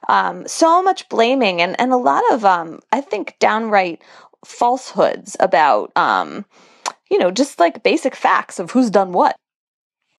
um, 0.09 0.46
so 0.46 0.83
much 0.85 1.09
blaming 1.09 1.61
and 1.61 1.79
and 1.81 1.92
a 1.92 1.96
lot 1.96 2.22
of 2.31 2.44
um, 2.44 2.79
I 2.92 3.00
think 3.00 3.35
downright 3.40 4.00
falsehoods 4.44 5.37
about 5.40 5.90
um, 5.96 6.44
you 7.11 7.18
know 7.18 7.33
just 7.33 7.59
like 7.59 7.83
basic 7.83 8.14
facts 8.14 8.61
of 8.61 8.70
who's 8.70 8.90
done 8.90 9.11
what. 9.11 9.35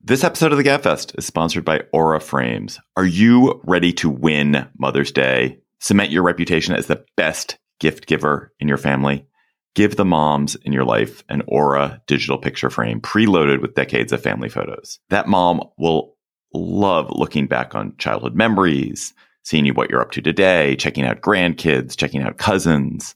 This 0.04 0.24
episode 0.24 0.52
of 0.52 0.58
the 0.58 0.64
Gabfest 0.64 1.16
is 1.20 1.28
sponsored 1.28 1.64
by 1.64 1.84
Aura 1.94 2.20
Frames. 2.20 2.80
Are 2.98 3.06
you 3.06 3.62
ready 3.66 3.94
to 3.94 4.10
win 4.10 4.68
Mother's 4.76 5.12
Day? 5.12 5.60
Cement 5.80 6.10
your 6.10 6.24
reputation 6.24 6.74
as 6.74 6.88
the 6.88 7.06
best 7.16 7.60
gift 7.80 8.08
giver 8.08 8.52
in 8.60 8.68
your 8.68 8.80
family? 8.80 9.28
Give 9.76 9.96
the 9.96 10.04
moms 10.04 10.56
in 10.56 10.74
your 10.74 10.86
life 10.86 11.24
an 11.30 11.44
Aura 11.48 12.02
digital 12.08 12.40
picture 12.40 12.72
frame 12.72 13.00
preloaded 13.00 13.62
with 13.62 13.76
decades 13.76 14.12
of 14.12 14.24
family 14.24 14.50
photos. 14.50 14.98
That 15.10 15.28
mom 15.28 15.62
will 15.78 16.18
love 16.52 17.12
looking 17.12 17.46
back 17.46 17.76
on 17.76 17.96
childhood 18.00 18.34
memories, 18.34 19.14
seeing 19.44 19.68
you 19.68 19.76
what 19.76 19.92
you're 19.92 20.02
up 20.02 20.12
to 20.14 20.22
today, 20.22 20.76
checking 20.78 21.06
out 21.06 21.22
grandkids, 21.22 21.96
checking 21.96 22.24
out 22.24 22.40
cousins. 22.40 23.14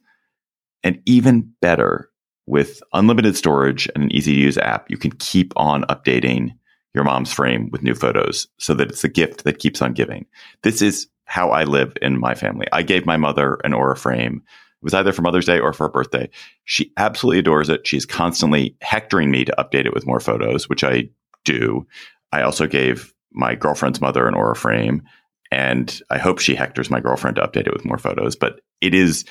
And 0.83 1.01
even 1.07 1.51
better, 1.61 2.11
with 2.45 2.83
unlimited 2.93 3.35
storage 3.35 3.89
and 3.95 4.03
an 4.03 4.11
easy 4.11 4.35
to 4.35 4.39
use 4.39 4.59
app, 4.59 4.91
you 4.91 4.97
can 4.97 5.13
keep 5.13 5.51
on 5.55 5.81
updating 5.85 6.51
your 6.95 7.03
mom's 7.03 7.33
frame 7.33 7.69
with 7.71 7.83
new 7.83 7.93
photos 7.93 8.47
so 8.57 8.73
that 8.73 8.89
it's 8.89 9.03
a 9.03 9.09
gift 9.09 9.43
that 9.43 9.59
keeps 9.59 9.81
on 9.81 9.93
giving. 9.93 10.25
This 10.63 10.81
is 10.81 11.07
how 11.25 11.51
I 11.51 11.63
live 11.63 11.95
in 12.01 12.19
my 12.19 12.35
family. 12.35 12.67
I 12.71 12.81
gave 12.81 13.05
my 13.05 13.17
mother 13.17 13.59
an 13.63 13.73
Aura 13.73 13.97
frame. 13.97 14.43
It 14.45 14.83
was 14.83 14.93
either 14.93 15.11
for 15.11 15.21
Mother's 15.21 15.45
Day 15.45 15.59
or 15.59 15.73
for 15.73 15.87
her 15.87 15.91
birthday. 15.91 16.29
She 16.63 16.91
absolutely 16.97 17.39
adores 17.39 17.69
it. 17.69 17.85
She's 17.85 18.05
constantly 18.05 18.75
hectoring 18.81 19.31
me 19.31 19.45
to 19.45 19.55
update 19.57 19.85
it 19.85 19.93
with 19.93 20.07
more 20.07 20.19
photos, 20.19 20.69
which 20.69 20.83
I 20.83 21.09
do. 21.43 21.85
I 22.31 22.41
also 22.41 22.67
gave 22.67 23.13
my 23.31 23.55
girlfriend's 23.55 24.01
mother 24.01 24.27
an 24.27 24.33
Aura 24.33 24.55
frame, 24.55 25.01
and 25.51 26.01
I 26.09 26.17
hope 26.17 26.39
she 26.39 26.55
hectors 26.55 26.89
my 26.89 26.99
girlfriend 26.99 27.37
to 27.37 27.41
update 27.41 27.67
it 27.67 27.73
with 27.73 27.85
more 27.85 27.97
photos. 27.97 28.35
But 28.35 28.61
it 28.81 28.93
is 28.93 29.25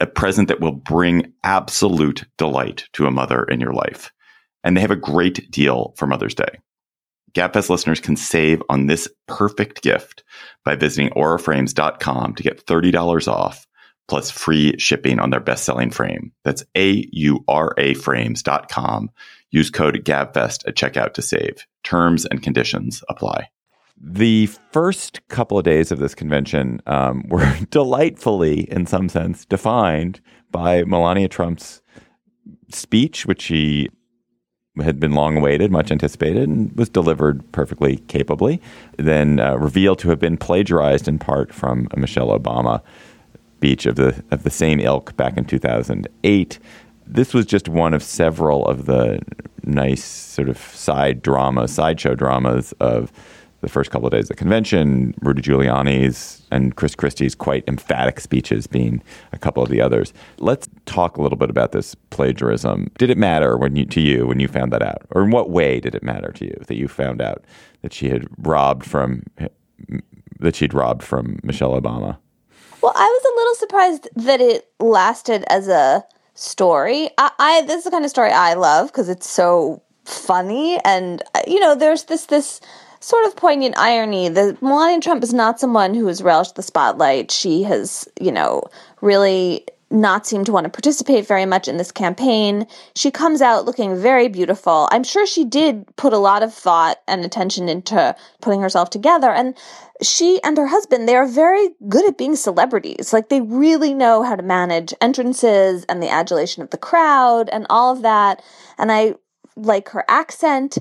a 0.00 0.06
present 0.06 0.48
that 0.48 0.60
will 0.60 0.72
bring 0.72 1.32
absolute 1.42 2.24
delight 2.36 2.84
to 2.92 3.06
a 3.06 3.10
mother 3.10 3.44
in 3.44 3.60
your 3.60 3.72
life. 3.72 4.12
And 4.64 4.76
they 4.76 4.80
have 4.80 4.90
a 4.90 4.96
great 4.96 5.50
deal 5.50 5.94
for 5.96 6.06
Mother's 6.06 6.34
Day. 6.34 6.58
GabFest 7.38 7.70
listeners 7.70 8.00
can 8.00 8.16
save 8.16 8.60
on 8.68 8.86
this 8.86 9.08
perfect 9.28 9.80
gift 9.80 10.24
by 10.64 10.74
visiting 10.74 11.10
auraframes.com 11.10 12.34
to 12.34 12.42
get 12.42 12.66
$30 12.66 13.28
off 13.28 13.64
plus 14.08 14.28
free 14.28 14.76
shipping 14.78 15.20
on 15.20 15.30
their 15.30 15.38
best-selling 15.38 15.90
frame. 15.90 16.32
That's 16.42 16.64
A-U-R-A 16.74 17.94
frames.com. 17.94 19.10
Use 19.52 19.70
code 19.70 20.04
GABFEST 20.04 20.66
at 20.66 20.74
checkout 20.74 21.14
to 21.14 21.22
save. 21.22 21.64
Terms 21.84 22.26
and 22.26 22.42
conditions 22.42 23.04
apply. 23.08 23.50
The 24.00 24.46
first 24.72 25.20
couple 25.28 25.58
of 25.58 25.64
days 25.64 25.92
of 25.92 26.00
this 26.00 26.16
convention 26.16 26.80
um, 26.86 27.22
were 27.28 27.56
delightfully, 27.70 28.68
in 28.68 28.86
some 28.86 29.08
sense, 29.08 29.44
defined 29.44 30.20
by 30.50 30.82
Melania 30.82 31.28
Trump's 31.28 31.82
speech, 32.72 33.26
which 33.26 33.42
she 33.42 33.90
had 34.80 35.00
been 35.00 35.12
long 35.12 35.36
awaited, 35.36 35.70
much 35.70 35.90
anticipated, 35.90 36.48
and 36.48 36.76
was 36.76 36.88
delivered 36.88 37.50
perfectly 37.52 37.98
capably. 38.08 38.60
Then 38.96 39.40
uh, 39.40 39.56
revealed 39.56 39.98
to 40.00 40.10
have 40.10 40.18
been 40.18 40.36
plagiarized 40.36 41.08
in 41.08 41.18
part 41.18 41.52
from 41.52 41.88
a 41.92 41.98
Michelle 41.98 42.28
Obama 42.38 42.82
speech 43.58 43.86
of 43.86 43.96
the 43.96 44.22
of 44.30 44.44
the 44.44 44.50
same 44.50 44.78
ilk 44.78 45.16
back 45.16 45.36
in 45.36 45.44
2008. 45.44 46.58
This 47.06 47.34
was 47.34 47.44
just 47.46 47.68
one 47.68 47.92
of 47.94 48.02
several 48.02 48.66
of 48.66 48.86
the 48.86 49.20
nice 49.64 50.04
sort 50.04 50.48
of 50.48 50.58
side 50.58 51.22
drama, 51.22 51.66
sideshow 51.66 52.14
dramas 52.14 52.72
of 52.78 53.12
the 53.60 53.68
first 53.68 53.90
couple 53.90 54.06
of 54.06 54.12
days 54.12 54.24
of 54.24 54.28
the 54.28 54.34
convention. 54.34 55.14
Rudy 55.20 55.42
Giuliani's 55.42 56.42
and 56.50 56.76
Chris 56.76 56.94
Christie's 56.94 57.34
quite 57.34 57.64
emphatic 57.66 58.20
speeches 58.20 58.66
being 58.66 59.02
a 59.32 59.38
couple 59.38 59.62
of 59.62 59.68
the 59.68 59.80
others. 59.80 60.12
Let's 60.38 60.68
talk 60.86 61.16
a 61.16 61.22
little 61.22 61.38
bit 61.38 61.50
about 61.50 61.72
this 61.72 61.94
plagiarism. 62.10 62.90
Did 62.98 63.10
it 63.10 63.18
matter 63.18 63.56
when 63.56 63.76
you 63.76 63.84
to 63.86 64.00
you 64.00 64.26
when 64.26 64.40
you 64.40 64.48
found 64.48 64.72
that 64.72 64.82
out, 64.82 65.02
or 65.10 65.24
in 65.24 65.30
what 65.30 65.50
way 65.50 65.80
did 65.80 65.94
it 65.94 66.02
matter 66.02 66.32
to 66.32 66.44
you 66.44 66.56
that 66.66 66.76
you 66.76 66.88
found 66.88 67.20
out 67.20 67.44
that 67.82 67.92
she 67.92 68.08
had 68.08 68.26
robbed 68.38 68.84
from 68.84 69.24
that 70.40 70.54
she'd 70.54 70.74
robbed 70.74 71.02
from 71.02 71.40
Michelle 71.42 71.80
Obama? 71.80 72.18
Well, 72.80 72.92
I 72.94 73.06
was 73.06 73.24
a 73.24 73.36
little 73.36 73.54
surprised 73.54 74.08
that 74.26 74.40
it 74.40 74.68
lasted 74.78 75.44
as 75.50 75.66
a 75.66 76.04
story. 76.34 77.10
I, 77.18 77.30
I 77.38 77.62
this 77.62 77.78
is 77.78 77.84
the 77.84 77.90
kind 77.90 78.04
of 78.04 78.10
story 78.10 78.30
I 78.30 78.54
love 78.54 78.88
because 78.88 79.08
it's 79.08 79.28
so 79.28 79.82
funny, 80.04 80.78
and 80.84 81.22
you 81.46 81.58
know, 81.58 81.74
there's 81.74 82.04
this 82.04 82.26
this 82.26 82.60
sort 83.00 83.26
of 83.26 83.36
poignant 83.36 83.78
irony 83.78 84.28
that 84.28 84.60
Melania 84.62 85.00
Trump 85.00 85.22
is 85.22 85.32
not 85.32 85.60
someone 85.60 85.94
who 85.94 86.06
has 86.06 86.22
relished 86.22 86.56
the 86.56 86.62
spotlight. 86.62 87.30
She 87.30 87.62
has, 87.62 88.08
you 88.20 88.32
know, 88.32 88.62
really 89.00 89.64
not 89.90 90.26
seemed 90.26 90.44
to 90.46 90.52
want 90.52 90.64
to 90.64 90.70
participate 90.70 91.26
very 91.26 91.46
much 91.46 91.66
in 91.66 91.78
this 91.78 91.90
campaign. 91.90 92.66
She 92.94 93.10
comes 93.10 93.40
out 93.40 93.64
looking 93.64 93.96
very 93.96 94.28
beautiful. 94.28 94.86
I'm 94.92 95.04
sure 95.04 95.26
she 95.26 95.44
did 95.44 95.86
put 95.96 96.12
a 96.12 96.18
lot 96.18 96.42
of 96.42 96.52
thought 96.52 96.98
and 97.08 97.24
attention 97.24 97.68
into 97.68 98.14
putting 98.42 98.60
herself 98.60 98.90
together. 98.90 99.30
And 99.30 99.56
she 100.02 100.42
and 100.42 100.58
her 100.58 100.66
husband, 100.66 101.08
they 101.08 101.16
are 101.16 101.26
very 101.26 101.70
good 101.88 102.06
at 102.06 102.18
being 102.18 102.36
celebrities. 102.36 103.12
Like 103.12 103.30
they 103.30 103.40
really 103.40 103.94
know 103.94 104.22
how 104.22 104.36
to 104.36 104.42
manage 104.42 104.92
entrances 105.00 105.84
and 105.88 106.02
the 106.02 106.10
adulation 106.10 106.62
of 106.62 106.70
the 106.70 106.76
crowd 106.76 107.48
and 107.48 107.66
all 107.70 107.92
of 107.92 108.02
that. 108.02 108.42
And 108.76 108.92
I 108.92 109.14
like 109.56 109.88
her 109.88 110.04
accent 110.08 110.78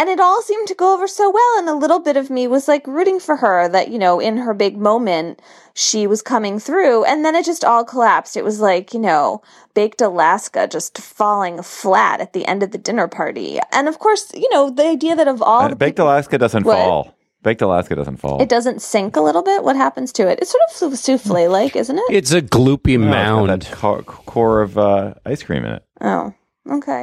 and 0.00 0.08
it 0.08 0.18
all 0.26 0.40
seemed 0.42 0.66
to 0.68 0.74
go 0.74 0.94
over 0.94 1.06
so 1.06 1.30
well 1.30 1.58
and 1.58 1.68
a 1.68 1.74
little 1.74 2.00
bit 2.00 2.16
of 2.16 2.30
me 2.30 2.46
was 2.48 2.66
like 2.72 2.86
rooting 2.86 3.20
for 3.20 3.36
her 3.36 3.68
that 3.68 3.88
you 3.92 3.98
know 3.98 4.18
in 4.28 4.38
her 4.38 4.54
big 4.54 4.78
moment 4.78 5.40
she 5.74 6.06
was 6.06 6.22
coming 6.22 6.58
through 6.58 7.04
and 7.04 7.24
then 7.24 7.34
it 7.36 7.44
just 7.44 7.64
all 7.64 7.84
collapsed 7.84 8.36
it 8.36 8.44
was 8.44 8.60
like 8.60 8.94
you 8.94 9.00
know 9.00 9.42
baked 9.74 10.00
alaska 10.00 10.66
just 10.76 10.98
falling 10.98 11.62
flat 11.62 12.20
at 12.20 12.32
the 12.32 12.44
end 12.46 12.62
of 12.62 12.70
the 12.70 12.78
dinner 12.88 13.06
party 13.08 13.58
and 13.72 13.88
of 13.88 13.98
course 13.98 14.32
you 14.34 14.48
know 14.54 14.70
the 14.70 14.86
idea 14.96 15.14
that 15.14 15.28
of 15.28 15.42
all 15.42 15.62
Uh, 15.62 15.68
the 15.68 15.76
Baked 15.76 15.96
people- 15.96 16.06
Alaska 16.08 16.38
doesn't 16.38 16.64
What? 16.64 16.76
fall. 16.78 17.14
Baked 17.42 17.62
Alaska 17.62 17.94
doesn't 17.96 18.18
fall. 18.18 18.38
it 18.42 18.50
doesn't 18.50 18.82
sink 18.82 19.16
a 19.16 19.20
little 19.28 19.42
bit 19.42 19.64
what 19.64 19.76
happens 19.76 20.12
to 20.18 20.28
it 20.30 20.38
it's 20.42 20.50
sort 20.56 20.92
of 20.92 20.98
souffle 20.98 21.48
like 21.58 21.74
isn't 21.76 21.98
it 21.98 22.04
It's 22.18 22.32
a 22.32 22.42
gloopy 22.42 22.98
No, 22.98 23.06
it's 23.06 23.14
got 23.14 23.24
mound. 23.24 23.48
that 23.62 23.70
core, 23.80 24.02
core 24.02 24.60
of 24.62 24.76
uh, 24.76 25.14
ice 25.24 25.42
cream 25.42 25.64
in 25.64 25.72
it. 25.78 25.82
oh 26.02 26.34
okay 26.78 27.02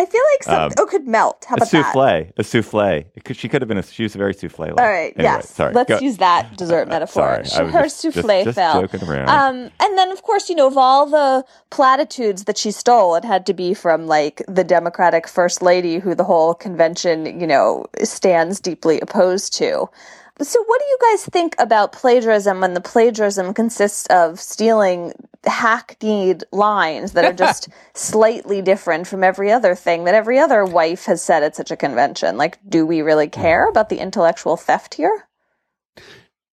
i 0.00 0.04
feel 0.12 0.22
like 0.32 0.42
some 0.44 0.62
Um, 0.66 0.72
oh 0.78 0.86
could 0.86 1.06
melt 1.06 1.44
how 1.48 1.54
a 1.54 1.58
about 1.58 1.70
that 1.70 1.92
souffle. 1.92 2.32
A 2.36 2.44
souffle. 2.44 3.04
Could, 3.24 3.36
she 3.36 3.48
could 3.50 3.60
have 3.62 3.68
been 3.68 3.78
a. 3.78 3.82
She 3.82 4.04
was 4.04 4.14
very 4.24 4.34
souffle. 4.34 4.70
all 4.82 4.90
right 4.98 5.12
yes 5.18 5.50
Sorry. 5.50 5.72
let's 5.78 5.88
Go- 5.90 5.98
use 6.08 6.16
that 6.18 6.56
dessert 6.56 6.86
metaphor 6.96 7.44
Sorry, 7.44 7.70
her 7.70 7.82
just- 7.82 8.02
just- 8.02 8.16
souffle 8.16 8.44
just 8.44 8.54
fell 8.56 8.80
joking 8.82 9.02
around. 9.08 9.28
Um, 9.28 9.56
and 9.84 9.92
then, 9.98 10.10
of 10.16 10.22
course, 10.22 10.48
you 10.50 10.56
know, 10.56 10.66
of 10.68 10.76
all 10.78 11.04
the 11.06 11.44
platitudes 11.70 12.44
that 12.44 12.56
she 12.58 12.70
stole, 12.70 13.14
it 13.16 13.24
had 13.24 13.44
to 13.46 13.54
be 13.54 13.74
from 13.74 14.06
like 14.06 14.42
the 14.48 14.64
Democratic 14.64 15.28
First 15.28 15.62
Lady, 15.62 15.98
who 15.98 16.14
the 16.14 16.24
whole 16.24 16.54
convention, 16.54 17.40
you 17.40 17.46
know, 17.46 17.84
stands 18.02 18.60
deeply 18.60 19.00
opposed 19.00 19.52
to. 19.58 19.88
So, 20.40 20.62
what 20.62 20.80
do 20.80 20.86
you 20.86 20.98
guys 21.00 21.24
think 21.26 21.56
about 21.58 21.92
plagiarism 21.92 22.60
when 22.60 22.74
the 22.74 22.80
plagiarism 22.80 23.52
consists 23.54 24.06
of 24.06 24.38
stealing 24.38 25.12
hackneyed 25.44 26.44
lines 26.52 27.12
that 27.12 27.24
are 27.24 27.32
just 27.46 27.68
slightly 27.94 28.62
different 28.62 29.08
from 29.08 29.24
every 29.24 29.50
other 29.50 29.74
thing 29.74 30.04
that 30.04 30.14
every 30.14 30.38
other 30.38 30.64
wife 30.64 31.06
has 31.06 31.22
said 31.22 31.42
at 31.42 31.56
such 31.56 31.72
a 31.72 31.76
convention? 31.76 32.36
Like, 32.36 32.58
do 32.68 32.86
we 32.86 33.02
really 33.02 33.26
hmm. 33.26 33.40
care 33.40 33.68
about 33.68 33.88
the 33.88 33.98
intellectual 33.98 34.56
theft 34.56 34.94
here? 34.94 35.24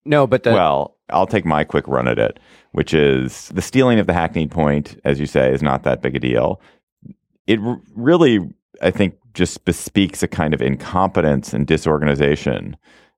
No, 0.04 0.26
but 0.26 0.44
the, 0.44 0.52
well, 0.52 0.98
I'll 1.10 1.28
take 1.28 1.46
my 1.46 1.64
quick 1.64 1.88
run 1.88 2.08
at 2.08 2.18
it, 2.18 2.40
which 2.72 2.94
is 2.94 3.50
the 3.50 3.62
stealing 3.62 4.00
of 4.00 4.08
the 4.08 4.14
hackneyed 4.14 4.52
point, 4.52 5.00
as 5.04 5.20
you 5.20 5.28
say, 5.28 5.52
is 5.52 5.62
not 5.62 5.84
that 5.84 6.02
big 6.02 6.16
a 6.16 6.20
deal. 6.20 6.60
It 7.46 7.60
r- 7.60 7.82
really, 7.96 8.40
I 8.82 8.90
think, 8.90 9.16
just 9.36 9.66
bespeaks 9.66 10.24
a 10.24 10.28
kind 10.28 10.54
of 10.54 10.62
incompetence 10.62 11.54
and 11.54 11.68
disorganization 11.68 12.78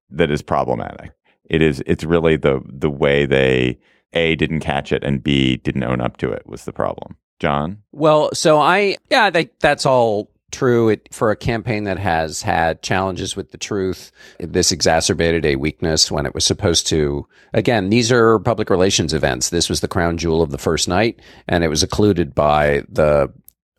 that 0.10 0.32
is 0.32 0.42
problematic. 0.42 1.12
It 1.46 1.62
is. 1.62 1.84
It's 1.86 2.04
really 2.04 2.36
the 2.36 2.62
the 2.66 2.90
way 2.90 3.26
they 3.26 3.78
a 4.14 4.36
didn't 4.36 4.62
catch 4.62 4.92
it 4.92 5.04
and 5.04 5.24
b 5.24 5.58
didn't 5.58 5.84
own 5.84 6.02
up 6.02 6.18
to 6.18 6.32
it 6.32 6.48
was 6.48 6.66
the 6.66 6.74
problem. 6.74 7.18
John, 7.40 7.84
Well, 7.92 8.34
so 8.34 8.60
I, 8.60 8.98
yeah, 9.12 9.30
think 9.30 9.52
that's 9.60 9.86
all 9.86 10.32
true. 10.52 10.90
It, 10.90 11.08
for 11.12 11.30
a 11.30 11.36
campaign 11.36 11.84
that 11.84 12.00
has 12.00 12.42
had 12.42 12.82
challenges 12.82 13.36
with 13.36 13.52
the 13.52 13.60
truth, 13.60 14.12
this 14.40 14.72
exacerbated 14.72 15.46
a 15.46 15.56
weakness 15.56 16.10
when 16.10 16.26
it 16.26 16.34
was 16.34 16.46
supposed 16.46 16.88
to. 16.88 17.28
Again, 17.54 17.90
these 17.90 18.12
are 18.12 18.40
public 18.40 18.72
relations 18.72 19.14
events. 19.14 19.50
This 19.50 19.70
was 19.70 19.82
the 19.82 19.88
crown 19.88 20.18
jewel 20.18 20.42
of 20.42 20.50
the 20.50 20.58
first 20.58 20.88
night, 20.88 21.20
and 21.48 21.64
it 21.64 21.68
was 21.68 21.84
occluded 21.84 22.34
by 22.34 22.84
the 22.90 23.32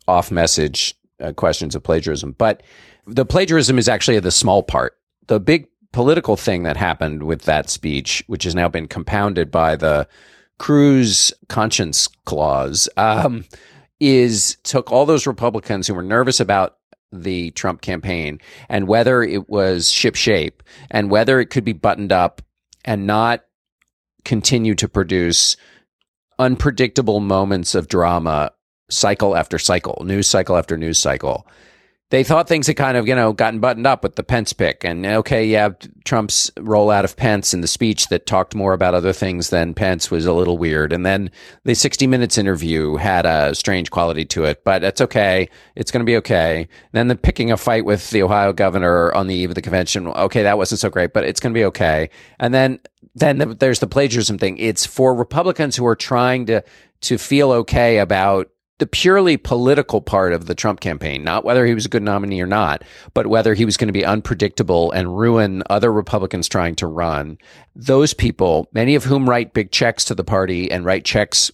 off 0.07 0.31
message 0.31 0.95
uh, 1.19 1.33
questions 1.33 1.75
of 1.75 1.83
plagiarism. 1.83 2.33
But 2.37 2.63
the 3.05 3.25
plagiarism 3.25 3.77
is 3.77 3.89
actually 3.89 4.19
the 4.19 4.31
small 4.31 4.63
part. 4.63 4.97
The 5.27 5.39
big 5.39 5.67
political 5.91 6.35
thing 6.35 6.63
that 6.63 6.77
happened 6.77 7.23
with 7.23 7.43
that 7.43 7.69
speech, 7.69 8.23
which 8.27 8.43
has 8.43 8.55
now 8.55 8.69
been 8.69 8.87
compounded 8.87 9.51
by 9.51 9.75
the 9.75 10.07
Cruz 10.57 11.31
conscience 11.47 12.07
clause, 12.25 12.89
um, 12.97 13.45
is 13.99 14.57
took 14.63 14.91
all 14.91 15.05
those 15.05 15.27
Republicans 15.27 15.87
who 15.87 15.93
were 15.93 16.03
nervous 16.03 16.39
about 16.39 16.77
the 17.11 17.51
Trump 17.51 17.81
campaign 17.81 18.39
and 18.67 18.87
whether 18.87 19.23
it 19.23 19.49
was 19.49 19.91
ship 19.91 20.15
shape 20.15 20.61
and 20.91 21.09
whether 21.09 21.39
it 21.39 21.47
could 21.47 21.63
be 21.63 21.73
buttoned 21.73 22.11
up 22.11 22.41
and 22.85 23.07
not 23.07 23.45
continue 24.25 24.75
to 24.75 24.87
produce 24.87 25.57
unpredictable 26.37 27.19
moments 27.19 27.73
of 27.73 27.87
drama 27.87 28.51
cycle 28.89 29.35
after 29.35 29.57
cycle, 29.57 30.01
news 30.05 30.27
cycle 30.27 30.57
after 30.57 30.77
news 30.77 30.99
cycle. 30.99 31.47
They 32.11 32.23
thought 32.23 32.47
things 32.47 32.65
had 32.65 32.75
kind 32.75 32.97
of, 32.97 33.07
you 33.07 33.13
know, 33.13 33.33
gotten 33.33 33.59
buttoned 33.59 33.85
up 33.85 34.01
with 34.01 34.15
the 34.15 34.23
Pence 34.23 34.51
pick. 34.51 34.83
And 34.83 35.05
okay, 35.05 35.45
yeah, 35.45 35.69
Trump's 36.05 36.49
rollout 36.57 37.03
of 37.03 37.15
Pence 37.15 37.53
in 37.53 37.61
the 37.61 37.67
speech 37.67 38.07
that 38.07 38.25
talked 38.25 38.55
more 38.55 38.73
about 38.73 38.95
other 38.95 39.13
things 39.13 39.51
than 39.51 39.75
Pence 39.75 40.09
was 40.09 40.25
a 40.25 40.33
little 40.33 40.57
weird. 40.57 40.91
And 40.91 41.05
then 41.05 41.29
the 41.65 41.75
60 41.75 42.07
Minutes 42.07 42.39
interview 42.39 42.95
had 42.95 43.27
a 43.27 43.53
strange 43.53 43.91
quality 43.91 44.25
to 44.25 44.45
it, 44.45 44.63
but 44.63 44.83
it's 44.83 45.01
okay. 45.01 45.49
It's 45.75 45.91
going 45.91 45.99
to 45.99 46.09
be 46.09 46.17
okay. 46.17 46.67
Then 46.93 47.09
the 47.09 47.15
picking 47.15 47.51
a 47.51 47.57
fight 47.57 47.85
with 47.85 48.09
the 48.09 48.23
Ohio 48.23 48.53
governor 48.53 49.13
on 49.13 49.27
the 49.27 49.35
eve 49.35 49.51
of 49.51 49.55
the 49.55 49.61
convention. 49.61 50.07
Okay, 50.07 50.41
that 50.41 50.57
wasn't 50.57 50.79
so 50.79 50.89
great, 50.89 51.13
but 51.13 51.25
it's 51.25 51.39
going 51.39 51.53
to 51.53 51.59
be 51.59 51.65
okay. 51.65 52.09
And 52.39 52.55
then, 52.55 52.79
then 53.13 53.55
there's 53.59 53.79
the 53.79 53.87
plagiarism 53.87 54.39
thing. 54.39 54.57
It's 54.57 54.83
for 54.83 55.13
Republicans 55.13 55.75
who 55.75 55.85
are 55.85 55.95
trying 55.95 56.47
to, 56.47 56.63
to 57.01 57.19
feel 57.19 57.51
okay 57.51 57.99
about 57.99 58.49
the 58.79 58.87
purely 58.87 59.37
political 59.37 60.01
part 60.01 60.33
of 60.33 60.45
the 60.45 60.55
Trump 60.55 60.79
campaign, 60.79 61.23
not 61.23 61.43
whether 61.43 61.65
he 61.65 61.73
was 61.73 61.85
a 61.85 61.89
good 61.89 62.01
nominee 62.01 62.41
or 62.41 62.47
not, 62.47 62.81
but 63.13 63.27
whether 63.27 63.53
he 63.53 63.65
was 63.65 63.77
going 63.77 63.87
to 63.89 63.93
be 63.93 64.05
unpredictable 64.05 64.91
and 64.91 65.17
ruin 65.17 65.61
other 65.69 65.91
Republicans 65.91 66.47
trying 66.47 66.75
to 66.75 66.87
run. 66.87 67.37
Those 67.75 68.13
people, 68.13 68.67
many 68.73 68.95
of 68.95 69.03
whom 69.03 69.29
write 69.29 69.53
big 69.53 69.71
checks 69.71 70.05
to 70.05 70.15
the 70.15 70.23
party 70.23 70.71
and 70.71 70.85
write 70.85 71.05
checks 71.05 71.51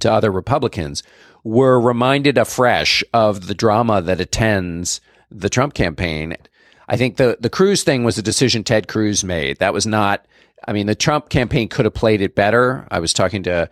to 0.00 0.12
other 0.12 0.30
Republicans, 0.30 1.02
were 1.42 1.80
reminded 1.80 2.38
afresh 2.38 3.02
of 3.12 3.46
the 3.46 3.54
drama 3.54 4.02
that 4.02 4.20
attends 4.20 5.00
the 5.30 5.48
Trump 5.48 5.74
campaign. 5.74 6.36
I 6.86 6.96
think 6.96 7.16
the, 7.16 7.38
the 7.40 7.50
Cruz 7.50 7.82
thing 7.82 8.04
was 8.04 8.18
a 8.18 8.22
decision 8.22 8.62
Ted 8.62 8.88
Cruz 8.88 9.24
made. 9.24 9.58
That 9.58 9.72
was 9.72 9.86
not, 9.86 10.26
I 10.68 10.74
mean, 10.74 10.86
the 10.86 10.94
Trump 10.94 11.30
campaign 11.30 11.68
could 11.68 11.86
have 11.86 11.94
played 11.94 12.20
it 12.20 12.34
better. 12.34 12.86
I 12.90 13.00
was 13.00 13.14
talking 13.14 13.42
to 13.44 13.70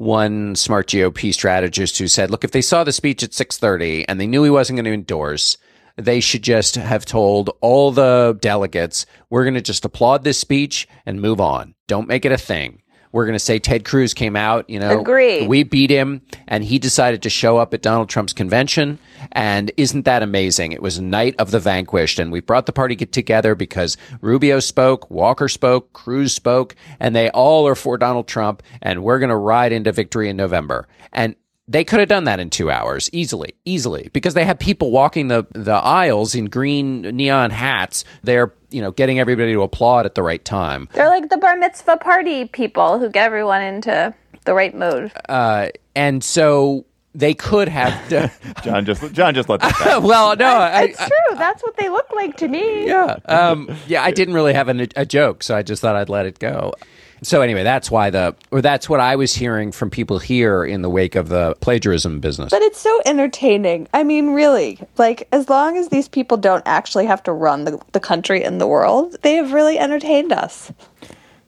one 0.00 0.56
smart 0.56 0.88
GOP 0.88 1.32
strategist 1.32 1.98
who 1.98 2.08
said, 2.08 2.30
look, 2.30 2.42
if 2.42 2.52
they 2.52 2.62
saw 2.62 2.82
the 2.82 2.92
speech 2.92 3.22
at 3.22 3.32
6:30 3.32 4.06
and 4.08 4.18
they 4.18 4.26
knew 4.26 4.42
he 4.42 4.48
wasn't 4.48 4.76
going 4.78 4.86
to 4.86 4.94
endorse, 4.94 5.58
they 5.96 6.20
should 6.20 6.42
just 6.42 6.76
have 6.76 7.04
told 7.04 7.50
all 7.60 7.92
the 7.92 8.38
delegates, 8.40 9.04
we're 9.28 9.44
going 9.44 9.54
to 9.54 9.60
just 9.60 9.84
applaud 9.84 10.24
this 10.24 10.38
speech 10.38 10.88
and 11.04 11.20
move 11.20 11.38
on. 11.38 11.74
Don't 11.86 12.08
make 12.08 12.24
it 12.24 12.32
a 12.32 12.38
thing. 12.38 12.80
We're 13.12 13.24
going 13.26 13.34
to 13.34 13.38
say 13.40 13.58
Ted 13.58 13.84
Cruz 13.84 14.14
came 14.14 14.36
out, 14.36 14.70
you 14.70 14.78
know, 14.78 15.00
Agreed. 15.00 15.48
we 15.48 15.64
beat 15.64 15.90
him 15.90 16.22
and 16.46 16.62
he 16.62 16.78
decided 16.78 17.22
to 17.22 17.30
show 17.30 17.56
up 17.58 17.74
at 17.74 17.82
Donald 17.82 18.08
Trump's 18.08 18.32
convention. 18.32 18.98
And 19.32 19.72
isn't 19.76 20.04
that 20.04 20.22
amazing? 20.22 20.72
It 20.72 20.80
was 20.80 21.00
night 21.00 21.34
of 21.38 21.50
the 21.50 21.58
vanquished 21.58 22.18
and 22.18 22.30
we 22.30 22.40
brought 22.40 22.66
the 22.66 22.72
party 22.72 22.94
together 22.96 23.54
because 23.54 23.96
Rubio 24.20 24.60
spoke, 24.60 25.10
Walker 25.10 25.48
spoke, 25.48 25.92
Cruz 25.92 26.32
spoke, 26.32 26.76
and 27.00 27.14
they 27.16 27.30
all 27.30 27.66
are 27.66 27.74
for 27.74 27.98
Donald 27.98 28.28
Trump 28.28 28.62
and 28.80 29.02
we're 29.02 29.18
going 29.18 29.30
to 29.30 29.36
ride 29.36 29.72
into 29.72 29.90
victory 29.90 30.28
in 30.28 30.36
November. 30.36 30.86
And 31.12 31.34
they 31.70 31.84
could 31.84 32.00
have 32.00 32.08
done 32.08 32.24
that 32.24 32.40
in 32.40 32.50
two 32.50 32.68
hours 32.68 33.08
easily, 33.12 33.54
easily, 33.64 34.10
because 34.12 34.34
they 34.34 34.44
had 34.44 34.58
people 34.58 34.90
walking 34.90 35.28
the, 35.28 35.46
the 35.52 35.70
aisles 35.74 36.34
in 36.34 36.46
green 36.46 37.02
neon 37.02 37.50
hats. 37.50 38.04
They're, 38.24 38.52
you 38.70 38.82
know, 38.82 38.90
getting 38.90 39.20
everybody 39.20 39.52
to 39.52 39.62
applaud 39.62 40.04
at 40.04 40.16
the 40.16 40.22
right 40.22 40.44
time. 40.44 40.88
They're 40.94 41.08
like 41.08 41.28
the 41.28 41.38
bar 41.38 41.56
mitzvah 41.56 41.98
party 41.98 42.46
people 42.46 42.98
who 42.98 43.08
get 43.08 43.24
everyone 43.24 43.62
into 43.62 44.12
the 44.44 44.52
right 44.52 44.74
mood. 44.74 45.12
Uh, 45.28 45.68
and 45.94 46.24
so 46.24 46.86
they 47.14 47.34
could 47.34 47.68
have. 47.68 47.92
John 48.64 48.84
just 48.84 49.12
John 49.12 49.34
just 49.34 49.48
let 49.48 49.60
that 49.60 49.80
go. 49.84 50.00
well, 50.00 50.34
no, 50.34 50.46
I, 50.46 50.82
it's 50.82 50.98
true. 50.98 51.36
That's 51.36 51.62
what 51.62 51.76
they 51.76 51.88
look 51.88 52.10
like 52.16 52.36
to 52.38 52.48
me. 52.48 52.88
yeah, 52.88 53.16
um, 53.26 53.70
yeah. 53.86 54.02
I 54.02 54.10
didn't 54.10 54.34
really 54.34 54.54
have 54.54 54.66
an, 54.66 54.88
a 54.96 55.06
joke, 55.06 55.44
so 55.44 55.56
I 55.56 55.62
just 55.62 55.82
thought 55.82 55.94
I'd 55.94 56.08
let 56.08 56.26
it 56.26 56.40
go. 56.40 56.72
So 57.22 57.42
anyway, 57.42 57.62
that's 57.62 57.90
why 57.90 58.10
the 58.10 58.34
or 58.50 58.62
that's 58.62 58.88
what 58.88 59.00
I 59.00 59.16
was 59.16 59.34
hearing 59.34 59.72
from 59.72 59.90
people 59.90 60.18
here 60.18 60.64
in 60.64 60.82
the 60.82 60.88
wake 60.88 61.16
of 61.16 61.28
the 61.28 61.54
plagiarism 61.60 62.20
business. 62.20 62.50
But 62.50 62.62
it's 62.62 62.80
so 62.80 63.00
entertaining. 63.04 63.88
I 63.92 64.04
mean, 64.04 64.30
really, 64.30 64.78
like, 64.96 65.28
as 65.30 65.48
long 65.50 65.76
as 65.76 65.88
these 65.88 66.08
people 66.08 66.36
don't 66.38 66.62
actually 66.64 67.06
have 67.06 67.22
to 67.24 67.32
run 67.32 67.64
the, 67.64 67.80
the 67.92 68.00
country 68.00 68.42
and 68.42 68.60
the 68.60 68.66
world, 68.66 69.16
they 69.22 69.34
have 69.34 69.52
really 69.52 69.78
entertained 69.78 70.32
us. 70.32 70.72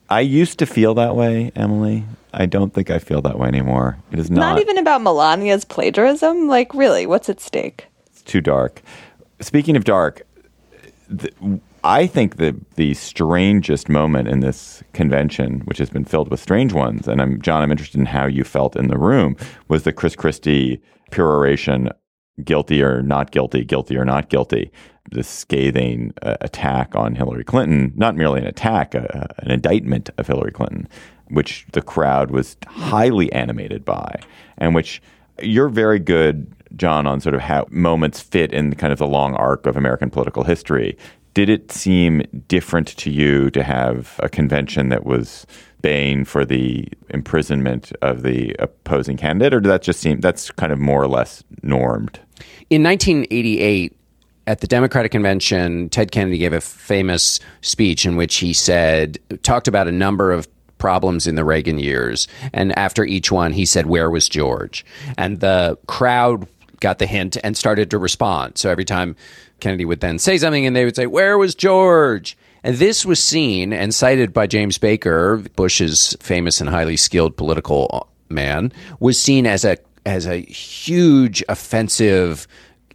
I 0.09 0.19
used 0.19 0.59
to 0.59 0.65
feel 0.67 0.93
that 0.95 1.15
way, 1.15 1.51
Emily. 1.55 2.05
I 2.33 2.45
don't 2.45 2.73
think 2.73 2.91
I 2.91 2.99
feel 2.99 3.21
that 3.23 3.39
way 3.39 3.47
anymore. 3.47 3.97
It 4.11 4.19
is 4.19 4.29
not, 4.29 4.39
Not 4.39 4.59
even 4.59 4.77
about 4.77 5.01
Melania's 5.01 5.65
plagiarism. 5.65 6.47
Like, 6.47 6.73
really, 6.75 7.07
what's 7.07 7.29
at 7.29 7.39
stake? 7.39 7.87
It's 8.07 8.21
too 8.21 8.41
dark. 8.41 8.81
Speaking 9.39 9.75
of 9.75 9.85
dark, 9.85 10.21
th- 11.17 11.33
I 11.83 12.07
think 12.07 12.37
the 12.37 12.55
the 12.75 12.93
strangest 12.93 13.89
moment 13.89 14.29
in 14.29 14.39
this 14.39 14.83
convention, 14.93 15.61
which 15.65 15.79
has 15.79 15.89
been 15.89 16.05
filled 16.05 16.29
with 16.29 16.39
strange 16.39 16.71
ones, 16.71 17.07
and 17.07 17.21
I'm 17.21 17.41
John, 17.41 17.61
I'm 17.61 17.71
interested 17.71 17.99
in 17.99 18.05
how 18.05 18.25
you 18.25 18.43
felt 18.43 18.75
in 18.75 18.87
the 18.87 18.97
room, 18.97 19.35
was 19.67 19.83
the 19.83 19.91
Chris 19.91 20.15
Christie 20.15 20.81
peroration, 21.11 21.89
guilty 22.43 22.81
or 22.81 23.01
not 23.01 23.31
guilty, 23.31 23.65
guilty 23.65 23.97
or 23.97 24.05
not 24.05 24.29
guilty, 24.29 24.71
the 25.11 25.23
scathing 25.23 26.13
uh, 26.21 26.37
attack 26.39 26.95
on 26.95 27.15
Hillary 27.15 27.43
Clinton, 27.43 27.91
not 27.95 28.15
merely 28.15 28.39
an 28.39 28.47
attack, 28.47 28.95
uh, 28.95 29.27
an 29.39 29.51
indictment 29.51 30.09
of 30.17 30.27
Hillary 30.27 30.51
Clinton, 30.51 30.87
which 31.27 31.65
the 31.73 31.81
crowd 31.81 32.31
was 32.31 32.55
highly 32.65 33.31
animated 33.33 33.83
by, 33.83 34.21
and 34.57 34.73
which 34.73 35.01
you're 35.41 35.69
very 35.69 35.99
good, 35.99 36.53
John, 36.77 37.07
on 37.07 37.19
sort 37.19 37.35
of 37.35 37.41
how 37.41 37.67
moments 37.69 38.21
fit 38.21 38.53
in 38.53 38.73
kind 38.75 38.93
of 38.93 38.99
the 38.99 39.07
long 39.07 39.33
arc 39.35 39.65
of 39.65 39.75
American 39.75 40.09
political 40.09 40.43
history. 40.43 40.97
Did 41.33 41.49
it 41.49 41.71
seem 41.71 42.23
different 42.47 42.89
to 42.97 43.09
you 43.09 43.49
to 43.51 43.63
have 43.63 44.19
a 44.19 44.29
convention 44.29 44.89
that 44.89 45.05
was 45.05 45.47
baying 45.81 46.25
for 46.25 46.45
the 46.45 46.87
imprisonment 47.09 47.91
of 48.01 48.23
the 48.23 48.55
opposing 48.59 49.17
candidate, 49.17 49.53
or 49.53 49.59
did 49.59 49.69
that 49.69 49.81
just 49.81 49.99
seem 49.99 50.21
that's 50.21 50.49
kind 50.51 50.71
of 50.71 50.79
more 50.79 51.01
or 51.03 51.07
less 51.07 51.43
normed? 51.61 52.19
In 52.69 52.83
1988, 52.83 53.95
at 54.45 54.61
the 54.61 54.67
Democratic 54.67 55.11
Convention, 55.11 55.89
Ted 55.89 56.11
Kennedy 56.11 56.37
gave 56.37 56.53
a 56.53 56.61
famous 56.61 57.39
speech 57.61 58.05
in 58.05 58.15
which 58.15 58.37
he 58.37 58.53
said, 58.53 59.17
talked 59.43 59.67
about 59.67 59.87
a 59.87 59.91
number 59.91 60.31
of 60.31 60.47
problems 60.77 61.27
in 61.27 61.35
the 61.35 61.45
Reagan 61.45 61.79
years. 61.79 62.27
And 62.51 62.77
after 62.77 63.05
each 63.05 63.31
one, 63.31 63.53
he 63.53 63.65
said, 63.65 63.85
Where 63.85 64.09
was 64.09 64.27
George? 64.27 64.85
And 65.17 65.39
the 65.39 65.77
crowd 65.87 66.45
got 66.81 66.99
the 66.99 67.05
hint 67.05 67.37
and 67.41 67.55
started 67.55 67.89
to 67.91 67.97
respond. 67.97 68.57
So 68.57 68.69
every 68.69 68.83
time 68.83 69.15
Kennedy 69.63 69.85
would 69.85 70.01
then 70.01 70.19
say 70.19 70.37
something 70.37 70.65
and 70.65 70.75
they 70.75 70.83
would 70.83 70.95
say, 70.95 71.07
Where 71.07 71.37
was 71.37 71.55
George? 71.55 72.37
And 72.63 72.75
this 72.75 73.05
was 73.05 73.21
seen 73.21 73.73
and 73.73 73.95
cited 73.95 74.33
by 74.33 74.45
James 74.45 74.77
Baker, 74.77 75.37
Bush's 75.55 76.15
famous 76.19 76.61
and 76.61 76.69
highly 76.69 76.97
skilled 76.97 77.37
political 77.37 77.89
uh, 77.91 78.33
man, 78.33 78.71
was 78.99 79.19
seen 79.19 79.47
as 79.47 79.63
a 79.63 79.77
as 80.05 80.25
a 80.25 80.37
huge 80.37 81.43
offensive 81.47 82.45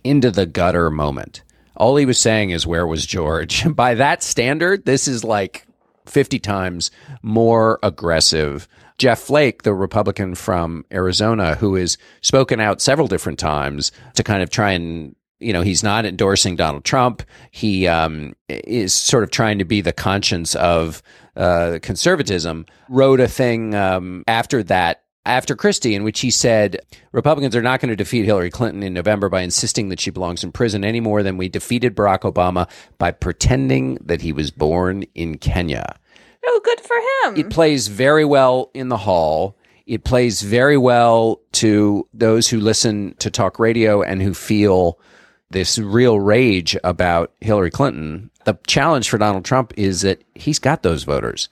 into 0.04 0.30
the 0.30 0.44
gutter 0.44 0.90
moment. 0.90 1.42
All 1.74 1.96
he 1.96 2.04
was 2.04 2.18
saying 2.18 2.50
is 2.50 2.66
where 2.66 2.86
was 2.86 3.06
George? 3.06 3.66
By 3.74 3.94
that 3.94 4.22
standard, 4.22 4.84
this 4.84 5.08
is 5.08 5.24
like 5.24 5.66
50 6.04 6.38
times 6.38 6.90
more 7.22 7.78
aggressive. 7.82 8.68
Jeff 8.98 9.20
Flake, 9.20 9.62
the 9.62 9.72
Republican 9.72 10.34
from 10.34 10.84
Arizona, 10.92 11.54
who 11.54 11.76
has 11.76 11.96
spoken 12.20 12.60
out 12.60 12.82
several 12.82 13.06
different 13.06 13.38
times 13.38 13.92
to 14.14 14.22
kind 14.22 14.42
of 14.42 14.50
try 14.50 14.72
and 14.72 15.14
you 15.40 15.52
know 15.52 15.62
he's 15.62 15.82
not 15.82 16.04
endorsing 16.04 16.56
Donald 16.56 16.84
Trump. 16.84 17.22
He 17.50 17.86
um, 17.86 18.34
is 18.48 18.92
sort 18.92 19.22
of 19.22 19.30
trying 19.30 19.58
to 19.58 19.64
be 19.64 19.80
the 19.80 19.92
conscience 19.92 20.54
of 20.56 21.02
uh, 21.36 21.78
conservatism. 21.82 22.66
Wrote 22.88 23.20
a 23.20 23.28
thing 23.28 23.74
um, 23.74 24.24
after 24.26 24.62
that 24.64 25.02
after 25.28 25.54
Christie, 25.54 25.94
in 25.94 26.04
which 26.04 26.20
he 26.20 26.30
said 26.30 26.80
Republicans 27.12 27.54
are 27.54 27.62
not 27.62 27.80
going 27.80 27.90
to 27.90 27.96
defeat 27.96 28.24
Hillary 28.24 28.50
Clinton 28.50 28.82
in 28.82 28.94
November 28.94 29.28
by 29.28 29.42
insisting 29.42 29.90
that 29.90 30.00
she 30.00 30.10
belongs 30.10 30.42
in 30.42 30.52
prison 30.52 30.84
any 30.84 31.00
more 31.00 31.22
than 31.22 31.36
we 31.36 31.48
defeated 31.48 31.94
Barack 31.94 32.20
Obama 32.20 32.68
by 32.96 33.10
pretending 33.10 33.98
that 34.00 34.22
he 34.22 34.32
was 34.32 34.50
born 34.50 35.04
in 35.14 35.36
Kenya. 35.36 35.96
Oh, 36.46 36.60
good 36.64 36.80
for 36.80 36.96
him. 36.96 37.36
It 37.36 37.50
plays 37.50 37.88
very 37.88 38.24
well 38.24 38.70
in 38.72 38.88
the 38.88 38.96
hall. 38.96 39.56
It 39.86 40.04
plays 40.04 40.40
very 40.40 40.78
well 40.78 41.40
to 41.52 42.08
those 42.14 42.48
who 42.48 42.58
listen 42.58 43.14
to 43.18 43.30
talk 43.30 43.58
radio 43.58 44.02
and 44.02 44.22
who 44.22 44.32
feel 44.32 44.98
this 45.50 45.78
real 45.78 46.20
rage 46.20 46.76
about 46.84 47.32
Hillary 47.40 47.70
Clinton. 47.70 48.30
The 48.44 48.58
challenge 48.66 49.08
for 49.08 49.18
Donald 49.18 49.44
Trump 49.44 49.72
is 49.76 50.02
that 50.02 50.22
he's 50.34 50.58
got 50.58 50.82
those 50.82 51.04
voters. 51.04 51.48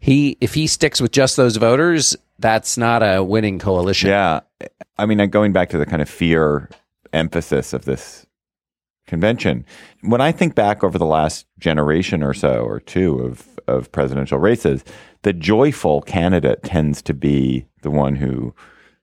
He 0.00 0.36
if 0.40 0.54
he 0.54 0.66
sticks 0.66 1.00
with 1.00 1.12
just 1.12 1.36
those 1.36 1.56
voters, 1.56 2.16
that's 2.38 2.78
not 2.78 3.02
a 3.02 3.22
winning 3.22 3.58
coalition. 3.58 4.08
Yeah. 4.08 4.40
I 4.96 5.06
mean, 5.06 5.28
going 5.30 5.52
back 5.52 5.68
to 5.70 5.78
the 5.78 5.86
kind 5.86 6.00
of 6.00 6.08
fear 6.08 6.70
emphasis 7.12 7.72
of 7.72 7.84
this 7.84 8.26
convention. 9.08 9.64
When 10.02 10.20
I 10.20 10.30
think 10.30 10.54
back 10.54 10.84
over 10.84 10.98
the 10.98 11.06
last 11.06 11.46
generation 11.58 12.22
or 12.22 12.34
so 12.34 12.60
or 12.60 12.78
two 12.78 13.18
of, 13.18 13.58
of 13.66 13.90
presidential 13.90 14.38
races, 14.38 14.84
the 15.22 15.32
joyful 15.32 16.02
candidate 16.02 16.62
tends 16.62 17.02
to 17.02 17.14
be 17.14 17.66
the 17.82 17.90
one 17.90 18.14
who 18.14 18.54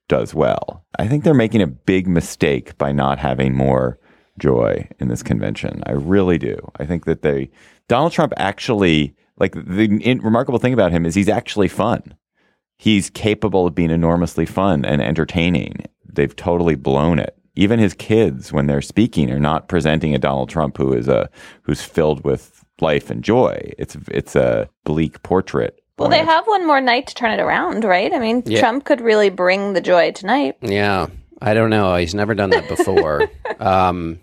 does 0.08 0.32
well. 0.32 0.84
I 0.98 1.08
think 1.08 1.24
they're 1.24 1.34
making 1.34 1.60
a 1.60 1.66
big 1.66 2.06
mistake 2.06 2.78
by 2.78 2.92
not 2.92 3.18
having 3.18 3.54
more 3.54 3.98
joy 4.38 4.88
in 4.98 5.08
this 5.08 5.22
convention. 5.22 5.82
I 5.86 5.92
really 5.92 6.38
do. 6.38 6.56
I 6.78 6.86
think 6.86 7.04
that 7.04 7.22
they, 7.22 7.50
Donald 7.88 8.12
Trump 8.12 8.32
actually, 8.36 9.14
like 9.38 9.52
the 9.54 9.84
in, 10.02 10.20
remarkable 10.20 10.58
thing 10.58 10.72
about 10.72 10.92
him 10.92 11.06
is 11.06 11.14
he's 11.14 11.28
actually 11.28 11.68
fun. 11.68 12.14
He's 12.78 13.10
capable 13.10 13.66
of 13.66 13.74
being 13.74 13.90
enormously 13.90 14.46
fun 14.46 14.84
and 14.84 15.00
entertaining. 15.00 15.86
They've 16.04 16.34
totally 16.34 16.74
blown 16.74 17.18
it 17.18 17.36
even 17.56 17.78
his 17.78 17.94
kids 17.94 18.52
when 18.52 18.66
they're 18.66 18.82
speaking 18.82 19.30
are 19.30 19.40
not 19.40 19.68
presenting 19.68 20.14
a 20.14 20.18
Donald 20.18 20.48
Trump 20.48 20.76
who 20.76 20.92
is 20.92 21.08
a 21.08 21.28
who's 21.62 21.82
filled 21.82 22.22
with 22.24 22.64
life 22.80 23.10
and 23.10 23.24
joy. 23.24 23.72
It's 23.78 23.96
it's 24.08 24.36
a 24.36 24.68
bleak 24.84 25.22
portrait. 25.22 25.80
Well, 25.98 26.10
they 26.10 26.24
have 26.24 26.46
one 26.46 26.66
more 26.66 26.82
night 26.82 27.06
to 27.06 27.14
turn 27.14 27.30
it 27.30 27.40
around, 27.42 27.82
right? 27.82 28.12
I 28.12 28.18
mean, 28.18 28.42
Yeah. 28.44 28.60
Trump 28.60 28.84
could 28.84 29.00
really 29.00 29.30
bring 29.30 29.72
the 29.72 29.80
joy 29.80 30.12
tonight. 30.12 30.56
Yeah, 30.60 31.06
I 31.40 31.54
don't 31.54 31.70
know. 31.70 31.96
He's 31.96 32.14
never 32.14 32.34
done 32.34 32.50
that 32.50 32.68
before. 32.68 33.30
um, 33.60 34.20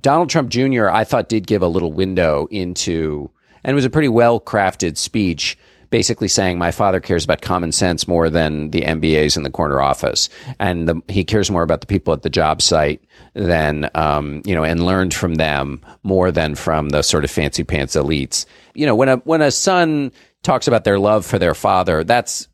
Donald 0.00 0.30
Trump 0.30 0.48
Jr. 0.50 0.88
I 0.88 1.04
thought 1.04 1.28
did 1.28 1.46
give 1.46 1.62
a 1.62 1.68
little 1.68 1.92
window 1.92 2.48
into, 2.50 3.30
and 3.62 3.72
it 3.72 3.74
was 3.74 3.84
a 3.84 3.90
pretty 3.90 4.08
well 4.08 4.40
crafted 4.40 4.96
speech, 4.96 5.58
basically 5.90 6.28
saying 6.28 6.58
my 6.58 6.70
father 6.70 7.00
cares 7.00 7.24
about 7.24 7.42
common 7.42 7.72
sense 7.72 8.08
more 8.08 8.30
than 8.30 8.70
the 8.70 8.82
MBAs 8.82 9.36
in 9.36 9.42
the 9.42 9.50
corner 9.50 9.80
office, 9.80 10.28
and 10.58 10.88
the, 10.88 11.00
he 11.08 11.24
cares 11.24 11.50
more 11.50 11.62
about 11.62 11.82
the 11.82 11.86
people 11.86 12.12
at 12.14 12.22
the 12.22 12.30
job 12.30 12.62
site 12.62 13.02
than 13.34 13.90
um, 13.94 14.42
you 14.46 14.54
know, 14.54 14.64
and 14.64 14.84
learned 14.86 15.12
from 15.12 15.34
them 15.34 15.80
more 16.02 16.30
than 16.30 16.54
from 16.54 16.88
the 16.88 17.02
sort 17.02 17.24
of 17.24 17.30
fancy 17.30 17.64
pants 17.64 17.94
elites. 17.94 18.46
You 18.74 18.86
know, 18.86 18.94
when 18.94 19.08
a 19.08 19.16
when 19.18 19.42
a 19.42 19.50
son 19.50 20.12
talks 20.42 20.66
about 20.66 20.84
their 20.84 20.98
love 20.98 21.26
for 21.26 21.38
their 21.38 21.54
father, 21.54 22.02
that's 22.02 22.48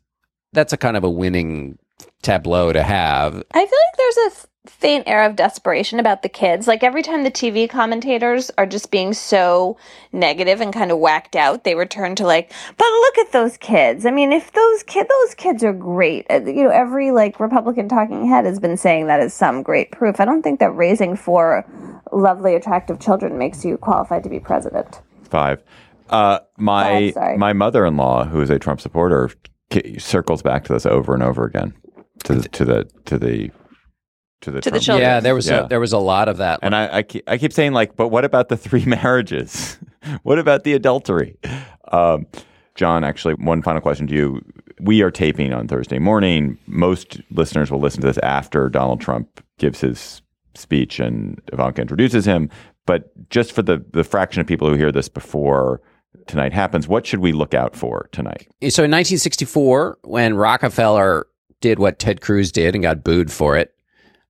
that's 0.51 0.73
a 0.73 0.77
kind 0.77 0.97
of 0.97 1.03
a 1.03 1.09
winning 1.09 1.77
tableau 2.21 2.73
to 2.73 2.83
have. 2.83 3.35
I 3.53 3.59
feel 3.59 3.63
like 3.63 3.97
there's 3.97 4.17
a 4.17 4.48
faint 4.69 5.07
air 5.07 5.23
of 5.23 5.35
desperation 5.35 5.99
about 5.99 6.21
the 6.21 6.29
kids. 6.29 6.67
Like 6.67 6.83
every 6.83 7.01
time 7.01 7.23
the 7.23 7.31
TV 7.31 7.69
commentators 7.69 8.51
are 8.57 8.65
just 8.65 8.91
being 8.91 9.13
so 9.13 9.77
negative 10.11 10.61
and 10.61 10.73
kind 10.73 10.91
of 10.91 10.99
whacked 10.99 11.35
out, 11.35 11.63
they 11.63 11.75
return 11.75 12.15
to 12.15 12.25
like, 12.25 12.51
but 12.77 12.85
look 12.85 13.17
at 13.17 13.31
those 13.31 13.57
kids. 13.57 14.05
I 14.05 14.11
mean, 14.11 14.31
if 14.31 14.51
those 14.53 14.83
kid, 14.83 15.07
those 15.09 15.35
kids 15.35 15.63
are 15.63 15.73
great. 15.73 16.25
Uh, 16.29 16.41
You 16.45 16.63
know, 16.63 16.69
every 16.69 17.11
like 17.11 17.39
Republican 17.39 17.89
talking 17.89 18.27
head 18.27 18.45
has 18.45 18.59
been 18.59 18.77
saying 18.77 19.07
that 19.07 19.19
is 19.19 19.33
some 19.33 19.63
great 19.63 19.91
proof. 19.91 20.19
I 20.19 20.25
don't 20.25 20.41
think 20.41 20.59
that 20.59 20.71
raising 20.71 21.15
four 21.15 21.65
lovely, 22.11 22.55
attractive 22.55 22.99
children 22.99 23.37
makes 23.37 23.65
you 23.65 23.77
qualified 23.77 24.23
to 24.23 24.29
be 24.29 24.39
president. 24.39 25.01
Five. 25.23 25.63
Uh, 26.09 26.39
my 26.57 27.11
Five, 27.11 27.37
my 27.37 27.53
mother 27.53 27.85
in 27.85 27.97
law, 27.97 28.25
who 28.25 28.41
is 28.41 28.49
a 28.49 28.57
Trump 28.57 28.81
supporter, 28.81 29.29
circles 29.99 30.41
back 30.41 30.63
to 30.63 30.73
this 30.73 30.85
over 30.85 31.13
and 31.13 31.21
over 31.21 31.45
again 31.45 31.73
to 32.23 32.35
the 32.35 32.49
to 32.49 32.65
the 32.65 32.89
to 33.05 33.17
the 33.17 33.51
to 34.41 34.51
the 34.51 34.61
To 34.61 34.69
the 34.69 34.71
Trump- 34.79 34.83
children. 34.83 35.07
Yeah, 35.09 35.19
there 35.19 35.35
was 35.35 35.47
Yeah. 35.47 35.65
a, 35.65 35.67
there 35.67 35.79
was 35.79 35.93
a 35.93 35.97
lot 35.97 36.27
of 36.29 36.37
that. 36.37 36.59
And 36.61 36.75
I, 36.75 36.97
I, 36.97 37.03
keep, 37.03 37.23
I 37.27 37.37
keep 37.37 37.53
saying, 37.53 37.73
like, 37.73 37.95
but 37.95 38.09
what 38.09 38.25
about 38.25 38.49
the 38.49 38.57
three 38.57 38.85
marriages? 38.87 39.77
what 40.23 40.39
about 40.39 40.63
the 40.63 40.73
adultery? 40.73 41.37
Um, 41.91 42.25
John, 42.75 43.03
actually, 43.03 43.33
one 43.35 43.61
final 43.61 43.81
question 43.81 44.07
to 44.07 44.13
you. 44.15 44.41
We 44.79 45.01
are 45.01 45.11
taping 45.11 45.53
on 45.53 45.67
Thursday 45.67 45.99
morning. 45.99 46.57
Most 46.67 47.19
listeners 47.31 47.69
will 47.69 47.81
listen 47.81 47.99
to 48.01 48.07
this 48.07 48.17
after 48.19 48.69
Donald 48.69 49.01
Trump 49.01 49.43
gives 49.57 49.81
his 49.81 50.21
speech 50.55 50.99
and 50.99 51.41
Ivanka 51.51 51.81
introduces 51.81 52.23
him. 52.25 52.49
But 52.85 53.11
just 53.29 53.51
for 53.51 53.61
the, 53.61 53.83
the 53.91 54.03
fraction 54.05 54.39
of 54.39 54.47
people 54.47 54.69
who 54.69 54.75
hear 54.75 54.91
this 54.91 55.09
before 55.09 55.81
tonight 56.27 56.53
happens, 56.53 56.87
what 56.87 57.05
should 57.05 57.19
we 57.19 57.33
look 57.33 57.53
out 57.53 57.75
for 57.75 58.07
tonight? 58.13 58.47
so 58.69 58.83
in 58.83 58.91
1964, 58.91 59.99
when 60.03 60.33
Rockefeller 60.35 61.27
did 61.61 61.77
what 61.79 61.99
Ted 61.99 62.21
Cruz 62.21 62.51
did 62.51 62.73
and 62.75 62.81
got 62.81 63.03
booed 63.03 63.29
for 63.31 63.57
it, 63.57 63.73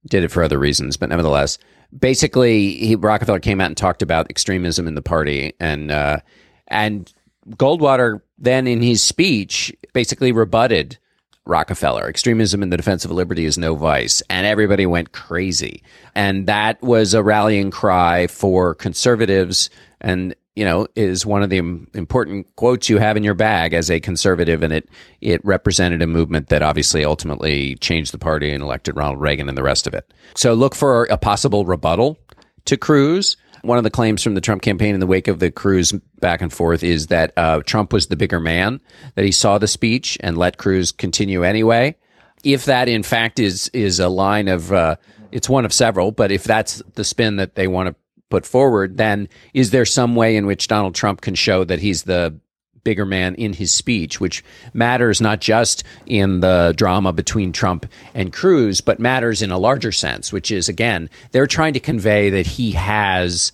did 0.08 0.24
it 0.24 0.32
for 0.32 0.44
other 0.44 0.60
reasons, 0.60 0.98
but 0.98 1.10
nevertheless, 1.10 1.58
basically, 1.98 2.76
he, 2.76 2.96
Rockefeller 2.96 3.40
came 3.40 3.62
out 3.62 3.68
and 3.68 3.78
talked 3.78 4.02
about 4.02 4.30
extremism 4.30 4.88
in 4.88 4.96
the 4.96 5.02
party, 5.02 5.54
and 5.60 5.92
uh, 5.92 6.20
and 6.68 7.12
Goldwater 7.52 8.22
then 8.38 8.68
in 8.68 8.82
his 8.82 9.04
speech 9.04 9.76
basically 9.94 10.32
rebutted 10.32 10.98
Rockefeller. 11.46 12.08
Extremism 12.08 12.62
in 12.62 12.70
the 12.70 12.78
defense 12.78 13.04
of 13.04 13.12
liberty 13.12 13.44
is 13.44 13.58
no 13.58 13.76
vice. 13.76 14.22
And 14.30 14.46
everybody 14.46 14.86
went 14.86 15.12
crazy. 15.12 15.84
And 16.16 16.48
that 16.48 16.82
was 16.82 17.14
a 17.14 17.24
rallying 17.24 17.72
cry 17.72 18.28
for 18.28 18.76
conservatives 18.76 19.70
and, 20.00 20.36
you 20.56 20.66
know, 20.66 20.88
is 20.96 21.26
one 21.26 21.42
of 21.42 21.50
the 21.50 21.58
important 21.58 22.54
quotes 22.56 22.90
you 22.90 22.98
have 22.98 23.16
in 23.16 23.24
your 23.24 23.34
bag 23.34 23.74
as 23.74 23.90
a 23.90 24.00
conservative. 24.00 24.62
And 24.62 24.74
it, 24.74 24.90
it 25.22 25.44
represented 25.46 26.02
a 26.02 26.08
movement 26.08 26.50
that 26.50 26.62
obviously 26.62 27.06
ultimately 27.06 27.76
changed 27.76 28.14
the 28.14 28.18
party 28.18 28.52
and 28.52 28.62
elected 28.62 28.98
Ronald 28.98 29.22
Reagan 29.22 29.48
and 29.48 29.58
the 29.58 29.64
rest 29.64 29.88
of 29.88 29.94
it. 29.94 30.12
So 30.36 30.54
look 30.54 30.76
for 30.76 31.06
a 31.06 31.18
possible 31.18 31.66
rebuttal 31.66 32.18
to 32.66 32.78
Cruz. 32.78 33.38
One 33.62 33.78
of 33.78 33.84
the 33.84 33.90
claims 33.90 34.24
from 34.24 34.36
the 34.36 34.42
Trump 34.42 34.62
campaign 34.62 34.94
in 34.94 35.00
the 35.00 35.08
wake 35.08 35.28
of 35.28 35.40
the 35.40 35.52
Cruz 35.52 35.92
back 36.20 36.42
and 36.42 36.52
forth 36.52 36.84
is 36.84 37.08
that 37.08 37.34
uh, 37.36 37.62
Trump 37.66 37.92
was 37.92 38.08
the 38.08 38.16
bigger 38.16 38.40
man, 38.40 38.80
that 39.16 39.26
he 39.26 39.32
saw 39.32 39.58
the 39.58 39.68
speech 39.68 40.18
and 40.22 40.38
let 40.38 40.58
Cruz 40.58 40.92
continue 40.92 41.44
anyway. 41.44 41.96
If 42.44 42.66
that 42.66 42.88
in 42.88 43.04
fact 43.04 43.38
is 43.40 43.70
is 43.74 44.00
a 44.00 44.08
line 44.08 44.48
of, 44.48 44.72
uh, 44.72 44.96
it's 45.32 45.50
one 45.50 45.66
of 45.66 45.74
several, 45.74 46.12
but 46.12 46.32
if 46.32 46.46
that's 46.46 46.82
the 46.96 47.04
spin 47.04 47.36
that 47.36 47.56
they 47.56 47.68
want 47.68 47.88
to 47.88 47.96
put 48.30 48.46
forward, 48.46 48.98
then 48.98 49.28
is 49.54 49.72
there 49.72 49.86
some 49.86 50.16
way 50.16 50.36
in 50.36 50.46
which 50.46 50.68
Donald 50.68 50.96
Trump 50.96 51.22
can 51.22 51.36
show 51.36 51.64
that 51.64 51.80
he's 51.80 52.04
the 52.04 52.40
bigger 52.84 53.06
man 53.06 53.36
in 53.36 53.54
his 53.54 53.74
speech, 53.74 54.20
which 54.20 54.44
matters 54.74 55.22
not 55.22 55.42
just 55.42 55.84
in 56.06 56.40
the 56.40 56.74
drama 56.78 57.12
between 57.14 57.52
Trump 57.52 57.86
and 58.14 58.34
Cruz, 58.34 58.82
but 58.82 59.00
matters 59.00 59.42
in 59.42 59.52
a 59.52 59.58
larger 59.58 59.92
sense, 59.92 60.32
which 60.32 60.52
is 60.52 60.70
again, 60.70 61.10
they're 61.32 61.48
trying 61.48 61.74
to 61.74 61.80
convey 61.80 62.30
that 62.30 62.48
he 62.48 62.72
has 62.72 63.52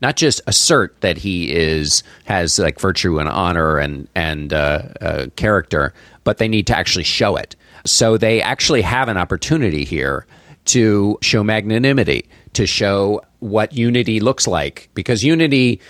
not 0.00 0.16
just 0.16 0.40
assert 0.46 0.98
that 1.00 1.18
he 1.18 1.52
is 1.52 2.02
has 2.24 2.58
like 2.58 2.80
virtue 2.80 3.18
and 3.18 3.28
honor 3.28 3.78
and 3.78 4.08
and 4.14 4.52
uh, 4.52 4.82
uh, 5.00 5.26
character, 5.36 5.92
but 6.24 6.38
they 6.38 6.48
need 6.48 6.66
to 6.66 6.76
actually 6.76 7.04
show 7.04 7.36
it. 7.36 7.56
So 7.84 8.16
they 8.16 8.40
actually 8.42 8.82
have 8.82 9.08
an 9.08 9.16
opportunity 9.16 9.84
here 9.84 10.26
to 10.66 11.18
show 11.22 11.42
magnanimity, 11.42 12.28
to 12.52 12.66
show 12.66 13.22
what 13.40 13.72
unity 13.72 14.20
looks 14.20 14.46
like, 14.46 14.88
because 14.94 15.24
unity 15.24 15.80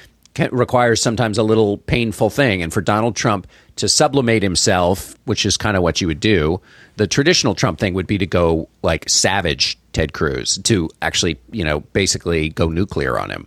requires 0.51 1.03
sometimes 1.03 1.39
a 1.39 1.43
little 1.43 1.79
painful 1.79 2.31
thing. 2.31 2.63
And 2.63 2.73
for 2.73 2.81
Donald 2.81 3.17
Trump 3.17 3.47
to 3.77 3.89
sublimate 3.89 4.43
himself, 4.43 5.17
which 5.25 5.45
is 5.45 5.57
kind 5.57 5.77
of 5.77 5.83
what 5.83 6.01
you 6.01 6.07
would 6.07 6.21
do, 6.21 6.61
the 6.97 7.07
traditional 7.07 7.55
Trump 7.55 7.79
thing 7.79 7.95
would 7.95 8.07
be 8.07 8.19
to 8.19 8.27
go 8.27 8.69
like 8.83 9.09
savage 9.09 9.79
Ted 9.93 10.13
Cruz, 10.13 10.59
to 10.65 10.89
actually, 11.03 11.39
you 11.51 11.65
know, 11.65 11.81
basically 11.81 12.51
go 12.51 12.69
nuclear 12.69 13.19
on 13.19 13.31
him. 13.31 13.47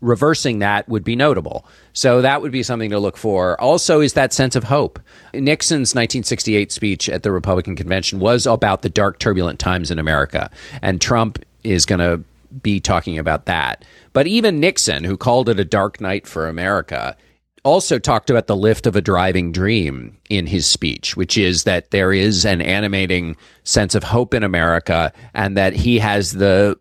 Reversing 0.00 0.60
that 0.60 0.88
would 0.88 1.04
be 1.04 1.16
notable. 1.16 1.66
So 1.92 2.22
that 2.22 2.42
would 2.42 2.52
be 2.52 2.62
something 2.62 2.90
to 2.90 2.98
look 2.98 3.16
for. 3.16 3.60
Also, 3.60 4.00
is 4.00 4.12
that 4.12 4.32
sense 4.32 4.54
of 4.54 4.64
hope. 4.64 4.98
Nixon's 5.32 5.94
1968 5.94 6.70
speech 6.70 7.08
at 7.08 7.22
the 7.22 7.32
Republican 7.32 7.76
convention 7.76 8.20
was 8.20 8.46
about 8.46 8.82
the 8.82 8.90
dark, 8.90 9.18
turbulent 9.18 9.58
times 9.58 9.90
in 9.90 9.98
America. 9.98 10.50
And 10.82 11.00
Trump 11.00 11.44
is 11.64 11.86
going 11.86 11.98
to 11.98 12.22
be 12.62 12.80
talking 12.80 13.18
about 13.18 13.46
that. 13.46 13.84
But 14.12 14.26
even 14.26 14.60
Nixon, 14.60 15.04
who 15.04 15.16
called 15.16 15.48
it 15.48 15.60
a 15.60 15.64
dark 15.64 16.00
night 16.00 16.26
for 16.26 16.48
America, 16.48 17.16
also 17.64 17.98
talked 17.98 18.30
about 18.30 18.46
the 18.46 18.56
lift 18.56 18.86
of 18.86 18.94
a 18.94 19.00
driving 19.00 19.50
dream 19.50 20.16
in 20.30 20.46
his 20.46 20.66
speech, 20.66 21.16
which 21.16 21.36
is 21.36 21.64
that 21.64 21.90
there 21.90 22.12
is 22.12 22.44
an 22.46 22.60
animating 22.62 23.36
sense 23.64 23.94
of 23.94 24.04
hope 24.04 24.34
in 24.34 24.44
America 24.44 25.12
and 25.34 25.56
that 25.56 25.72
he 25.72 25.98
has 25.98 26.32
the 26.32 26.78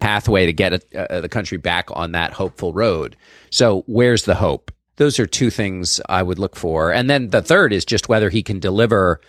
pathway 0.00 0.46
to 0.46 0.52
get 0.52 0.72
uh, 0.94 1.20
the 1.20 1.28
country 1.28 1.58
back 1.58 1.88
on 1.92 2.12
that 2.12 2.32
hopeful 2.32 2.72
road. 2.72 3.14
So, 3.50 3.84
where's 3.86 4.24
the 4.24 4.34
hope? 4.34 4.72
Those 4.96 5.18
are 5.18 5.26
two 5.26 5.50
things 5.50 6.00
I 6.08 6.22
would 6.22 6.38
look 6.38 6.56
for. 6.56 6.92
And 6.92 7.10
then 7.10 7.30
the 7.30 7.42
third 7.42 7.72
is 7.72 7.84
just 7.84 8.08
whether 8.08 8.30
he 8.30 8.42
can 8.42 8.58
deliver 8.58 9.20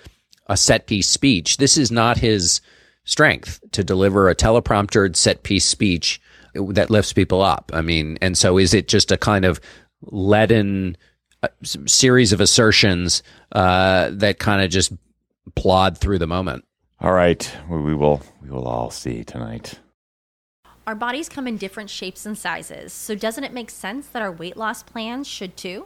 a 0.48 0.56
set 0.58 0.88
piece 0.88 1.10
speech. 1.10 1.58
This 1.58 1.78
is 1.78 1.92
not 1.92 2.18
his 2.18 2.62
strength 3.06 3.60
to 3.72 3.84
deliver 3.84 4.30
a 4.30 4.36
telepromptered 4.36 5.16
set 5.16 5.44
piece 5.44 5.66
speech 5.66 6.22
that 6.54 6.90
lifts 6.90 7.14
people 7.14 7.42
up. 7.42 7.72
I 7.74 7.82
mean, 7.82 8.18
and 8.22 8.38
so 8.38 8.58
is 8.58 8.74
it 8.74 8.88
just 8.88 9.12
a 9.12 9.18
kind 9.18 9.46
of 9.46 9.60
leaden 10.02 10.98
uh, 11.42 11.48
series 11.64 12.32
of 12.32 12.40
assertions 12.40 13.24
uh, 13.52 14.10
that 14.12 14.40
kind 14.40 14.62
of 14.62 14.70
just 14.70 14.94
plod 15.56 15.98
through 15.98 16.20
the 16.20 16.28
moment? 16.28 16.66
All 17.00 17.14
right, 17.14 17.52
we, 17.70 17.82
we 17.82 17.96
will 17.96 18.22
we 18.42 18.50
will 18.50 18.68
all 18.68 18.90
see 18.90 19.24
tonight. 19.24 19.80
Our 20.86 20.96
bodies 20.96 21.30
come 21.30 21.48
in 21.48 21.58
different 21.58 21.90
shapes 21.90 22.26
and 22.26 22.38
sizes, 22.38 22.94
so 22.94 23.16
doesn't 23.16 23.44
it 23.44 23.54
make 23.54 23.70
sense 23.70 24.08
that 24.08 24.22
our 24.22 24.32
weight 24.32 24.58
loss 24.58 24.84
plans 24.84 25.28
should 25.28 25.58
too? 25.58 25.86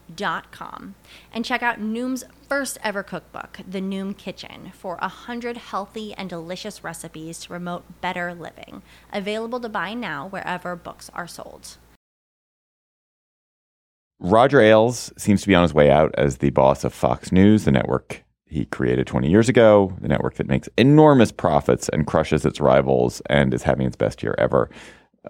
Dot 0.15 0.51
com 0.51 0.95
and 1.33 1.45
check 1.45 1.61
out 1.61 1.79
Noom's 1.79 2.23
first 2.47 2.77
ever 2.83 3.03
cookbook, 3.03 3.59
The 3.67 3.81
Noom 3.81 4.17
Kitchen, 4.17 4.71
for 4.73 4.97
a 5.01 5.07
hundred 5.07 5.57
healthy 5.57 6.13
and 6.13 6.29
delicious 6.29 6.83
recipes 6.83 7.39
to 7.39 7.49
promote 7.49 8.01
better 8.01 8.33
living. 8.33 8.81
Available 9.13 9.59
to 9.59 9.69
buy 9.69 9.93
now 9.93 10.27
wherever 10.27 10.75
books 10.75 11.09
are 11.13 11.27
sold. 11.27 11.77
Roger 14.19 14.61
Ailes 14.61 15.11
seems 15.17 15.41
to 15.41 15.47
be 15.47 15.55
on 15.55 15.63
his 15.63 15.73
way 15.73 15.89
out 15.89 16.13
as 16.15 16.37
the 16.37 16.51
boss 16.51 16.83
of 16.83 16.93
Fox 16.93 17.31
News, 17.31 17.65
the 17.65 17.71
network 17.71 18.23
he 18.45 18.65
created 18.65 19.07
20 19.07 19.29
years 19.29 19.49
ago, 19.49 19.95
the 20.01 20.07
network 20.07 20.35
that 20.35 20.47
makes 20.47 20.69
enormous 20.77 21.31
profits 21.31 21.89
and 21.89 22.05
crushes 22.05 22.45
its 22.45 22.59
rivals 22.59 23.21
and 23.29 23.53
is 23.53 23.63
having 23.63 23.87
its 23.87 23.95
best 23.95 24.21
year 24.21 24.35
ever. 24.37 24.69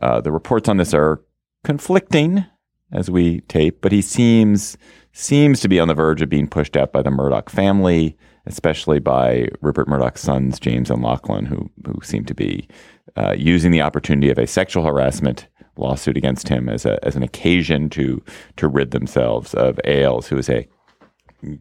Uh, 0.02 0.20
the 0.20 0.32
reports 0.32 0.68
on 0.68 0.78
this 0.78 0.94
are 0.94 1.24
conflicting 1.64 2.46
as 2.92 3.10
we 3.10 3.42
tape, 3.42 3.82
but 3.82 3.92
he 3.92 4.02
seems 4.02 4.78
seems 5.14 5.60
to 5.60 5.68
be 5.68 5.80
on 5.80 5.88
the 5.88 5.94
verge 5.94 6.22
of 6.22 6.30
being 6.30 6.48
pushed 6.48 6.78
out 6.78 6.94
by 6.94 7.02
the 7.02 7.12
Murdoch 7.12 7.50
family, 7.50 8.18
especially 8.46 9.00
by 9.00 9.48
Rupert 9.62 9.88
Murdoch's 9.88 10.22
sons, 10.22 10.60
James 10.60 10.90
and 10.90 11.02
Lachlan, 11.02 11.46
who 11.46 11.70
who 11.86 12.00
seem 12.04 12.26
to 12.26 12.34
be 12.34 12.68
uh, 13.16 13.36
using 13.38 13.72
the 13.72 13.82
opportunity 13.82 14.30
of 14.30 14.38
a 14.38 14.48
sexual 14.48 14.86
harassment 14.86 15.48
lawsuit 15.78 16.18
against 16.18 16.48
him 16.48 16.70
as 16.70 16.86
a 16.86 17.04
as 17.06 17.16
an 17.16 17.24
occasion 17.24 17.90
to 17.90 18.22
to 18.58 18.68
rid 18.68 18.92
themselves 18.92 19.54
of 19.54 19.80
Ailes, 19.86 20.28
who 20.28 20.38
is 20.38 20.50
a 20.50 20.68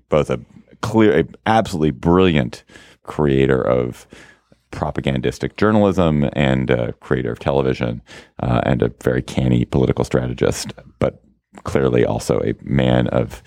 both 0.09 0.31
a 0.31 0.41
clear, 0.81 1.21
a 1.21 1.25
absolutely 1.47 1.91
brilliant 1.91 2.65
creator 3.03 3.61
of 3.61 4.07
propagandistic 4.71 5.57
journalism 5.57 6.29
and 6.35 6.71
a 6.71 6.93
creator 6.95 7.33
of 7.33 7.39
television 7.39 8.03
uh, 8.43 8.61
and 8.65 8.83
a 8.83 8.93
very 9.03 9.23
canny 9.23 9.65
political 9.65 10.05
strategist, 10.05 10.73
but 10.99 11.23
clearly 11.65 12.05
also 12.05 12.41
a 12.41 12.55
man 12.63 13.09
of 13.09 13.43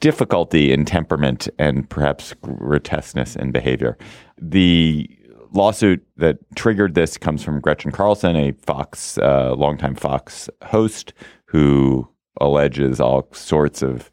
difficulty 0.00 0.72
in 0.72 0.84
temperament 0.84 1.48
and 1.58 1.88
perhaps 1.88 2.34
grotesqueness 2.42 3.36
in 3.36 3.50
behavior. 3.50 3.96
The 4.40 5.08
lawsuit 5.52 6.04
that 6.16 6.38
triggered 6.56 6.94
this 6.94 7.16
comes 7.16 7.42
from 7.42 7.60
Gretchen 7.60 7.90
Carlson, 7.90 8.36
a 8.36 8.52
Fox, 8.52 9.18
uh, 9.18 9.54
longtime 9.54 9.94
Fox 9.94 10.50
host, 10.62 11.14
who 11.46 12.08
alleges 12.40 13.00
all 13.00 13.28
sorts 13.32 13.80
of 13.80 14.10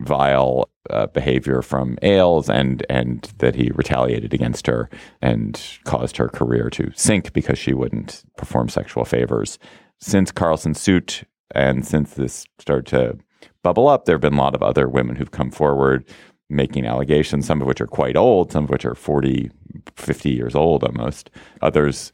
vile 0.00 0.68
uh, 0.88 1.06
behavior 1.06 1.62
from 1.62 1.98
Ailes 2.02 2.48
and 2.48 2.84
and 2.88 3.22
that 3.38 3.54
he 3.54 3.70
retaliated 3.74 4.34
against 4.34 4.66
her 4.66 4.88
and 5.20 5.60
caused 5.84 6.16
her 6.16 6.28
career 6.28 6.70
to 6.70 6.90
sink 6.94 7.32
because 7.32 7.58
she 7.58 7.74
wouldn't 7.74 8.24
perform 8.36 8.68
sexual 8.68 9.04
favors. 9.04 9.58
Since 9.98 10.32
Carlson's 10.32 10.80
suit 10.80 11.24
and 11.54 11.86
since 11.86 12.14
this 12.14 12.46
started 12.58 12.86
to 12.86 13.18
bubble 13.62 13.88
up, 13.88 14.04
there 14.04 14.14
have 14.14 14.22
been 14.22 14.34
a 14.34 14.40
lot 14.40 14.54
of 14.54 14.62
other 14.62 14.88
women 14.88 15.16
who've 15.16 15.30
come 15.30 15.50
forward 15.50 16.04
making 16.48 16.86
allegations, 16.86 17.46
some 17.46 17.60
of 17.60 17.66
which 17.66 17.80
are 17.80 17.86
quite 17.86 18.16
old, 18.16 18.50
some 18.50 18.64
of 18.64 18.70
which 18.70 18.84
are 18.84 18.94
40, 18.94 19.50
50 19.96 20.30
years 20.30 20.54
old 20.54 20.82
almost. 20.82 21.30
Others 21.62 22.12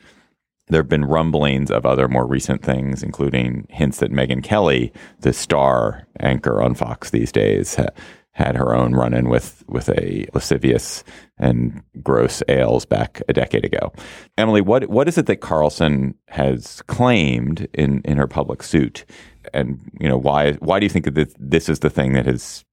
there 0.68 0.80
have 0.80 0.88
been 0.88 1.04
rumblings 1.04 1.70
of 1.70 1.86
other 1.86 2.08
more 2.08 2.26
recent 2.26 2.62
things, 2.62 3.02
including 3.02 3.66
hints 3.70 3.98
that 3.98 4.12
Megyn 4.12 4.42
Kelly, 4.42 4.92
the 5.20 5.32
star 5.32 6.06
anchor 6.20 6.60
on 6.60 6.74
Fox 6.74 7.10
these 7.10 7.30
days, 7.30 7.76
ha- 7.76 7.88
had 8.32 8.56
her 8.56 8.74
own 8.74 8.92
run-in 8.92 9.28
with 9.28 9.64
with 9.66 9.88
a 9.88 10.26
lascivious 10.34 11.02
and 11.38 11.82
gross 12.02 12.42
Ailes 12.48 12.84
back 12.84 13.22
a 13.28 13.32
decade 13.32 13.64
ago. 13.64 13.92
Emily, 14.36 14.60
what 14.60 14.88
what 14.90 15.08
is 15.08 15.16
it 15.16 15.26
that 15.26 15.40
Carlson 15.40 16.14
has 16.28 16.82
claimed 16.82 17.68
in 17.72 18.02
in 18.04 18.18
her 18.18 18.26
public 18.26 18.62
suit, 18.62 19.06
and 19.54 19.80
you 19.98 20.08
know 20.08 20.18
why 20.18 20.52
why 20.54 20.78
do 20.78 20.84
you 20.84 20.90
think 20.90 21.06
that 21.14 21.34
this 21.38 21.68
is 21.68 21.78
the 21.78 21.90
thing 21.90 22.12
that 22.12 22.26
has 22.26 22.64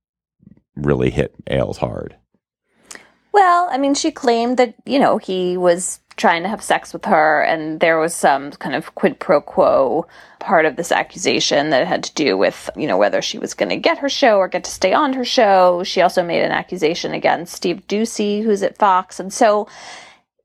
really 0.76 1.12
hit 1.12 1.34
Ailes 1.50 1.78
hard? 1.78 2.18
Well, 3.34 3.68
I 3.72 3.80
mean, 3.80 3.96
she 3.96 4.12
claimed 4.12 4.58
that, 4.58 4.76
you 4.86 5.00
know, 5.00 5.18
he 5.18 5.58
was 5.58 6.00
trying 6.16 6.44
to 6.44 6.50
have 6.50 6.62
sex 6.62 6.94
with 6.94 7.06
her, 7.06 7.42
and 7.42 7.80
there 7.80 8.00
was 8.00 8.14
some 8.14 8.52
kind 8.52 8.76
of 8.76 8.96
quid 8.96 9.20
pro 9.20 9.42
quo 9.42 10.06
part 10.40 10.66
of 10.66 10.76
this 10.76 10.92
accusation 10.92 11.70
that 11.70 11.88
had 11.88 12.04
to 12.04 12.14
do 12.14 12.38
with, 12.38 12.70
you 12.76 12.86
know, 12.86 12.98
whether 12.98 13.22
she 13.22 13.40
was 13.40 13.54
going 13.54 13.70
to 13.70 13.78
get 13.78 13.98
her 14.00 14.10
show 14.10 14.38
or 14.38 14.48
get 14.48 14.66
to 14.66 14.72
stay 14.72 14.94
on 14.94 15.14
her 15.14 15.24
show. 15.24 15.84
She 15.84 16.02
also 16.02 16.22
made 16.22 16.44
an 16.44 16.52
accusation 16.52 17.14
against 17.14 17.54
Steve 17.54 17.88
Doocy, 17.88 18.44
who's 18.44 18.62
at 18.62 18.78
Fox. 18.78 19.20
And 19.20 19.32
so 19.32 19.68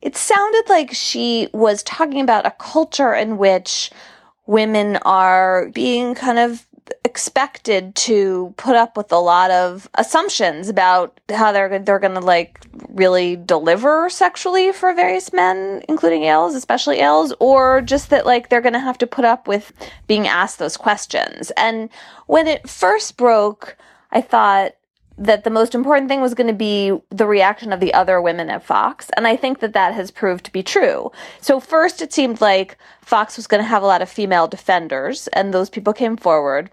it 0.01 0.17
sounded 0.17 0.69
like 0.69 0.93
she 0.93 1.49
was 1.53 1.83
talking 1.83 2.21
about 2.21 2.47
a 2.47 2.53
culture 2.53 3.13
in 3.13 3.39
which 3.39 3.91
women 4.47 4.97
are 4.99 5.69
being 5.71 6.15
kind 6.15 6.39
of 6.39 6.68
expected 7.09 7.95
to 7.95 8.53
put 8.59 8.77
up 8.77 8.95
with 8.95 9.11
a 9.11 9.17
lot 9.17 9.51
of 9.51 9.89
assumptions 9.95 10.69
about 10.69 11.19
how 11.31 11.53
they're 11.53 11.79
they're 11.79 11.99
going 11.99 12.15
to 12.15 12.21
like 12.21 12.61
really 12.91 13.35
deliver 13.35 14.11
sexually 14.11 14.73
for 14.73 14.93
various 14.93 15.33
men, 15.33 15.83
including 15.89 16.25
Ailes, 16.25 16.55
especially 16.55 16.99
Ailes, 17.01 17.33
or 17.41 17.81
just 17.81 18.11
that 18.11 18.27
like 18.27 18.51
they're 18.51 18.61
going 18.61 18.75
to 18.75 18.79
have 18.79 18.99
to 18.99 19.07
put 19.07 19.25
up 19.25 19.49
with 19.49 19.73
being 20.07 20.29
asked 20.29 20.59
those 20.59 20.77
questions. 20.77 21.51
And 21.57 21.89
when 22.27 22.47
it 22.47 22.69
first 22.69 23.17
broke, 23.17 23.79
I 24.13 24.21
thought 24.21 24.75
that 25.19 25.43
the 25.43 25.51
most 25.51 25.75
important 25.75 26.09
thing 26.09 26.21
was 26.21 26.35
going 26.35 26.47
to 26.47 26.53
be 26.53 26.93
the 27.11 27.27
reaction 27.27 27.73
of 27.73 27.81
the 27.81 27.93
other 27.93 28.23
women 28.23 28.49
at 28.49 28.63
Fox. 28.63 29.11
And 29.17 29.27
I 29.27 29.37
think 29.37 29.59
that 29.59 29.73
that 29.73 29.93
has 29.95 30.11
proved 30.11 30.45
to 30.45 30.53
be 30.53 30.63
true. 30.63 31.11
So 31.41 31.59
first 31.59 32.01
it 32.01 32.13
seemed 32.13 32.41
like 32.41 32.79
Fox 33.03 33.37
was 33.37 33.49
going 33.49 33.63
to 33.63 33.69
have 33.69 33.83
a 33.83 33.87
lot 33.87 34.01
of 34.01 34.09
female 34.09 34.47
defenders 34.47 35.27
and 35.29 35.53
those 35.53 35.71
people 35.71 35.93
came 35.93 36.17
forward. 36.17 36.71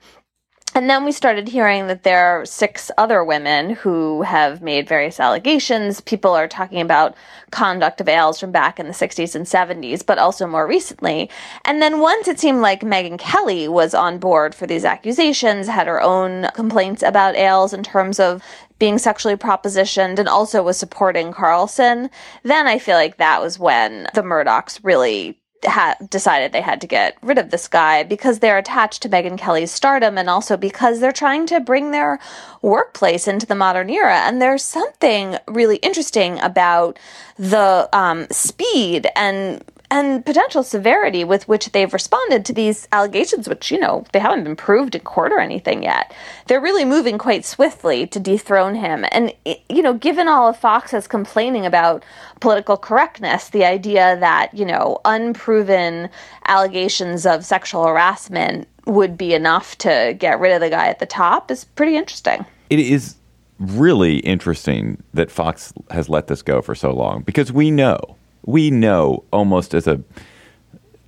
And 0.75 0.89
then 0.89 1.05
we 1.05 1.13
started 1.13 1.47
hearing 1.47 1.87
that 1.87 2.03
there 2.03 2.41
are 2.41 2.45
six 2.45 2.91
other 2.97 3.23
women 3.23 3.69
who 3.69 4.23
have 4.23 4.61
made 4.61 4.89
various 4.89 5.21
allegations. 5.21 6.01
People 6.01 6.31
are 6.31 6.49
talking 6.49 6.81
about 6.81 7.15
conduct 7.51 8.01
of 8.01 8.09
Ailes 8.09 8.41
from 8.41 8.51
back 8.51 8.77
in 8.77 8.85
the 8.85 8.91
60s 8.91 9.35
and 9.35 9.45
70s, 9.45 10.05
but 10.05 10.19
also 10.19 10.45
more 10.45 10.67
recently. 10.67 11.29
And 11.63 11.81
then 11.81 12.01
once 12.01 12.27
it 12.27 12.41
seemed 12.41 12.59
like 12.59 12.81
Megyn 12.81 13.17
Kelly 13.17 13.69
was 13.69 13.93
on 13.93 14.17
board 14.17 14.53
for 14.53 14.67
these 14.67 14.83
accusations, 14.83 15.67
had 15.67 15.87
her 15.87 16.01
own 16.01 16.49
complaints 16.55 17.03
about 17.03 17.37
Ailes 17.37 17.71
in 17.71 17.81
terms 17.81 18.19
of 18.19 18.43
being 18.77 18.97
sexually 18.97 19.37
propositioned 19.37 20.19
and 20.19 20.27
also 20.27 20.61
was 20.61 20.77
supporting 20.77 21.31
Carlson, 21.31 22.09
then 22.43 22.67
I 22.67 22.79
feel 22.79 22.95
like 22.95 23.15
that 23.15 23.41
was 23.41 23.57
when 23.57 24.09
the 24.13 24.23
Murdochs 24.23 24.81
really 24.83 25.39
had 25.65 26.09
decided 26.09 26.51
they 26.51 26.61
had 26.61 26.81
to 26.81 26.87
get 26.87 27.17
rid 27.21 27.37
of 27.37 27.49
this 27.49 27.67
guy 27.67 28.03
because 28.03 28.39
they're 28.39 28.57
attached 28.57 29.01
to 29.01 29.09
Megyn 29.09 29.37
Kelly's 29.37 29.71
stardom 29.71 30.17
and 30.17 30.29
also 30.29 30.57
because 30.57 30.99
they're 30.99 31.11
trying 31.11 31.45
to 31.47 31.59
bring 31.59 31.91
their 31.91 32.19
workplace 32.61 33.27
into 33.27 33.45
the 33.45 33.55
modern 33.55 33.89
era. 33.89 34.17
And 34.19 34.41
there's 34.41 34.63
something 34.63 35.37
really 35.47 35.77
interesting 35.77 36.39
about 36.41 36.97
the 37.37 37.89
um, 37.93 38.27
speed 38.31 39.07
and 39.15 39.63
and 39.91 40.25
potential 40.25 40.63
severity 40.63 41.23
with 41.23 41.47
which 41.47 41.71
they've 41.71 41.93
responded 41.93 42.45
to 42.45 42.53
these 42.53 42.87
allegations, 42.91 43.47
which, 43.47 43.71
you 43.71 43.79
know, 43.79 44.03
they 44.13 44.19
haven't 44.19 44.43
been 44.43 44.55
proved 44.55 44.95
in 44.95 45.01
court 45.01 45.31
or 45.31 45.39
anything 45.39 45.83
yet. 45.83 46.13
They're 46.47 46.61
really 46.61 46.85
moving 46.85 47.17
quite 47.17 47.45
swiftly 47.45 48.07
to 48.07 48.19
dethrone 48.19 48.75
him. 48.75 49.05
And, 49.11 49.33
you 49.69 49.81
know, 49.81 49.93
given 49.93 50.27
all 50.27 50.49
of 50.49 50.57
Fox's 50.57 51.07
complaining 51.07 51.65
about 51.65 52.03
political 52.39 52.77
correctness, 52.77 53.49
the 53.49 53.65
idea 53.65 54.17
that, 54.19 54.53
you 54.53 54.65
know, 54.65 54.99
unproven 55.05 56.09
allegations 56.47 57.25
of 57.25 57.45
sexual 57.45 57.85
harassment 57.85 58.67
would 58.85 59.17
be 59.17 59.33
enough 59.33 59.77
to 59.79 60.15
get 60.17 60.39
rid 60.39 60.53
of 60.53 60.61
the 60.61 60.69
guy 60.69 60.87
at 60.87 60.99
the 60.99 61.05
top 61.05 61.49
is 61.51 61.65
pretty 61.65 61.95
interesting. 61.95 62.45
It 62.69 62.79
is 62.79 63.15
really 63.59 64.17
interesting 64.17 65.01
that 65.13 65.31
Fox 65.31 65.73
has 65.91 66.09
let 66.09 66.27
this 66.27 66.41
go 66.41 66.61
for 66.61 66.75
so 66.75 66.91
long 66.91 67.21
because 67.21 67.51
we 67.51 67.71
know 67.71 68.17
we 68.45 68.71
know 68.71 69.23
almost 69.31 69.73
as 69.73 69.87
a 69.87 70.01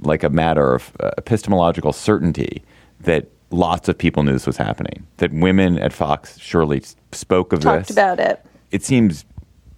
like 0.01 0.23
a 0.23 0.29
matter 0.29 0.75
of 0.75 0.91
epistemological 1.17 1.91
certainty 1.91 2.63
that 2.99 3.27
lots 3.49 3.89
of 3.89 3.97
people 3.97 4.23
knew 4.23 4.33
this 4.33 4.45
was 4.45 4.57
happening. 4.57 5.07
That 5.17 5.31
women 5.33 5.79
at 5.79 5.93
Fox 5.93 6.38
surely 6.39 6.83
spoke 7.11 7.53
of 7.53 7.61
Talked 7.61 7.88
this. 7.88 7.95
about 7.95 8.19
it. 8.19 8.45
It 8.71 8.83
seems 8.83 9.25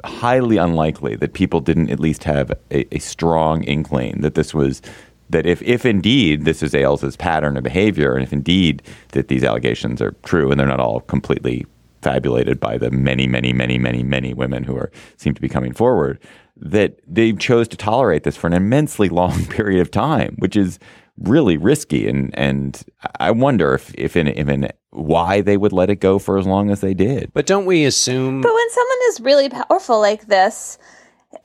highly 0.04 0.58
unlikely 0.58 1.16
that 1.18 1.34
people 1.34 1.60
didn't 1.62 1.90
at 1.90 2.00
least 2.00 2.24
have 2.24 2.52
a, 2.72 2.94
a 2.96 3.00
strong 3.00 3.64
inkling 3.64 4.22
that 4.22 4.36
this 4.36 4.54
was 4.54 4.82
that 5.30 5.46
if, 5.46 5.62
if 5.62 5.86
indeed 5.86 6.44
this 6.46 6.64
is 6.64 6.74
Ailes' 6.74 7.16
pattern 7.16 7.56
of 7.56 7.64
behavior, 7.64 8.16
and 8.16 8.24
if 8.24 8.34
indeed 8.34 8.82
that 9.10 9.28
these 9.28 9.44
allegations 9.44 10.02
are 10.02 10.16
true, 10.24 10.50
and 10.50 10.60
they're 10.60 10.66
not 10.66 10.80
all 10.80 11.02
completely 11.02 11.68
fabulated 12.02 12.60
by 12.60 12.78
the 12.78 12.90
many, 12.90 13.28
many, 13.28 13.54
many, 13.54 13.78
many, 13.78 14.02
many 14.02 14.34
women 14.34 14.64
who 14.64 14.76
are 14.76 14.92
seem 15.18 15.36
to 15.36 15.42
be 15.42 15.50
coming 15.50 15.72
forward, 15.74 16.20
that 16.60 17.00
they 17.08 17.34
chose 17.34 17.68
to 17.70 17.78
tolerate 17.78 18.24
this 18.24 18.38
for 18.38 18.48
an 18.48 18.54
immensely 18.54 19.10
long 19.22 19.46
period 19.46 19.82
of 19.82 19.92
time, 19.92 20.36
which 20.40 20.56
is 20.56 20.80
really 21.18 21.58
risky. 21.58 22.08
And 22.08 22.38
and 22.38 22.82
I 23.20 23.32
wonder 23.32 23.74
if 23.74 23.94
if 23.96 24.16
in, 24.16 24.28
if 24.28 24.48
in 24.48 24.70
why 24.92 25.42
they 25.42 25.58
would 25.58 25.74
let 25.74 25.90
it 25.90 25.98
go 25.98 26.20
for 26.20 26.38
as 26.38 26.48
long 26.48 26.70
as 26.70 26.82
they 26.82 26.94
did. 26.94 27.32
But 27.34 27.46
don't 27.46 27.66
we 27.66 27.86
assume 27.86 28.42
But 28.42 28.54
when 28.54 28.70
someone 28.72 28.98
is 29.08 29.22
really 29.22 29.50
powerful 29.50 30.00
like 30.00 30.28
this, 30.28 30.78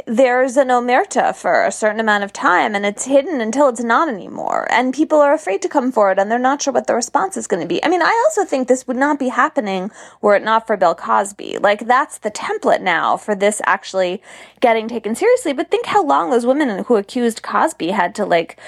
there's 0.06 0.56
an 0.56 0.68
omerta 0.68 1.34
for 1.34 1.64
a 1.64 1.72
certain 1.72 2.00
amount 2.00 2.24
of 2.24 2.32
time 2.32 2.74
and 2.74 2.86
it's 2.86 3.04
hidden 3.04 3.40
until 3.40 3.68
it's 3.68 3.82
not 3.82 4.08
anymore. 4.08 4.66
And 4.70 4.94
people 4.94 5.20
are 5.20 5.34
afraid 5.34 5.60
to 5.62 5.68
come 5.68 5.92
forward 5.92 6.18
and 6.18 6.30
they're 6.30 6.38
not 6.38 6.62
sure 6.62 6.72
what 6.72 6.86
the 6.86 6.94
response 6.94 7.36
is 7.36 7.46
going 7.46 7.62
to 7.62 7.68
be. 7.68 7.84
I 7.84 7.88
mean, 7.88 8.02
I 8.02 8.24
also 8.26 8.44
think 8.44 8.66
this 8.66 8.86
would 8.86 8.96
not 8.96 9.18
be 9.18 9.28
happening 9.28 9.90
were 10.20 10.36
it 10.36 10.42
not 10.42 10.66
for 10.66 10.76
Bill 10.76 10.94
Cosby. 10.94 11.58
Like, 11.58 11.86
that's 11.86 12.18
the 12.18 12.30
template 12.30 12.80
now 12.80 13.16
for 13.16 13.34
this 13.34 13.60
actually 13.64 14.22
getting 14.60 14.88
taken 14.88 15.14
seriously. 15.14 15.52
But 15.52 15.70
think 15.70 15.86
how 15.86 16.04
long 16.04 16.30
those 16.30 16.46
women 16.46 16.84
who 16.84 16.96
accused 16.96 17.42
Cosby 17.42 17.90
had 17.90 18.14
to, 18.14 18.24
like, 18.24 18.58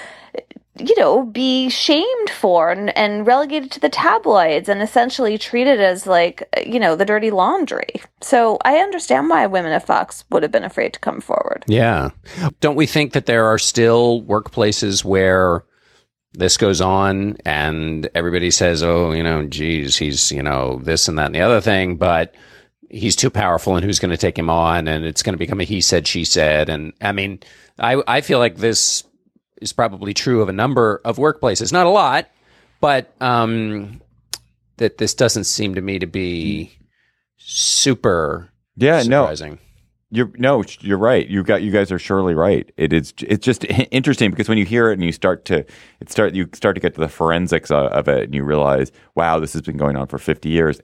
you 0.79 0.95
know, 0.97 1.23
be 1.23 1.69
shamed 1.69 2.29
for 2.29 2.71
and, 2.71 2.95
and 2.97 3.25
relegated 3.25 3.71
to 3.71 3.79
the 3.79 3.89
tabloids 3.89 4.69
and 4.69 4.81
essentially 4.81 5.37
treated 5.37 5.79
as 5.79 6.07
like, 6.07 6.43
you 6.65 6.79
know, 6.79 6.95
the 6.95 7.05
dirty 7.05 7.31
laundry. 7.31 8.01
So 8.21 8.57
I 8.63 8.77
understand 8.77 9.29
why 9.29 9.45
women 9.47 9.71
at 9.71 9.85
Fox 9.85 10.23
would 10.31 10.43
have 10.43 10.51
been 10.51 10.63
afraid 10.63 10.93
to 10.93 10.99
come 10.99 11.21
forward. 11.21 11.63
Yeah. 11.67 12.11
Don't 12.59 12.75
we 12.75 12.85
think 12.85 13.13
that 13.13 13.25
there 13.25 13.45
are 13.45 13.57
still 13.57 14.21
workplaces 14.23 15.03
where 15.03 15.63
this 16.33 16.57
goes 16.57 16.81
on 16.81 17.37
and 17.45 18.09
everybody 18.13 18.51
says, 18.51 18.83
oh, 18.83 19.11
you 19.11 19.23
know, 19.23 19.45
geez, 19.45 19.97
he's, 19.97 20.31
you 20.31 20.43
know, 20.43 20.79
this 20.83 21.07
and 21.07 21.17
that 21.17 21.27
and 21.27 21.35
the 21.35 21.41
other 21.41 21.61
thing, 21.61 21.95
but 21.95 22.35
he's 22.89 23.15
too 23.15 23.29
powerful 23.29 23.75
and 23.75 23.83
who's 23.83 23.99
going 23.99 24.11
to 24.11 24.17
take 24.17 24.37
him 24.37 24.49
on 24.49 24.87
and 24.87 25.03
it's 25.03 25.23
going 25.23 25.33
to 25.33 25.39
become 25.39 25.59
a 25.59 25.63
he 25.63 25.81
said, 25.81 26.07
she 26.07 26.23
said. 26.23 26.69
And 26.69 26.93
I 27.01 27.11
mean, 27.11 27.39
I, 27.79 28.01
I 28.07 28.21
feel 28.21 28.39
like 28.39 28.57
this 28.57 29.03
is 29.61 29.73
probably 29.73 30.13
true 30.13 30.41
of 30.41 30.49
a 30.49 30.53
number 30.53 31.01
of 31.03 31.17
workplaces, 31.17 31.71
not 31.71 31.85
a 31.85 31.89
lot, 31.89 32.29
but 32.79 33.13
um, 33.21 34.01
that 34.77 34.97
this 34.97 35.13
doesn't 35.13 35.45
seem 35.45 35.75
to 35.75 35.81
me 35.81 35.99
to 35.99 36.07
be 36.07 36.71
super 37.37 38.49
Yeah, 38.75 39.03
no. 39.03 39.25
You're 40.09 40.31
no, 40.37 40.63
you're 40.79 40.97
right. 40.97 41.27
You 41.27 41.43
got 41.43 41.63
you 41.63 41.71
guys 41.71 41.91
are 41.91 41.99
surely 41.99 42.33
right. 42.33 42.71
It 42.77 42.93
is 42.93 43.13
it's 43.19 43.43
just 43.43 43.65
interesting 43.91 44.29
because 44.31 44.47
when 44.47 44.57
you 44.57 44.63
hear 44.63 44.89
it 44.89 44.93
and 44.93 45.03
you 45.03 45.11
start 45.11 45.43
to 45.45 45.65
it 45.99 46.09
start 46.09 46.33
you 46.33 46.47
start 46.53 46.75
to 46.75 46.81
get 46.81 46.93
to 46.95 47.01
the 47.01 47.09
forensics 47.09 47.71
of, 47.71 47.91
of 47.91 48.07
it 48.07 48.23
and 48.23 48.33
you 48.33 48.43
realize, 48.43 48.91
wow, 49.15 49.39
this 49.39 49.51
has 49.51 49.63
been 49.63 49.75
going 49.75 49.97
on 49.97 50.07
for 50.07 50.17
50 50.17 50.47
years. 50.47 50.79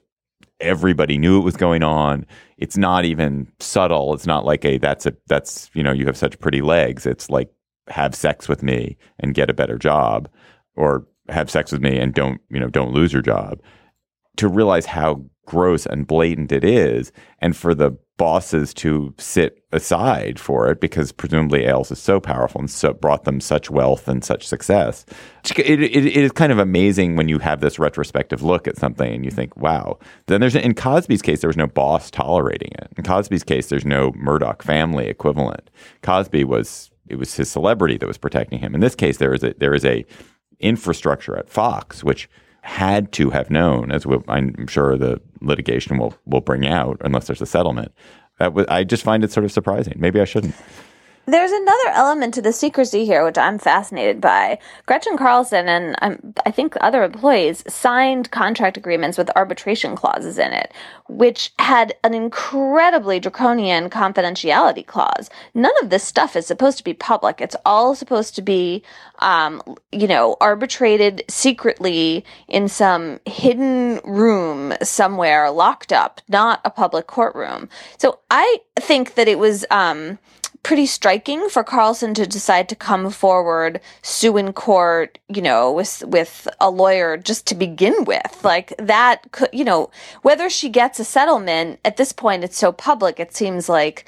Everybody 0.60 1.16
knew 1.16 1.38
it 1.38 1.44
was 1.44 1.56
going 1.56 1.82
on. 1.82 2.26
It's 2.58 2.76
not 2.76 3.06
even 3.06 3.50
subtle. 3.60 4.12
It's 4.12 4.26
not 4.26 4.44
like 4.44 4.64
a 4.64 4.76
that's 4.76 5.06
a 5.06 5.16
that's 5.26 5.70
you 5.72 5.82
know 5.82 5.92
you 5.92 6.04
have 6.04 6.18
such 6.18 6.38
pretty 6.38 6.60
legs. 6.60 7.06
It's 7.06 7.30
like 7.30 7.50
have 7.88 8.14
sex 8.14 8.48
with 8.48 8.62
me 8.62 8.96
and 9.18 9.34
get 9.34 9.50
a 9.50 9.54
better 9.54 9.78
job, 9.78 10.28
or 10.76 11.06
have 11.28 11.50
sex 11.50 11.72
with 11.72 11.80
me 11.80 11.98
and 11.98 12.14
don't 12.14 12.40
you 12.50 12.60
know 12.60 12.68
don't 12.68 12.92
lose 12.92 13.12
your 13.12 13.22
job. 13.22 13.60
To 14.36 14.48
realize 14.48 14.86
how 14.86 15.24
gross 15.46 15.86
and 15.86 16.06
blatant 16.06 16.50
it 16.52 16.64
is, 16.64 17.12
and 17.40 17.56
for 17.56 17.74
the 17.74 17.96
bosses 18.16 18.72
to 18.72 19.12
sit 19.18 19.64
aside 19.72 20.38
for 20.38 20.70
it 20.70 20.80
because 20.80 21.10
presumably 21.10 21.64
Ailes 21.64 21.90
is 21.90 21.98
so 21.98 22.20
powerful 22.20 22.60
and 22.60 22.70
so 22.70 22.92
brought 22.92 23.24
them 23.24 23.40
such 23.40 23.70
wealth 23.70 24.06
and 24.06 24.24
such 24.24 24.46
success. 24.46 25.04
It, 25.56 25.82
it, 25.82 25.82
it 25.82 26.16
is 26.16 26.30
kind 26.32 26.52
of 26.52 26.58
amazing 26.58 27.16
when 27.16 27.28
you 27.28 27.40
have 27.40 27.60
this 27.60 27.78
retrospective 27.78 28.42
look 28.42 28.68
at 28.68 28.76
something 28.76 29.12
and 29.12 29.24
you 29.24 29.32
think, 29.32 29.56
wow. 29.56 29.98
Then 30.26 30.40
there's 30.40 30.54
in 30.54 30.74
Cosby's 30.74 31.22
case 31.22 31.40
there 31.40 31.48
was 31.48 31.56
no 31.56 31.66
boss 31.66 32.10
tolerating 32.10 32.70
it. 32.78 32.92
In 32.96 33.04
Cosby's 33.04 33.44
case, 33.44 33.68
there's 33.68 33.84
no 33.84 34.12
Murdoch 34.14 34.62
family 34.62 35.08
equivalent. 35.08 35.68
Cosby 36.02 36.44
was 36.44 36.90
it 37.08 37.16
was 37.16 37.34
his 37.34 37.50
celebrity 37.50 37.96
that 37.98 38.06
was 38.06 38.18
protecting 38.18 38.58
him. 38.58 38.74
In 38.74 38.80
this 38.80 38.94
case, 38.94 39.18
there 39.18 39.34
is 39.34 39.42
a 39.42 39.54
there 39.58 39.74
is 39.74 39.84
a 39.84 40.04
infrastructure 40.60 41.36
at 41.36 41.48
Fox 41.48 42.02
which 42.04 42.28
had 42.62 43.12
to 43.12 43.28
have 43.30 43.50
known, 43.50 43.92
as 43.92 44.06
we'll, 44.06 44.24
I'm 44.26 44.66
sure 44.66 44.96
the 44.96 45.20
litigation 45.40 45.98
will 45.98 46.14
will 46.24 46.40
bring 46.40 46.66
out, 46.66 46.96
unless 47.02 47.26
there's 47.26 47.42
a 47.42 47.46
settlement. 47.46 47.92
That 48.38 48.54
was, 48.54 48.66
I 48.68 48.84
just 48.84 49.02
find 49.02 49.22
it 49.22 49.30
sort 49.30 49.44
of 49.44 49.52
surprising. 49.52 49.94
Maybe 49.98 50.20
I 50.20 50.24
shouldn't. 50.24 50.54
There's 51.26 51.52
another 51.52 51.88
element 51.92 52.34
to 52.34 52.42
the 52.42 52.52
secrecy 52.52 53.06
here, 53.06 53.24
which 53.24 53.38
I'm 53.38 53.58
fascinated 53.58 54.20
by. 54.20 54.58
Gretchen 54.84 55.16
Carlson 55.16 55.68
and 55.68 55.96
um, 56.02 56.34
I 56.44 56.50
think 56.50 56.76
other 56.80 57.02
employees 57.02 57.64
signed 57.66 58.30
contract 58.30 58.76
agreements 58.76 59.16
with 59.16 59.30
arbitration 59.34 59.96
clauses 59.96 60.38
in 60.38 60.52
it, 60.52 60.72
which 61.08 61.52
had 61.58 61.94
an 62.04 62.12
incredibly 62.12 63.20
draconian 63.20 63.88
confidentiality 63.88 64.86
clause. 64.86 65.30
None 65.54 65.72
of 65.82 65.88
this 65.88 66.04
stuff 66.04 66.36
is 66.36 66.46
supposed 66.46 66.76
to 66.78 66.84
be 66.84 66.92
public. 66.92 67.40
It's 67.40 67.56
all 67.64 67.94
supposed 67.94 68.34
to 68.36 68.42
be, 68.42 68.82
um, 69.20 69.62
you 69.92 70.06
know, 70.06 70.36
arbitrated 70.42 71.24
secretly 71.28 72.22
in 72.48 72.68
some 72.68 73.18
hidden 73.24 73.98
room 74.04 74.74
somewhere, 74.82 75.50
locked 75.50 75.90
up, 75.90 76.20
not 76.28 76.60
a 76.66 76.70
public 76.70 77.06
courtroom. 77.06 77.70
So 77.96 78.18
I 78.30 78.58
think 78.78 79.14
that 79.14 79.26
it 79.26 79.38
was. 79.38 79.64
Um, 79.70 80.18
pretty 80.64 80.86
striking 80.86 81.48
for 81.48 81.62
Carlson 81.62 82.14
to 82.14 82.26
decide 82.26 82.68
to 82.70 82.74
come 82.74 83.10
forward, 83.10 83.80
sue 84.02 84.36
in 84.36 84.52
court, 84.52 85.18
you 85.28 85.42
know, 85.42 85.70
with 85.70 86.02
with 86.06 86.48
a 86.60 86.70
lawyer 86.70 87.16
just 87.16 87.46
to 87.46 87.54
begin 87.54 88.04
with. 88.04 88.40
Like 88.42 88.74
that 88.78 89.30
could, 89.30 89.50
you 89.52 89.64
know, 89.64 89.90
whether 90.22 90.50
she 90.50 90.68
gets 90.68 90.98
a 90.98 91.04
settlement 91.04 91.78
at 91.84 91.96
this 91.96 92.12
point, 92.12 92.42
it's 92.42 92.58
so 92.58 92.72
public. 92.72 93.20
It 93.20 93.36
seems 93.36 93.68
like 93.68 94.06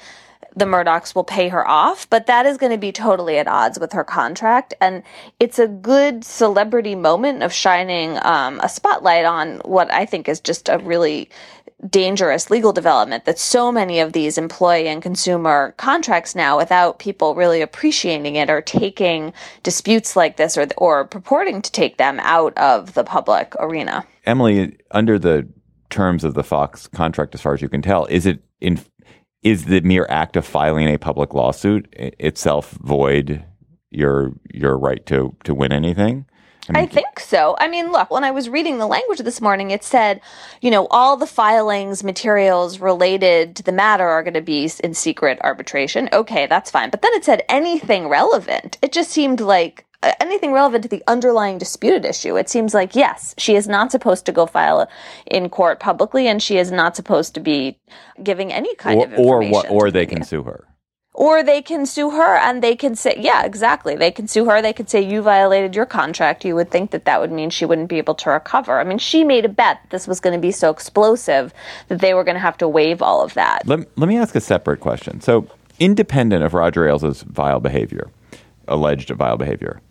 the 0.55 0.65
Murdochs 0.65 1.13
will 1.13 1.23
pay 1.23 1.49
her 1.49 1.65
off, 1.67 2.09
but 2.09 2.25
that 2.25 2.47
is 2.47 2.57
going 2.57 2.71
to 2.71 2.79
be 2.79 2.91
totally 2.91 3.37
at 3.37 3.47
odds 3.47 3.77
with 3.77 3.93
her 3.93 4.03
contract. 4.03 4.73
And 4.81 5.03
it's 5.39 5.59
a 5.59 5.67
good 5.67 6.25
celebrity 6.25 6.95
moment 6.95 7.43
of 7.43 7.53
shining 7.53 8.17
um, 8.23 8.59
a 8.63 8.67
spotlight 8.67 9.25
on 9.25 9.57
what 9.59 9.91
I 9.93 10.07
think 10.07 10.27
is 10.27 10.39
just 10.39 10.67
a 10.67 10.79
really 10.79 11.29
dangerous 11.89 12.49
legal 12.49 12.73
development 12.73 13.25
that 13.25 13.37
so 13.37 13.71
many 13.71 13.99
of 13.99 14.13
these 14.13 14.37
employee 14.37 14.87
and 14.87 15.01
consumer 15.01 15.75
contracts 15.77 16.33
now 16.33 16.57
without 16.57 16.97
people 16.97 17.35
really 17.35 17.61
appreciating 17.61 18.35
it 18.35 18.49
or 18.49 18.61
taking 18.61 19.31
disputes 19.61 20.15
like 20.15 20.37
this 20.37 20.57
or 20.57 20.67
or 20.77 21.05
purporting 21.05 21.61
to 21.61 21.71
take 21.71 21.97
them 21.97 22.19
out 22.21 22.57
of 22.57 22.95
the 22.95 23.03
public 23.03 23.53
arena. 23.59 24.03
Emily, 24.25 24.75
under 24.91 25.19
the 25.19 25.47
terms 25.89 26.23
of 26.23 26.33
the 26.33 26.43
Fox 26.43 26.87
contract, 26.87 27.35
as 27.35 27.41
far 27.41 27.53
as 27.53 27.61
you 27.61 27.69
can 27.69 27.81
tell, 27.81 28.05
is 28.05 28.25
it 28.25 28.43
in 28.59 28.79
is 29.43 29.65
the 29.65 29.81
mere 29.81 30.07
act 30.09 30.35
of 30.35 30.45
filing 30.45 30.87
a 30.87 30.97
public 30.97 31.33
lawsuit 31.33 31.87
itself 31.93 32.71
void 32.81 33.45
your 33.91 34.33
your 34.51 34.77
right 34.77 35.05
to 35.05 35.35
to 35.43 35.53
win 35.53 35.71
anything? 35.71 36.25
I, 36.75 36.85
think 36.85 37.19
so. 37.19 37.55
I 37.59 37.67
mean, 37.67 37.91
look, 37.91 38.11
when 38.11 38.23
I 38.23 38.31
was 38.31 38.49
reading 38.49 38.77
the 38.77 38.87
language 38.87 39.19
this 39.19 39.41
morning, 39.41 39.71
it 39.71 39.83
said, 39.83 40.21
you 40.61 40.71
know, 40.71 40.87
all 40.87 41.17
the 41.17 41.27
filings, 41.27 42.03
materials 42.03 42.79
related 42.79 43.55
to 43.57 43.63
the 43.63 43.71
matter 43.71 44.07
are 44.07 44.23
going 44.23 44.33
to 44.33 44.41
be 44.41 44.69
in 44.83 44.93
secret 44.93 45.39
arbitration. 45.41 46.09
Okay, 46.11 46.47
that's 46.47 46.71
fine. 46.71 46.89
But 46.89 47.01
then 47.01 47.13
it 47.13 47.23
said 47.23 47.43
anything 47.47 48.07
relevant. 48.07 48.77
It 48.81 48.91
just 48.91 49.11
seemed 49.11 49.39
like 49.39 49.85
uh, 50.03 50.11
anything 50.19 50.51
relevant 50.51 50.83
to 50.83 50.89
the 50.89 51.03
underlying 51.07 51.57
disputed 51.57 52.05
issue. 52.05 52.37
It 52.37 52.49
seems 52.49 52.73
like, 52.73 52.95
yes, 52.95 53.33
she 53.37 53.55
is 53.55 53.67
not 53.67 53.91
supposed 53.91 54.25
to 54.27 54.31
go 54.31 54.45
file 54.45 54.87
in 55.25 55.49
court 55.49 55.79
publicly 55.79 56.27
and 56.27 56.41
she 56.41 56.57
is 56.57 56.71
not 56.71 56.95
supposed 56.95 57.33
to 57.33 57.39
be 57.39 57.79
giving 58.21 58.53
any 58.53 58.75
kind 58.75 58.99
or, 58.99 59.05
of 59.05 59.19
or 59.19 59.43
what? 59.49 59.69
Or 59.71 59.89
they 59.89 60.01
media 60.01 60.17
can 60.17 60.25
sue 60.25 60.43
her. 60.43 60.67
Or 61.17 61.41
they 61.41 61.63
can 61.63 61.83
sue 61.87 62.11
her 62.11 62.37
and 62.37 62.61
they 62.61 62.75
can 62.75 62.95
say 62.95 63.15
yeah 63.17 63.43
exactly. 63.43 63.95
They 63.95 64.11
can 64.11 64.27
sue 64.27 64.45
her. 64.45 64.61
They 64.61 64.71
could 64.71 64.89
say 64.89 65.01
you 65.01 65.23
violated 65.23 65.75
your 65.75 65.87
contract. 65.87 66.45
You 66.45 66.55
would 66.55 66.69
think 66.69 66.91
that 66.91 67.05
that 67.05 67.19
would 67.19 67.31
mean 67.31 67.49
she 67.49 67.65
wouldn't 67.65 67.89
be 67.89 67.97
able 67.97 68.13
to 68.15 68.29
recover. 68.29 68.79
I 68.79 68.83
mean 68.83 68.99
she 68.99 69.23
made 69.23 69.43
a 69.43 69.49
bet 69.49 69.81
this 69.89 70.07
was 70.07 70.19
going 70.19 70.35
to 70.35 70.41
be 70.41 70.51
so 70.51 70.69
explosive 70.69 71.53
that 71.87 71.99
they 71.99 72.13
were 72.13 72.23
going 72.23 72.35
to 72.35 72.41
have 72.41 72.57
to 72.59 72.67
waive 72.67 73.01
all 73.01 73.23
of 73.23 73.33
that. 73.33 73.67
Let, 73.67 73.79
let 73.97 74.07
me 74.07 74.17
ask 74.17 74.35
a 74.35 74.41
separate 74.41 74.79
question. 74.79 75.19
So, 75.19 75.47
independent 75.79 76.43
of 76.43 76.53
Roger 76.53 76.87
Ailes' 76.87 77.23
vile 77.23 77.59
behavior, 77.59 78.09
alleged 78.67 79.09
vile 79.09 79.37
behavior, 79.37 79.81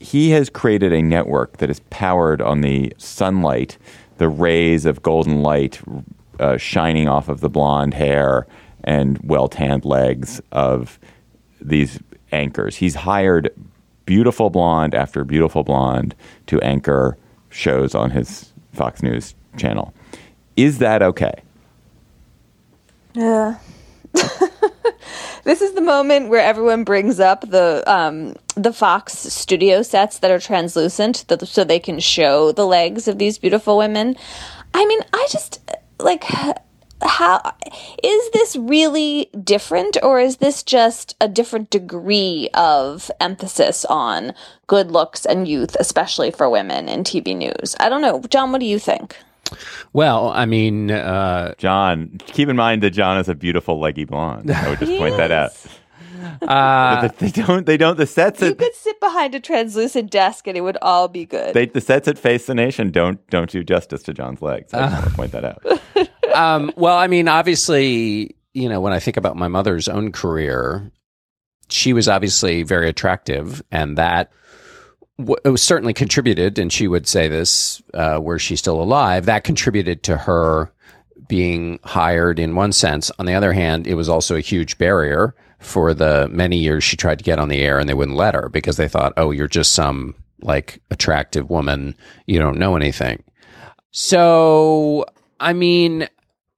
he 0.00 0.30
has 0.30 0.50
created 0.50 0.92
a 0.92 1.00
network 1.00 1.56
that 1.58 1.70
is 1.70 1.80
powered 1.88 2.42
on 2.42 2.60
the 2.60 2.92
sunlight, 2.98 3.78
the 4.18 4.28
rays 4.28 4.84
of 4.84 5.02
golden 5.02 5.42
light 5.42 5.80
uh, 6.38 6.58
shining 6.58 7.08
off 7.08 7.28
of 7.28 7.40
the 7.40 7.48
blonde 7.48 7.94
hair 7.94 8.46
and 8.84 9.18
well 9.22 9.48
tanned 9.48 9.84
legs 9.84 10.40
of 10.52 10.98
these 11.60 11.98
anchors. 12.32 12.76
He's 12.76 12.94
hired 12.94 13.50
beautiful 14.06 14.50
blonde 14.50 14.94
after 14.94 15.24
beautiful 15.24 15.64
blonde 15.64 16.14
to 16.46 16.60
anchor 16.60 17.16
shows 17.50 17.94
on 17.94 18.10
his 18.10 18.52
Fox 18.72 19.02
News 19.02 19.34
channel. 19.56 19.94
Is 20.56 20.78
that 20.78 21.02
okay? 21.02 21.42
Yeah. 23.14 23.58
This 25.44 25.60
is 25.60 25.74
the 25.74 25.82
moment 25.82 26.30
where 26.30 26.40
everyone 26.40 26.84
brings 26.84 27.20
up 27.20 27.42
the 27.42 27.84
um, 27.86 28.34
the 28.54 28.72
Fox 28.72 29.12
studio 29.12 29.82
sets 29.82 30.18
that 30.20 30.30
are 30.30 30.38
translucent, 30.38 31.26
so 31.44 31.64
they 31.64 31.78
can 31.78 32.00
show 32.00 32.50
the 32.50 32.66
legs 32.66 33.08
of 33.08 33.18
these 33.18 33.36
beautiful 33.36 33.76
women. 33.76 34.16
I 34.72 34.86
mean, 34.86 35.00
I 35.12 35.26
just 35.30 35.60
like 36.00 36.24
how 37.02 37.40
is 38.02 38.30
this 38.30 38.56
really 38.56 39.28
different, 39.42 39.96
or 40.02 40.20
is 40.20 40.38
this 40.38 40.62
just 40.62 41.16
a 41.20 41.28
different 41.28 41.70
degree 41.70 42.48
of 42.54 43.10
emphasis 43.20 43.84
on 43.86 44.32
good 44.66 44.90
looks 44.90 45.26
and 45.26 45.46
youth, 45.46 45.76
especially 45.78 46.30
for 46.30 46.48
women 46.48 46.88
in 46.88 47.04
TV 47.04 47.36
news? 47.36 47.76
I 47.80 47.88
don't 47.88 48.00
know, 48.02 48.20
John. 48.30 48.52
What 48.52 48.60
do 48.60 48.66
you 48.66 48.78
think? 48.78 49.16
Well, 49.92 50.30
I 50.30 50.46
mean, 50.46 50.90
uh, 50.90 51.54
John, 51.58 52.18
keep 52.26 52.48
in 52.48 52.56
mind 52.56 52.82
that 52.82 52.90
John 52.90 53.18
is 53.18 53.28
a 53.28 53.34
beautiful 53.34 53.78
leggy 53.78 54.04
blonde. 54.04 54.50
I 54.50 54.68
would 54.70 54.78
just 54.78 54.92
point 54.98 55.16
that 55.18 55.30
out. 55.30 55.52
uh, 56.42 57.02
But 57.02 57.18
they 57.18 57.30
don't. 57.30 57.66
They 57.66 57.76
don't. 57.76 57.96
The 57.98 58.06
sets 58.06 58.40
You 58.40 58.48
at 58.48 58.58
could 58.58 58.74
sit 58.74 58.98
behind 59.00 59.34
a 59.34 59.40
translucent 59.40 60.10
desk 60.10 60.46
and 60.46 60.56
it 60.56 60.62
would 60.62 60.78
all 60.80 61.08
be 61.08 61.26
good. 61.26 61.54
they, 61.54 61.66
the 61.66 61.80
sets 61.82 62.08
at 62.08 62.18
Face 62.18 62.46
the 62.46 62.54
Nation 62.54 62.90
don't 62.90 63.24
don't 63.28 63.50
do 63.50 63.62
justice 63.62 64.02
to 64.04 64.14
John's 64.14 64.40
legs. 64.40 64.72
I 64.72 64.80
just 64.88 64.94
want 64.94 65.04
to 65.10 65.14
point 65.16 65.32
that 65.32 65.44
out. 65.44 65.62
um, 66.34 66.72
well, 66.76 66.96
I 66.96 67.06
mean, 67.06 67.28
obviously, 67.28 68.36
you 68.52 68.68
know, 68.68 68.80
when 68.80 68.92
I 68.92 69.00
think 69.00 69.16
about 69.16 69.36
my 69.36 69.48
mother's 69.48 69.88
own 69.88 70.12
career, 70.12 70.90
she 71.68 71.92
was 71.92 72.08
obviously 72.08 72.62
very 72.62 72.88
attractive, 72.88 73.62
and 73.70 73.98
that 73.98 74.30
w- 75.18 75.56
certainly 75.56 75.94
contributed. 75.94 76.58
And 76.58 76.72
she 76.72 76.88
would 76.88 77.06
say 77.06 77.28
this, 77.28 77.82
uh, 77.94 78.18
were 78.22 78.38
she 78.38 78.56
still 78.56 78.80
alive, 78.82 79.26
that 79.26 79.44
contributed 79.44 80.02
to 80.04 80.16
her 80.16 80.72
being 81.28 81.78
hired 81.84 82.38
in 82.38 82.54
one 82.54 82.72
sense. 82.72 83.10
On 83.18 83.26
the 83.26 83.34
other 83.34 83.52
hand, 83.52 83.86
it 83.86 83.94
was 83.94 84.08
also 84.08 84.36
a 84.36 84.40
huge 84.40 84.76
barrier 84.78 85.34
for 85.58 85.94
the 85.94 86.28
many 86.30 86.58
years 86.58 86.84
she 86.84 86.96
tried 86.96 87.18
to 87.18 87.24
get 87.24 87.38
on 87.38 87.48
the 87.48 87.62
air, 87.62 87.78
and 87.78 87.88
they 87.88 87.94
wouldn't 87.94 88.16
let 88.16 88.34
her 88.34 88.48
because 88.50 88.76
they 88.76 88.88
thought, 88.88 89.14
"Oh, 89.16 89.30
you're 89.30 89.48
just 89.48 89.72
some 89.72 90.14
like 90.42 90.82
attractive 90.90 91.48
woman, 91.48 91.96
you 92.26 92.38
don't 92.38 92.58
know 92.58 92.76
anything." 92.76 93.22
So, 93.90 95.06
I 95.40 95.52
mean, 95.52 96.08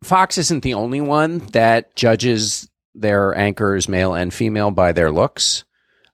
Fox 0.06 0.38
isn't 0.38 0.62
the 0.62 0.74
only 0.74 1.00
one 1.00 1.38
that 1.48 1.96
judges 1.96 2.70
their 2.94 3.36
anchors, 3.36 3.88
male 3.88 4.14
and 4.14 4.32
female, 4.32 4.70
by 4.70 4.92
their 4.92 5.10
looks. 5.10 5.64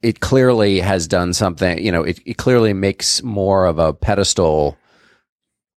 It 0.01 0.19
clearly 0.19 0.81
has 0.81 1.07
done 1.07 1.35
something, 1.35 1.79
you 1.79 1.93
know, 1.93 2.03
it, 2.03 2.19
it 2.25 2.39
clearly 2.39 2.73
makes 2.73 3.23
more 3.23 3.67
of 3.67 3.79
a 3.79 3.93
pedestal 3.93 4.79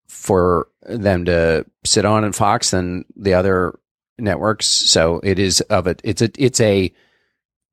for 0.08 0.70
them 0.84 1.26
to 1.26 1.66
sit 1.84 2.06
on 2.06 2.24
in 2.24 2.32
Fox 2.32 2.72
than 2.72 3.04
the 3.18 3.34
other 3.34 3.78
networks. 4.18 4.66
So 4.66 5.20
it 5.22 5.38
is 5.38 5.60
of 5.62 5.86
it. 5.86 6.00
It's 6.04 6.22
a, 6.22 6.30
it's 6.38 6.62
a, 6.62 6.94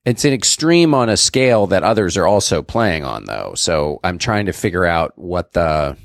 it's 0.04 0.24
an 0.24 0.32
extreme 0.32 0.92
on 0.92 1.08
a 1.08 1.16
scale 1.16 1.68
that 1.68 1.84
others 1.84 2.16
are 2.16 2.26
also 2.26 2.62
playing 2.62 3.04
on 3.04 3.26
though. 3.26 3.52
So 3.54 4.00
I'm 4.02 4.18
trying 4.18 4.46
to 4.46 4.52
figure 4.52 4.84
out 4.84 5.16
what 5.16 5.52
the, 5.52 5.96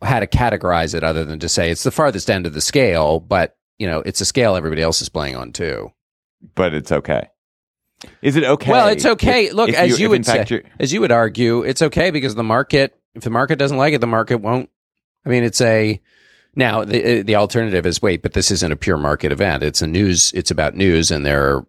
how 0.00 0.18
to 0.18 0.26
categorize 0.26 0.94
it 0.94 1.04
other 1.04 1.26
than 1.26 1.40
to 1.40 1.48
say 1.50 1.70
it's 1.70 1.82
the 1.82 1.90
farthest 1.90 2.30
end 2.30 2.46
of 2.46 2.54
the 2.54 2.62
scale, 2.62 3.20
but 3.20 3.56
you 3.78 3.86
know, 3.86 4.00
it's 4.00 4.20
a 4.20 4.24
scale 4.24 4.56
everybody 4.56 4.82
else 4.82 5.02
is 5.02 5.08
playing 5.08 5.36
on 5.36 5.52
too. 5.52 5.92
But 6.54 6.74
it's 6.74 6.90
okay. 6.92 7.28
Is 8.20 8.34
it 8.36 8.44
okay? 8.44 8.70
Well, 8.70 8.88
it's 8.88 9.06
okay. 9.06 9.46
if- 9.46 9.52
Look, 9.54 9.68
if 9.68 9.76
as 9.76 9.92
if 9.92 10.00
you 10.00 10.10
would 10.10 10.26
say, 10.26 10.44
you're- 10.48 10.64
as 10.80 10.92
you 10.92 11.00
would 11.00 11.12
argue, 11.12 11.62
it's 11.62 11.82
okay 11.82 12.10
because 12.10 12.34
the 12.34 12.42
market, 12.42 12.98
if 13.14 13.22
the 13.22 13.30
market 13.30 13.58
doesn't 13.58 13.76
like 13.76 13.94
it, 13.94 14.00
the 14.00 14.06
market 14.08 14.38
won't. 14.38 14.68
I 15.24 15.28
mean, 15.28 15.44
it's 15.44 15.60
a 15.60 16.00
now 16.56 16.84
the 16.84 17.22
the 17.22 17.36
alternative 17.36 17.86
is 17.86 18.02
wait, 18.02 18.22
but 18.22 18.32
this 18.32 18.50
isn't 18.50 18.72
a 18.72 18.76
pure 18.76 18.96
market 18.96 19.30
event. 19.30 19.62
It's 19.62 19.82
a 19.82 19.86
news. 19.86 20.32
It's 20.34 20.50
about 20.50 20.74
news, 20.74 21.10
and 21.12 21.24
there, 21.24 21.42
are, 21.56 21.66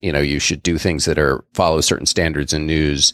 you 0.00 0.10
know, 0.12 0.20
you 0.20 0.40
should 0.40 0.62
do 0.62 0.76
things 0.76 1.04
that 1.04 1.18
are 1.18 1.44
follow 1.54 1.80
certain 1.80 2.06
standards 2.06 2.52
in 2.52 2.66
news. 2.66 3.12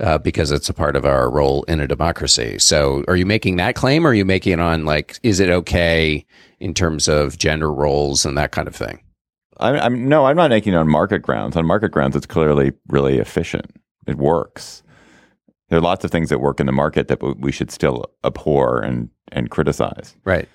Uh, 0.00 0.16
because 0.16 0.50
it's 0.50 0.70
a 0.70 0.72
part 0.72 0.96
of 0.96 1.04
our 1.04 1.30
role 1.30 1.64
in 1.64 1.78
a 1.78 1.86
democracy. 1.86 2.58
So, 2.58 3.04
are 3.08 3.16
you 3.16 3.26
making 3.26 3.56
that 3.56 3.74
claim, 3.74 4.06
or 4.06 4.10
are 4.10 4.14
you 4.14 4.24
making 4.24 4.54
it 4.54 4.58
on 4.58 4.86
like, 4.86 5.18
is 5.22 5.38
it 5.38 5.50
okay 5.50 6.24
in 6.62 6.74
terms 6.74 7.08
of 7.08 7.38
gender 7.38 7.72
roles 7.72 8.24
and 8.24 8.38
that 8.38 8.52
kind 8.52 8.68
of 8.68 8.76
thing? 8.76 9.00
I'm, 9.58 9.74
I'm 9.76 10.08
no, 10.08 10.26
I'm 10.26 10.36
not 10.36 10.50
making 10.50 10.74
it 10.74 10.76
on 10.76 10.88
market 10.88 11.18
grounds. 11.18 11.56
On 11.56 11.66
market 11.66 11.90
grounds, 11.90 12.14
it's 12.14 12.24
clearly 12.24 12.72
really 12.88 13.18
efficient. 13.18 13.66
It 14.06 14.16
works. 14.16 14.82
There 15.72 15.78
are 15.78 15.82
lots 15.82 16.04
of 16.04 16.10
things 16.10 16.28
that 16.28 16.38
work 16.38 16.60
in 16.60 16.66
the 16.66 16.72
market 16.72 17.08
that 17.08 17.22
we 17.40 17.50
should 17.50 17.70
still 17.70 18.04
abhor 18.22 18.80
and 18.80 19.08
and 19.28 19.48
criticize. 19.48 20.14
Right. 20.22 20.46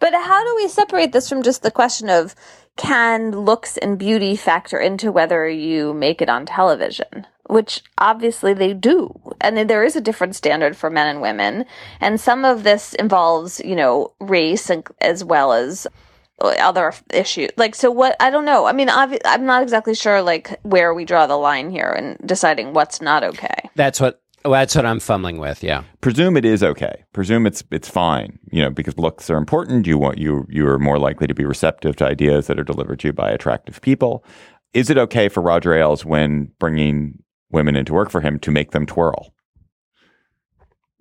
But 0.00 0.12
how 0.14 0.42
do 0.42 0.56
we 0.56 0.66
separate 0.66 1.12
this 1.12 1.28
from 1.28 1.44
just 1.44 1.62
the 1.62 1.70
question 1.70 2.10
of 2.10 2.34
can 2.76 3.30
looks 3.30 3.76
and 3.76 3.96
beauty 3.96 4.34
factor 4.34 4.76
into 4.76 5.12
whether 5.12 5.48
you 5.48 5.94
make 5.94 6.20
it 6.20 6.28
on 6.28 6.44
television? 6.44 7.24
Which 7.48 7.84
obviously 7.98 8.52
they 8.52 8.74
do. 8.74 9.14
And 9.40 9.56
then 9.56 9.68
there 9.68 9.84
is 9.84 9.94
a 9.94 10.00
different 10.00 10.34
standard 10.34 10.76
for 10.76 10.90
men 10.90 11.06
and 11.06 11.22
women. 11.22 11.66
And 12.00 12.20
some 12.20 12.44
of 12.44 12.64
this 12.64 12.94
involves, 12.94 13.60
you 13.60 13.76
know, 13.76 14.12
race 14.18 14.70
and, 14.70 14.84
as 15.00 15.22
well 15.22 15.52
as 15.52 15.86
other 16.40 16.92
issues. 17.12 17.50
Like, 17.56 17.76
so 17.76 17.92
what, 17.92 18.16
I 18.18 18.30
don't 18.30 18.44
know. 18.44 18.66
I 18.66 18.72
mean, 18.72 18.88
obvi- 18.88 19.20
I'm 19.24 19.46
not 19.46 19.62
exactly 19.62 19.94
sure, 19.94 20.20
like, 20.20 20.58
where 20.64 20.92
we 20.92 21.04
draw 21.04 21.28
the 21.28 21.36
line 21.36 21.70
here 21.70 21.92
and 21.92 22.18
deciding 22.26 22.72
what's 22.72 23.00
not 23.00 23.22
okay. 23.22 23.70
That's 23.76 24.00
what. 24.00 24.20
Well, 24.44 24.52
that's 24.60 24.74
what 24.74 24.84
I'm 24.84 25.00
fumbling 25.00 25.38
with. 25.38 25.62
Yeah. 25.64 25.84
Presume 26.02 26.36
it 26.36 26.44
is 26.44 26.62
okay. 26.62 27.04
Presume 27.14 27.46
it's 27.46 27.64
it's 27.70 27.88
fine. 27.88 28.38
You 28.50 28.62
know, 28.62 28.70
because 28.70 28.98
looks 28.98 29.30
are 29.30 29.36
important. 29.38 29.86
You 29.86 29.96
want 29.96 30.18
you 30.18 30.46
you 30.50 30.66
are 30.68 30.78
more 30.78 30.98
likely 30.98 31.26
to 31.26 31.34
be 31.34 31.44
receptive 31.46 31.96
to 31.96 32.04
ideas 32.06 32.46
that 32.48 32.58
are 32.58 32.64
delivered 32.64 33.00
to 33.00 33.08
you 33.08 33.12
by 33.14 33.30
attractive 33.30 33.80
people. 33.80 34.22
Is 34.74 34.90
it 34.90 34.98
okay 34.98 35.28
for 35.28 35.40
Roger 35.40 35.72
Ailes 35.74 36.04
when 36.04 36.50
bringing 36.58 37.22
women 37.50 37.74
into 37.76 37.94
work 37.94 38.10
for 38.10 38.20
him 38.20 38.38
to 38.40 38.50
make 38.50 38.72
them 38.72 38.84
twirl? 38.84 39.32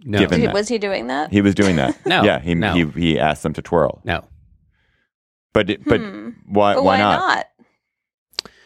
No. 0.05 0.19
Given 0.19 0.41
Did- 0.41 0.53
was 0.53 0.67
he 0.69 0.77
doing 0.77 1.07
that? 1.07 1.31
He 1.31 1.41
was 1.41 1.55
doing 1.55 1.75
that. 1.77 1.97
No, 2.05 2.23
Yeah. 2.23 2.39
He 2.39 2.55
no. 2.55 2.73
he 2.73 2.85
he 2.99 3.19
asked 3.19 3.43
them 3.43 3.53
to 3.53 3.61
twirl. 3.61 4.01
no. 4.05 4.23
But 5.53 5.67
but 5.85 5.99
Hmm. 5.99 6.29
why 6.47 6.75
but 6.75 6.83
why 6.83 6.97
not? 6.97 7.47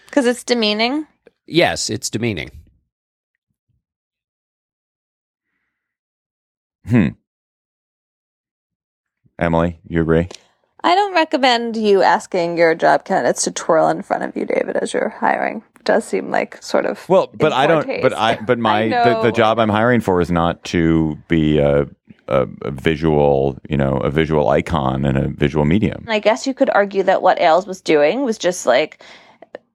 Because 0.06 0.26
it's 0.28 0.44
demeaning. 0.44 1.06
Yes, 1.48 1.90
it's 1.90 2.10
demeaning. 2.10 2.52
Hmm. 6.88 7.08
Emily, 9.40 9.80
you 9.88 10.02
agree? 10.02 10.28
I 10.84 10.96
don't 10.96 11.14
recommend 11.14 11.76
you 11.76 12.02
asking 12.02 12.58
your 12.58 12.74
job 12.76 13.04
candidates 13.06 13.44
to 13.44 13.52
twirl 13.52 13.88
in 13.90 14.02
front 14.02 14.24
of 14.24 14.36
you, 14.36 14.46
David, 14.46 14.78
as 14.78 14.94
you're 14.94 15.10
hiring. 15.10 15.64
It 15.76 15.84
does 15.84 16.06
seem 16.06 16.32
like 16.32 16.62
sort 16.64 16.86
of 16.86 17.08
Well, 17.10 17.30
but 17.34 17.52
I 17.52 17.68
don't. 17.68 17.86
taste. 17.86 18.02
But 18.04 18.14
I. 18.14 18.38
But 18.38 18.58
my 18.60 18.84
I 18.84 18.90
the, 18.90 19.22
the 19.24 19.32
job 19.32 19.60
I'm 19.60 19.70
hiring 19.70 20.02
for 20.02 20.22
is 20.22 20.32
not 20.32 20.64
to 20.66 21.18
be 21.28 21.58
a, 21.58 21.88
a 22.28 22.48
a 22.62 22.72
visual, 22.72 23.58
you 23.70 23.78
know, 23.78 23.98
a 23.98 24.10
visual 24.10 24.50
icon 24.50 25.04
and 25.06 25.18
a 25.18 25.28
visual 25.28 25.66
medium. 25.66 26.06
I 26.08 26.20
guess 26.20 26.48
you 26.48 26.54
could 26.54 26.70
argue 26.70 27.04
that 27.04 27.22
what 27.22 27.40
Ailes 27.40 27.68
was 27.68 27.82
doing 27.82 28.24
was 28.24 28.38
just 28.38 28.66
like 28.66 29.04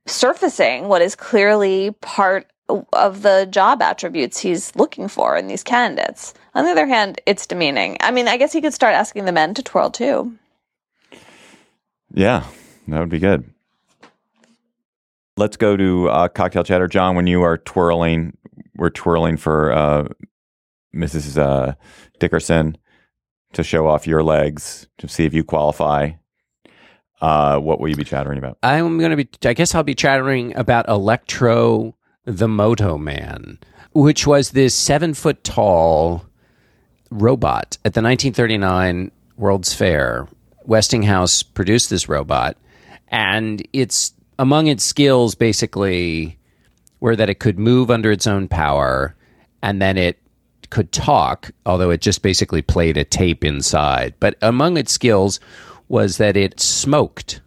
surfacing 0.06 0.88
what 0.88 1.02
is 1.02 1.14
clearly 1.14 1.92
part 2.00 2.51
of 2.92 3.22
the 3.22 3.46
job 3.50 3.82
attributes 3.82 4.38
he's 4.38 4.74
looking 4.76 5.08
for 5.08 5.36
in 5.36 5.46
these 5.46 5.62
candidates. 5.62 6.34
On 6.54 6.64
the 6.64 6.70
other 6.70 6.86
hand, 6.86 7.20
it's 7.26 7.46
demeaning. 7.46 7.96
I 8.00 8.10
mean, 8.10 8.28
I 8.28 8.36
guess 8.36 8.52
he 8.52 8.60
could 8.60 8.74
start 8.74 8.94
asking 8.94 9.24
the 9.24 9.32
men 9.32 9.54
to 9.54 9.62
twirl 9.62 9.90
too. 9.90 10.36
Yeah, 12.14 12.44
that 12.88 13.00
would 13.00 13.08
be 13.08 13.18
good. 13.18 13.50
Let's 15.36 15.56
go 15.56 15.76
to 15.76 16.08
uh, 16.10 16.28
cocktail 16.28 16.64
chatter, 16.64 16.86
John. 16.88 17.16
When 17.16 17.26
you 17.26 17.42
are 17.42 17.56
twirling, 17.56 18.36
we're 18.76 18.90
twirling 18.90 19.38
for 19.38 19.72
uh, 19.72 20.08
Mrs. 20.94 21.38
Uh, 21.38 21.74
Dickerson 22.18 22.76
to 23.54 23.62
show 23.62 23.86
off 23.86 24.06
your 24.06 24.22
legs 24.22 24.86
to 24.98 25.08
see 25.08 25.24
if 25.24 25.32
you 25.32 25.44
qualify. 25.44 26.12
Uh, 27.20 27.58
what 27.58 27.80
will 27.80 27.88
you 27.88 27.96
be 27.96 28.04
chattering 28.04 28.38
about? 28.38 28.58
I'm 28.62 28.98
going 28.98 29.10
to 29.10 29.16
be, 29.16 29.28
I 29.48 29.54
guess 29.54 29.74
I'll 29.74 29.84
be 29.84 29.94
chattering 29.94 30.56
about 30.56 30.86
Elektro 30.88 31.94
the 32.24 32.48
Moto 32.48 32.98
Man, 32.98 33.58
which 33.92 34.26
was 34.26 34.50
this 34.50 34.74
seven 34.74 35.14
foot 35.14 35.42
tall 35.44 36.24
robot 37.10 37.76
at 37.84 37.94
the 37.94 38.02
1939 38.02 39.10
World's 39.36 39.74
Fair. 39.74 40.28
Westinghouse 40.64 41.42
produced 41.42 41.90
this 41.90 42.08
robot, 42.08 42.56
and 43.08 43.66
it's 43.72 44.12
among 44.38 44.68
its 44.68 44.84
skills 44.84 45.34
basically 45.34 46.38
were 47.00 47.16
that 47.16 47.28
it 47.28 47.40
could 47.40 47.58
move 47.58 47.90
under 47.90 48.12
its 48.12 48.28
own 48.28 48.46
power 48.46 49.16
and 49.60 49.82
then 49.82 49.98
it 49.98 50.18
could 50.70 50.90
talk, 50.92 51.50
although 51.66 51.90
it 51.90 52.00
just 52.00 52.22
basically 52.22 52.62
played 52.62 52.96
a 52.96 53.04
tape 53.04 53.44
inside. 53.44 54.14
But 54.20 54.36
among 54.40 54.76
its 54.76 54.92
skills 54.92 55.40
was 55.88 56.16
that 56.16 56.36
it 56.36 56.60
smoked. 56.60 57.40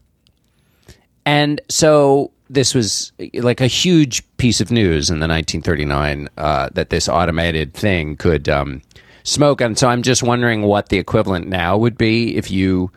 And 1.26 1.60
so 1.70 2.32
this 2.50 2.76
was 2.76 3.12
like 3.34 3.62
a 3.62 3.68
huge 3.68 4.24
piece 4.38 4.62
of 4.62 4.72
news 4.72 5.10
in 5.10 5.20
the 5.20 5.28
1939 5.28 6.30
uh, 6.38 6.70
that 6.74 6.90
this 6.90 7.10
automated 7.10 7.74
thing 7.74 8.16
could 8.18 8.48
um, 8.50 8.82
smoke. 9.24 9.62
And 9.62 9.78
so 9.78 9.88
I'm 9.88 10.04
just 10.04 10.24
wondering 10.24 10.62
what 10.64 10.90
the 10.90 10.98
equivalent 10.98 11.48
now 11.48 11.78
would 11.78 11.98
be 11.98 12.36
if 12.38 12.52
you 12.52 12.92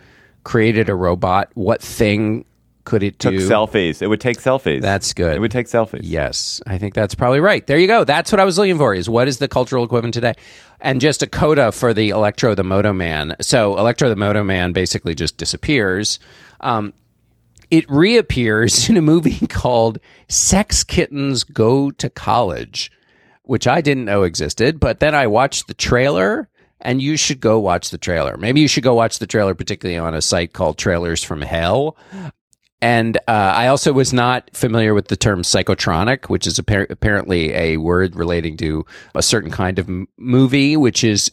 created 0.44 0.88
a 0.88 0.94
robot. 0.94 1.51
What 1.55 1.82
thing 1.82 2.44
Could 2.84 3.03
it 3.03 3.18
Took 3.18 3.34
do 3.34 3.49
selfies. 3.49 4.01
It 4.01 4.07
would 4.07 4.20
take 4.20 4.38
selfies. 4.38 4.80
That's 4.80 5.12
good. 5.12 5.36
It 5.36 5.40
would 5.40 5.51
take 5.51 5.66
selfies. 5.66 6.01
Yes, 6.03 6.62
I 6.66 6.78
think 6.78 6.94
that's 6.94 7.14
probably 7.14 7.40
right. 7.40 7.66
There 7.66 7.78
you 7.78 7.86
go. 7.86 8.05
That's 8.05 8.32
what 8.32 8.40
I 8.40 8.44
was 8.44 8.57
looking 8.57 8.78
for. 8.78 8.94
Is 8.94 9.11
what 9.11 9.28
is 9.28 9.38
the 9.38 9.49
cultural 9.49 9.84
equivalent 9.84 10.14
today? 10.14 10.34
And 10.80 11.01
just 11.01 11.22
a 11.22 11.26
coda 11.26 11.72
for 11.72 11.92
the 11.92 12.11
Elektro 12.11 12.57
the 12.57 12.64
Moto 12.64 12.92
Man. 12.92 13.36
So 13.40 13.74
Elektro 13.76 14.09
the 14.09 14.16
Moto 14.16 14.42
Man 14.42 14.72
basically 14.72 15.14
just 15.14 15.36
disappears. 15.36 16.18
Um, 16.61 16.94
it 17.70 17.88
reappears 17.90 18.88
in 18.90 18.96
a 18.96 19.02
movie 19.02 19.46
called 19.46 19.98
Sex 20.28 20.84
Kittens 20.84 21.44
Go 21.44 21.90
to 21.92 22.10
College, 22.10 22.90
which 23.42 23.66
I 23.66 23.80
didn't 23.80 24.04
know 24.04 24.22
existed. 24.22 24.80
But 24.80 25.00
then 25.00 25.14
I 25.14 25.26
watched 25.26 25.66
the 25.66 25.74
trailer, 25.74 26.48
and 26.80 27.02
you 27.02 27.16
should 27.16 27.40
go 27.40 27.58
watch 27.58 27.90
the 27.90 27.98
trailer. 27.98 28.36
Maybe 28.36 28.60
you 28.60 28.68
should 28.68 28.84
go 28.84 28.94
watch 28.94 29.18
the 29.18 29.26
trailer, 29.26 29.54
particularly 29.54 29.98
on 29.98 30.14
a 30.14 30.22
site 30.22 30.52
called 30.52 30.78
Trailers 30.78 31.24
from 31.24 31.42
Hell. 31.42 31.96
And 32.80 33.16
uh, 33.26 33.32
I 33.32 33.66
also 33.66 33.92
was 33.92 34.12
not 34.12 34.50
familiar 34.54 34.94
with 34.94 35.08
the 35.08 35.16
term 35.16 35.42
psychotronic, 35.42 36.26
which 36.26 36.46
is 36.46 36.60
appar- 36.60 36.88
apparently 36.90 37.52
a 37.52 37.76
word 37.76 38.14
relating 38.14 38.56
to 38.58 38.86
a 39.16 39.22
certain 39.22 39.50
kind 39.50 39.80
of 39.80 39.88
m- 39.88 40.06
movie, 40.16 40.76
which 40.76 41.02
is 41.02 41.30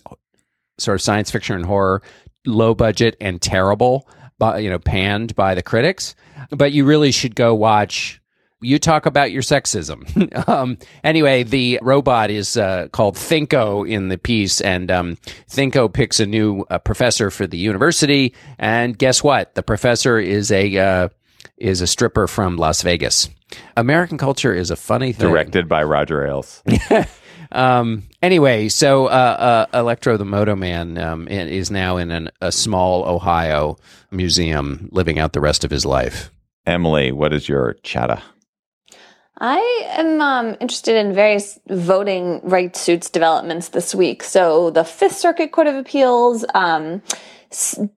sort 0.80 0.96
of 0.96 1.02
science 1.04 1.30
fiction 1.30 1.56
and 1.56 1.66
horror, 1.66 2.02
low 2.48 2.74
budget 2.74 3.16
and 3.22 3.42
terrible, 3.42 4.08
by, 4.38 4.60
you 4.60 4.70
know, 4.70 4.80
panned 4.80 5.36
by 5.36 5.56
the 5.56 5.64
critics. 5.64 6.16
But 6.50 6.72
you 6.72 6.86
really 6.86 7.12
should 7.12 7.36
go 7.36 7.56
watch. 7.56 8.22
You 8.62 8.80
talk 8.80 9.06
about 9.06 9.32
your 9.32 9.42
sexism. 9.42 10.48
um, 10.50 10.78
anyway, 11.04 11.44
the 11.44 11.80
robot 11.82 12.32
is 12.32 12.58
uh, 12.58 12.88
called 12.92 13.16
Thinko 13.16 13.88
in 13.88 14.08
the 14.08 14.18
piece, 14.18 14.62
and 14.62 14.90
um, 14.90 15.18
Thinko 15.50 15.92
picks 15.92 16.20
a 16.20 16.26
new 16.26 16.66
uh, 16.70 16.80
professor 16.80 17.30
for 17.30 17.46
the 17.46 17.58
university. 17.58 18.34
And 18.58 18.98
guess 18.98 19.24
what? 19.24 19.56
The 19.56 19.64
professor 19.64 20.18
is 20.18 20.52
a 20.52 20.78
uh, 20.78 21.10
is 21.58 21.82
a 21.82 21.88
stripper 21.88 22.28
from 22.28 22.58
Las 22.58 22.82
Vegas. 22.82 23.30
American 23.78 24.18
culture 24.18 24.54
is 24.54 24.72
a 24.72 24.76
funny 24.76 25.14
thing. 25.14 25.30
Directed 25.30 25.70
by 25.70 25.84
Roger 25.84 26.26
Ailes. 26.26 26.64
Um, 27.52 28.04
anyway, 28.22 28.70
so 28.70 29.08
uh, 29.08 29.68
uh, 29.72 29.82
Elektro 29.84 30.18
the 30.18 30.26
Moto 30.26 30.56
Man 30.56 30.98
um, 30.98 31.28
is 31.28 31.72
now 31.72 31.98
in 31.98 32.12
an, 32.12 32.30
a 32.42 32.52
small 32.52 33.06
Ohio 33.06 33.78
museum, 34.12 34.90
living 34.92 35.20
out 35.20 35.34
the 35.34 35.42
rest 35.42 35.64
of 35.64 35.72
his 35.72 35.86
life. 35.86 36.32
Emily, 36.66 37.12
what 37.12 37.34
is 37.34 37.48
your 37.48 37.76
chatter? 37.84 38.22
I 39.38 39.84
am 39.90 40.22
um, 40.22 40.56
interested 40.62 40.96
in 40.96 41.14
various 41.14 41.60
voting 41.68 42.40
rights 42.44 42.80
suits 42.80 43.10
developments 43.10 43.70
this 43.70 43.94
week. 43.94 44.24
So 44.24 44.70
the 44.70 44.86
Fifth 44.86 45.18
Circuit 45.18 45.52
Court 45.52 45.68
of 45.68 45.76
Appeals 45.76 46.46
um, 46.54 47.02
s- 47.12 47.20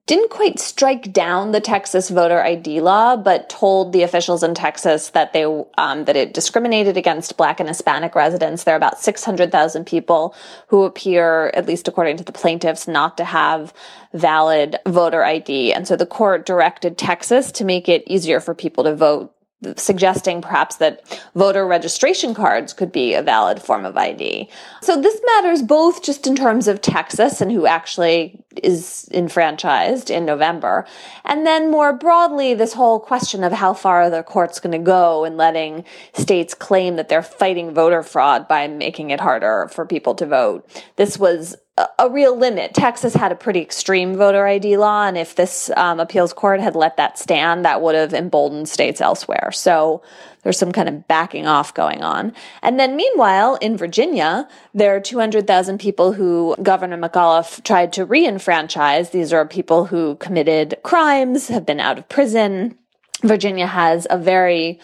didn't 0.05 0.29
quite 0.29 0.59
strike 0.59 1.11
down 1.11 1.51
the 1.51 1.59
Texas 1.59 2.09
voter 2.09 2.41
ID 2.41 2.81
law, 2.81 3.15
but 3.15 3.49
told 3.49 3.93
the 3.93 4.03
officials 4.03 4.43
in 4.43 4.53
Texas 4.53 5.09
that 5.09 5.33
they 5.33 5.43
um, 5.77 6.05
that 6.05 6.15
it 6.15 6.33
discriminated 6.33 6.97
against 6.97 7.37
Black 7.37 7.59
and 7.59 7.67
Hispanic 7.67 8.15
residents. 8.15 8.63
There 8.63 8.73
are 8.73 8.77
about 8.77 8.99
six 8.99 9.23
hundred 9.23 9.51
thousand 9.51 9.85
people 9.85 10.35
who 10.67 10.83
appear, 10.83 11.51
at 11.53 11.65
least 11.65 11.87
according 11.87 12.17
to 12.17 12.23
the 12.23 12.31
plaintiffs, 12.31 12.87
not 12.87 13.17
to 13.17 13.25
have 13.25 13.73
valid 14.13 14.77
voter 14.87 15.23
ID, 15.23 15.73
and 15.73 15.87
so 15.87 15.95
the 15.95 16.05
court 16.05 16.45
directed 16.45 16.97
Texas 16.97 17.51
to 17.53 17.65
make 17.65 17.89
it 17.89 18.03
easier 18.07 18.39
for 18.39 18.53
people 18.53 18.83
to 18.83 18.95
vote 18.95 19.33
suggesting 19.75 20.41
perhaps 20.41 20.77
that 20.77 21.03
voter 21.35 21.67
registration 21.67 22.33
cards 22.33 22.71
could 22.71 22.91
be 22.91 23.13
a 23.13 23.21
valid 23.21 23.61
form 23.61 23.85
of 23.85 23.97
ID. 23.97 24.49
So 24.81 24.99
this 24.99 25.19
matters 25.25 25.61
both 25.61 26.01
just 26.01 26.25
in 26.25 26.35
terms 26.35 26.67
of 26.67 26.81
Texas 26.81 27.41
and 27.41 27.51
who 27.51 27.65
actually 27.65 28.41
is 28.63 29.09
enfranchised 29.11 30.09
in 30.09 30.25
November, 30.25 30.85
and 31.25 31.45
then 31.45 31.71
more 31.71 31.93
broadly, 31.93 32.53
this 32.53 32.73
whole 32.73 32.99
question 32.99 33.43
of 33.43 33.51
how 33.51 33.73
far 33.73 34.09
the 34.09 34.23
court's 34.23 34.59
going 34.59 34.71
to 34.71 34.79
go 34.79 35.23
in 35.23 35.37
letting 35.37 35.83
states 36.13 36.53
claim 36.53 36.95
that 36.95 37.09
they're 37.09 37.21
fighting 37.21 37.73
voter 37.73 38.01
fraud 38.01 38.47
by 38.47 38.67
making 38.67 39.11
it 39.11 39.19
harder 39.19 39.69
for 39.71 39.85
people 39.85 40.15
to 40.15 40.25
vote. 40.25 40.67
This 40.95 41.17
was 41.17 41.55
a- 41.97 42.09
real 42.09 42.37
limit. 42.37 42.73
Texas 42.73 43.13
had 43.13 43.31
a 43.31 43.35
pretty 43.35 43.61
extreme 43.61 44.15
voter 44.15 44.45
ID 44.45 44.77
law, 44.77 45.05
and 45.05 45.17
if 45.17 45.35
this 45.35 45.69
um, 45.75 45.99
appeals 45.99 46.33
court 46.33 46.59
had 46.59 46.75
let 46.75 46.97
that 46.97 47.17
stand, 47.17 47.65
that 47.65 47.81
would 47.81 47.95
have 47.95 48.13
emboldened 48.13 48.67
states 48.67 49.01
elsewhere. 49.01 49.51
So 49.51 50.01
there's 50.43 50.57
some 50.57 50.71
kind 50.71 50.89
of 50.89 51.07
backing 51.07 51.47
off 51.47 51.73
going 51.73 52.01
on. 52.01 52.33
And 52.61 52.79
then 52.79 52.95
meanwhile, 52.95 53.55
in 53.55 53.77
Virginia, 53.77 54.47
there 54.73 54.95
are 54.95 54.99
200,000 54.99 55.79
people 55.79 56.13
who 56.13 56.55
Governor 56.61 56.97
McAuliffe 56.97 57.63
tried 57.63 57.93
to 57.93 58.05
re-enfranchise. 58.05 59.09
These 59.09 59.33
are 59.33 59.45
people 59.45 59.85
who 59.85 60.15
committed 60.15 60.77
crimes, 60.83 61.49
have 61.49 61.65
been 61.65 61.79
out 61.79 61.97
of 61.97 62.09
prison. 62.09 62.77
Virginia 63.23 63.67
has 63.67 64.07
a 64.09 64.17
very 64.17 64.79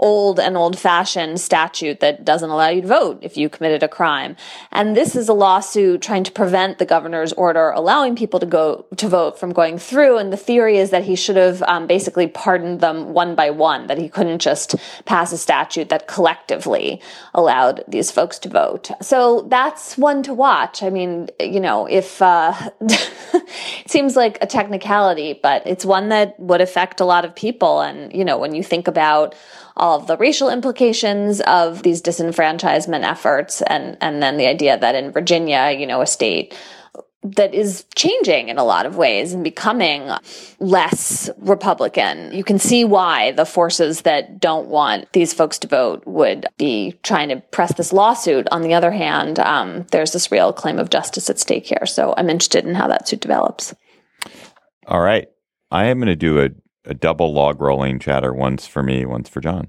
old 0.00 0.40
and 0.40 0.56
old 0.56 0.78
fashioned 0.78 1.38
statute 1.38 2.00
that 2.00 2.24
doesn't 2.24 2.50
allow 2.50 2.68
you 2.68 2.80
to 2.80 2.88
vote 2.88 3.18
if 3.20 3.36
you 3.36 3.48
committed 3.48 3.82
a 3.82 3.88
crime. 3.88 4.34
And 4.72 4.96
this 4.96 5.14
is 5.14 5.28
a 5.28 5.34
lawsuit 5.34 6.00
trying 6.00 6.24
to 6.24 6.32
prevent 6.32 6.78
the 6.78 6.86
governor's 6.86 7.32
order 7.34 7.70
allowing 7.70 8.16
people 8.16 8.40
to 8.40 8.46
go 8.46 8.86
to 8.96 9.08
vote 9.08 9.38
from 9.38 9.52
going 9.52 9.78
through. 9.78 10.16
And 10.16 10.32
the 10.32 10.38
theory 10.38 10.78
is 10.78 10.90
that 10.90 11.04
he 11.04 11.14
should 11.14 11.36
have 11.36 11.62
um, 11.64 11.86
basically 11.86 12.26
pardoned 12.26 12.80
them 12.80 13.12
one 13.12 13.34
by 13.34 13.50
one, 13.50 13.86
that 13.88 13.98
he 13.98 14.08
couldn't 14.08 14.40
just 14.40 14.74
pass 15.04 15.32
a 15.32 15.38
statute 15.38 15.90
that 15.90 16.08
collectively 16.08 17.00
allowed 17.34 17.84
these 17.86 18.10
folks 18.10 18.38
to 18.40 18.48
vote. 18.48 18.90
So 19.02 19.42
that's 19.48 19.98
one 19.98 20.22
to 20.22 20.32
watch. 20.32 20.82
I 20.82 20.88
mean, 20.88 21.28
you 21.38 21.60
know, 21.60 21.86
if, 21.86 22.22
uh, 22.22 22.54
it 22.80 23.90
seems 23.90 24.16
like 24.16 24.38
a 24.40 24.46
technicality, 24.46 25.38
but 25.42 25.66
it's 25.66 25.84
one 25.84 26.08
that 26.08 26.40
would 26.40 26.62
affect 26.62 27.00
a 27.00 27.04
lot 27.04 27.26
of 27.26 27.34
people. 27.34 27.82
And, 27.82 28.12
you 28.14 28.24
know, 28.24 28.38
when 28.38 28.54
you 28.54 28.62
think 28.62 28.88
about 28.88 29.34
all 29.80 29.98
of 29.98 30.06
the 30.06 30.16
racial 30.18 30.50
implications 30.50 31.40
of 31.40 31.82
these 31.82 32.02
disenfranchisement 32.02 33.02
efforts 33.02 33.62
and, 33.62 33.96
and 34.00 34.22
then 34.22 34.36
the 34.36 34.46
idea 34.46 34.78
that 34.78 34.94
in 34.94 35.10
Virginia, 35.10 35.74
you 35.76 35.86
know, 35.86 36.02
a 36.02 36.06
state 36.06 36.54
that 37.22 37.54
is 37.54 37.84
changing 37.94 38.48
in 38.48 38.56
a 38.56 38.64
lot 38.64 38.86
of 38.86 38.96
ways 38.96 39.34
and 39.34 39.44
becoming 39.44 40.10
less 40.58 41.28
Republican. 41.38 42.32
You 42.32 42.44
can 42.44 42.58
see 42.58 42.84
why 42.84 43.32
the 43.32 43.44
forces 43.44 44.02
that 44.02 44.40
don't 44.40 44.68
want 44.68 45.12
these 45.12 45.34
folks 45.34 45.58
to 45.58 45.68
vote 45.68 46.02
would 46.06 46.46
be 46.56 46.98
trying 47.02 47.28
to 47.28 47.36
press 47.36 47.74
this 47.74 47.92
lawsuit. 47.92 48.48
On 48.50 48.62
the 48.62 48.72
other 48.72 48.90
hand, 48.90 49.38
um, 49.38 49.86
there's 49.90 50.12
this 50.12 50.32
real 50.32 50.52
claim 50.52 50.78
of 50.78 50.88
justice 50.88 51.28
at 51.28 51.38
stake 51.38 51.66
here. 51.66 51.84
So 51.84 52.14
I'm 52.16 52.30
interested 52.30 52.64
in 52.64 52.74
how 52.74 52.88
that 52.88 53.06
suit 53.06 53.20
develops. 53.20 53.74
All 54.86 55.00
right. 55.00 55.28
I 55.70 55.86
am 55.86 55.98
going 55.98 56.08
to 56.08 56.16
do 56.16 56.40
a, 56.40 56.48
a 56.84 56.94
double 56.94 57.32
log 57.32 57.60
rolling 57.60 57.98
chatter, 57.98 58.32
once 58.32 58.66
for 58.66 58.82
me, 58.82 59.04
once 59.04 59.28
for 59.28 59.40
John. 59.40 59.68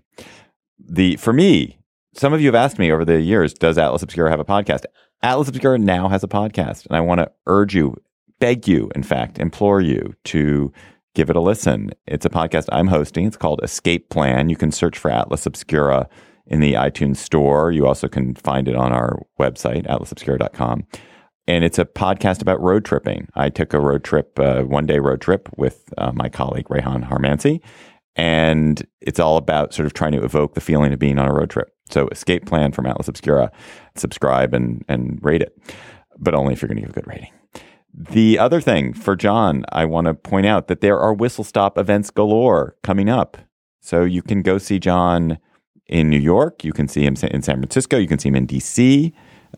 The 0.80 1.16
For 1.18 1.34
me, 1.34 1.80
some 2.14 2.34
of 2.34 2.42
you 2.42 2.48
have 2.48 2.56
asked 2.56 2.80
me 2.80 2.92
over 2.92 3.06
the 3.06 3.22
years, 3.22 3.54
does 3.54 3.78
Atlas 3.78 4.04
Obscura 4.04 4.30
have 4.30 4.40
a 4.40 4.46
podcast? 4.46 4.84
Atlas 5.24 5.48
Obscura 5.48 5.78
now 5.78 6.10
has 6.10 6.24
a 6.24 6.28
podcast, 6.28 6.86
and 6.88 6.96
I 6.96 7.02
want 7.02 7.20
to 7.20 7.32
urge 7.48 7.76
you, 7.76 7.96
beg 8.40 8.68
you, 8.68 8.90
in 8.96 9.04
fact, 9.04 9.40
implore 9.40 9.82
you 9.82 10.16
to 10.26 10.74
give 11.14 11.30
it 11.30 11.36
a 11.36 11.42
listen. 11.42 11.92
It's 12.08 12.26
a 12.26 12.30
podcast 12.30 12.68
I'm 12.72 12.88
hosting. 12.88 13.26
It's 13.26 13.38
called 13.38 13.62
Escape 13.64 14.10
Plan. 14.10 14.50
You 14.50 14.56
can 14.56 14.72
search 14.72 14.98
for 14.98 15.12
Atlas 15.12 15.46
Obscura 15.46 16.10
in 16.48 16.60
the 16.60 16.74
iTunes 16.74 17.18
store. 17.18 17.72
You 17.72 17.86
also 17.86 18.08
can 18.08 18.34
find 18.36 18.68
it 18.68 18.76
on 18.76 18.92
our 18.92 19.20
website, 19.40 19.86
atlasobscura.com. 19.88 20.86
And 21.48 21.64
it's 21.64 21.80
a 21.80 21.86
podcast 21.86 22.42
about 22.42 22.62
road 22.62 22.86
tripping. 22.86 23.28
I 23.36 23.50
took 23.50 23.74
a 23.74 23.80
road 23.80 24.04
trip, 24.04 24.40
uh, 24.40 24.62
one 24.62 24.86
day 24.86 25.00
road 25.00 25.22
trip 25.22 25.50
with 25.58 25.94
uh, 25.98 26.12
my 26.14 26.30
colleague, 26.30 26.68
Reyhan 26.68 27.08
Harmanci. 27.08 27.62
And 28.16 28.86
it's 29.00 29.20
all 29.20 29.38
about 29.38 29.74
sort 29.74 29.86
of 29.86 29.94
trying 29.94 30.12
to 30.12 30.24
evoke 30.24 30.54
the 30.54 30.62
feeling 30.62 30.94
of 30.94 31.00
being 31.00 31.18
on 31.18 31.28
a 31.28 31.34
road 31.34 31.50
trip. 31.50 31.74
So, 31.90 32.08
Escape 32.10 32.46
Plan 32.46 32.72
from 32.72 32.86
Atlas 32.86 33.08
Obscura. 33.08 33.52
Subscribe 33.96 34.54
and, 34.54 34.84
and 34.88 35.20
rate 35.22 35.42
it, 35.42 35.58
but 36.20 36.36
only 36.36 36.54
if 36.54 36.62
you're 36.62 36.68
going 36.68 36.78
to 36.78 36.82
give 36.82 36.92
a 36.92 36.94
good 36.94 37.08
rating. 37.08 37.32
The 37.94 38.40
other 38.40 38.62
thing 38.62 38.94
for 38.94 39.16
John, 39.16 39.66
I 39.72 39.86
want 39.86 40.08
to 40.08 40.14
point 40.14 40.46
out 40.46 40.68
that 40.68 40.82
there 40.82 41.00
are 41.00 41.14
whistle 41.14 41.44
stop 41.44 41.78
events 41.78 42.10
galore 42.10 42.76
coming 42.84 43.10
up. 43.10 43.38
So 43.82 44.04
you 44.04 44.22
can 44.22 44.42
go 44.42 44.58
see 44.58 44.80
John 44.80 45.38
in 45.88 46.10
New 46.10 46.20
York. 46.20 46.64
You 46.64 46.72
can 46.72 46.88
see 46.88 47.02
him 47.02 47.16
in 47.22 47.42
San 47.42 47.58
Francisco. 47.58 47.98
You 47.98 48.08
can 48.08 48.20
see 48.20 48.30
him 48.30 48.36
in 48.36 48.48
DC. 48.48 49.12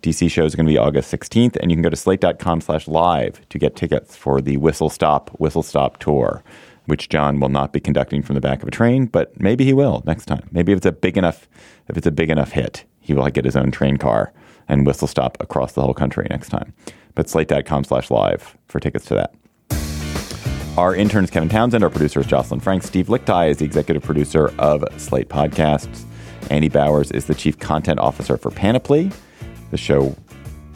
DC 0.04 0.30
show 0.30 0.44
is 0.44 0.54
going 0.54 0.66
to 0.66 0.72
be 0.72 0.78
August 0.78 1.12
16th. 1.12 1.56
And 1.56 1.72
you 1.72 1.78
can 1.78 1.82
go 1.82 1.90
to 1.90 1.96
slate.com 1.96 2.62
slash 2.62 2.88
live 2.88 3.48
to 3.50 3.58
get 3.58 3.76
tickets 3.76 4.16
for 4.16 4.42
the 4.42 4.58
Whistle 4.58 4.90
Stop 4.90 5.30
Whistle 5.40 5.64
Stop 5.64 5.98
tour, 5.98 6.44
which 6.86 7.08
John 7.08 7.40
will 7.40 7.50
not 7.50 7.72
be 7.72 7.80
conducting 7.80 8.22
from 8.22 8.36
the 8.36 8.42
back 8.42 8.62
of 8.62 8.68
a 8.68 8.72
train, 8.72 9.06
but 9.06 9.40
maybe 9.40 9.64
he 9.64 9.74
will 9.74 10.04
next 10.06 10.26
time. 10.26 10.48
Maybe 10.52 10.74
if 10.74 10.78
it's 10.78 10.86
a 10.86 10.92
big 10.92 11.18
enough, 11.18 11.48
if 11.88 11.98
it's 11.98 12.06
a 12.06 12.12
big 12.12 12.30
enough 12.30 12.52
hit, 12.52 12.84
he 13.00 13.14
will 13.14 13.28
get 13.30 13.46
his 13.46 13.56
own 13.56 13.72
train 13.72 13.96
car 13.98 14.34
and 14.68 14.86
whistle 14.86 15.08
stop 15.08 15.38
across 15.40 15.72
the 15.72 15.82
whole 15.82 15.94
country 15.94 16.28
next 16.30 16.50
time. 16.50 16.74
But 17.16 17.30
slate.com 17.30 17.86
slash 17.86 18.12
live 18.12 18.58
for 18.68 18.82
tickets 18.82 19.06
to 19.06 19.16
that. 19.16 19.34
Our 20.78 20.96
intern 20.96 21.24
is 21.24 21.30
Kevin 21.30 21.50
Townsend. 21.50 21.84
Our 21.84 21.90
producer 21.90 22.20
is 22.20 22.26
Jocelyn 22.26 22.60
Frank. 22.60 22.84
Steve 22.84 23.08
Lickteig 23.08 23.52
is 23.52 23.58
the 23.58 23.66
executive 23.66 24.04
producer 24.04 24.54
of 24.58 24.84
Slate 24.98 25.30
Podcasts. 25.30 26.04
Andy 26.50 26.68
Bowers 26.68 27.12
is 27.12 27.28
the 27.28 27.36
chief 27.36 27.60
content 27.60 28.00
officer 28.00 28.38
for 28.38 28.52
Panoply. 28.52 29.12
The 29.74 29.80
show 29.80 30.16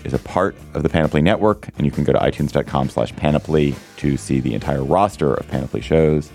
is 0.06 0.16
a 0.16 0.18
part 0.18 0.56
of 0.74 0.82
the 0.82 0.90
Panoply 0.90 1.22
Network, 1.22 1.68
and 1.78 1.86
you 1.86 1.92
can 1.92 2.04
go 2.04 2.14
to 2.14 2.18
itunes.com 2.18 2.90
slash 2.90 3.16
panoply 3.16 3.76
to 3.98 4.18
see 4.18 4.40
the 4.40 4.56
entire 4.56 4.84
roster 4.84 5.36
of 5.36 5.48
Panoply 5.50 5.82
shows. 5.82 6.32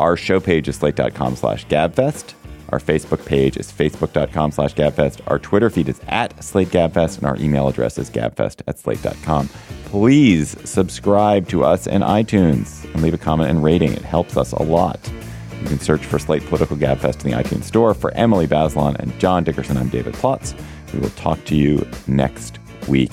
Our 0.00 0.16
show 0.16 0.40
page 0.40 0.66
is 0.66 0.74
slate.com 0.74 1.36
slash 1.36 1.64
gabfest. 1.68 2.34
Our 2.70 2.80
Facebook 2.80 3.24
page 3.24 3.56
is 3.56 3.70
facebook.com 3.70 4.50
slash 4.50 4.74
gabfest. 4.74 5.20
Our 5.28 5.38
Twitter 5.38 5.70
feed 5.70 5.88
is 5.88 6.00
at 6.08 6.36
slategabfest, 6.38 7.18
and 7.18 7.26
our 7.28 7.36
email 7.36 7.68
address 7.68 7.98
is 7.98 8.10
gabfest 8.10 8.62
at 8.66 8.80
slate.com. 8.80 9.48
Please 9.84 10.56
subscribe 10.68 11.46
to 11.50 11.62
us 11.62 11.86
in 11.86 12.02
iTunes 12.02 12.82
and 12.94 13.00
leave 13.00 13.14
a 13.14 13.18
comment 13.18 13.48
and 13.48 13.62
rating. 13.62 13.92
It 13.92 14.02
helps 14.02 14.36
us 14.36 14.50
a 14.50 14.62
lot. 14.64 14.98
You 15.60 15.68
can 15.68 15.78
search 15.78 16.04
for 16.04 16.18
Slate 16.18 16.44
Political 16.46 16.78
Gabfest 16.78 17.24
in 17.24 17.30
the 17.30 17.36
iTunes 17.36 17.62
Store. 17.62 17.94
For 17.94 18.10
Emily 18.14 18.48
Bazelon 18.48 18.96
and 18.96 19.16
John 19.20 19.44
Dickerson, 19.44 19.76
I'm 19.76 19.88
David 19.88 20.14
Plotz. 20.14 20.60
We 20.92 21.00
will 21.00 21.10
talk 21.10 21.44
to 21.46 21.56
you 21.56 21.86
next 22.06 22.58
week. 22.88 23.12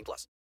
18 0.01 0.05
plus. 0.05 0.31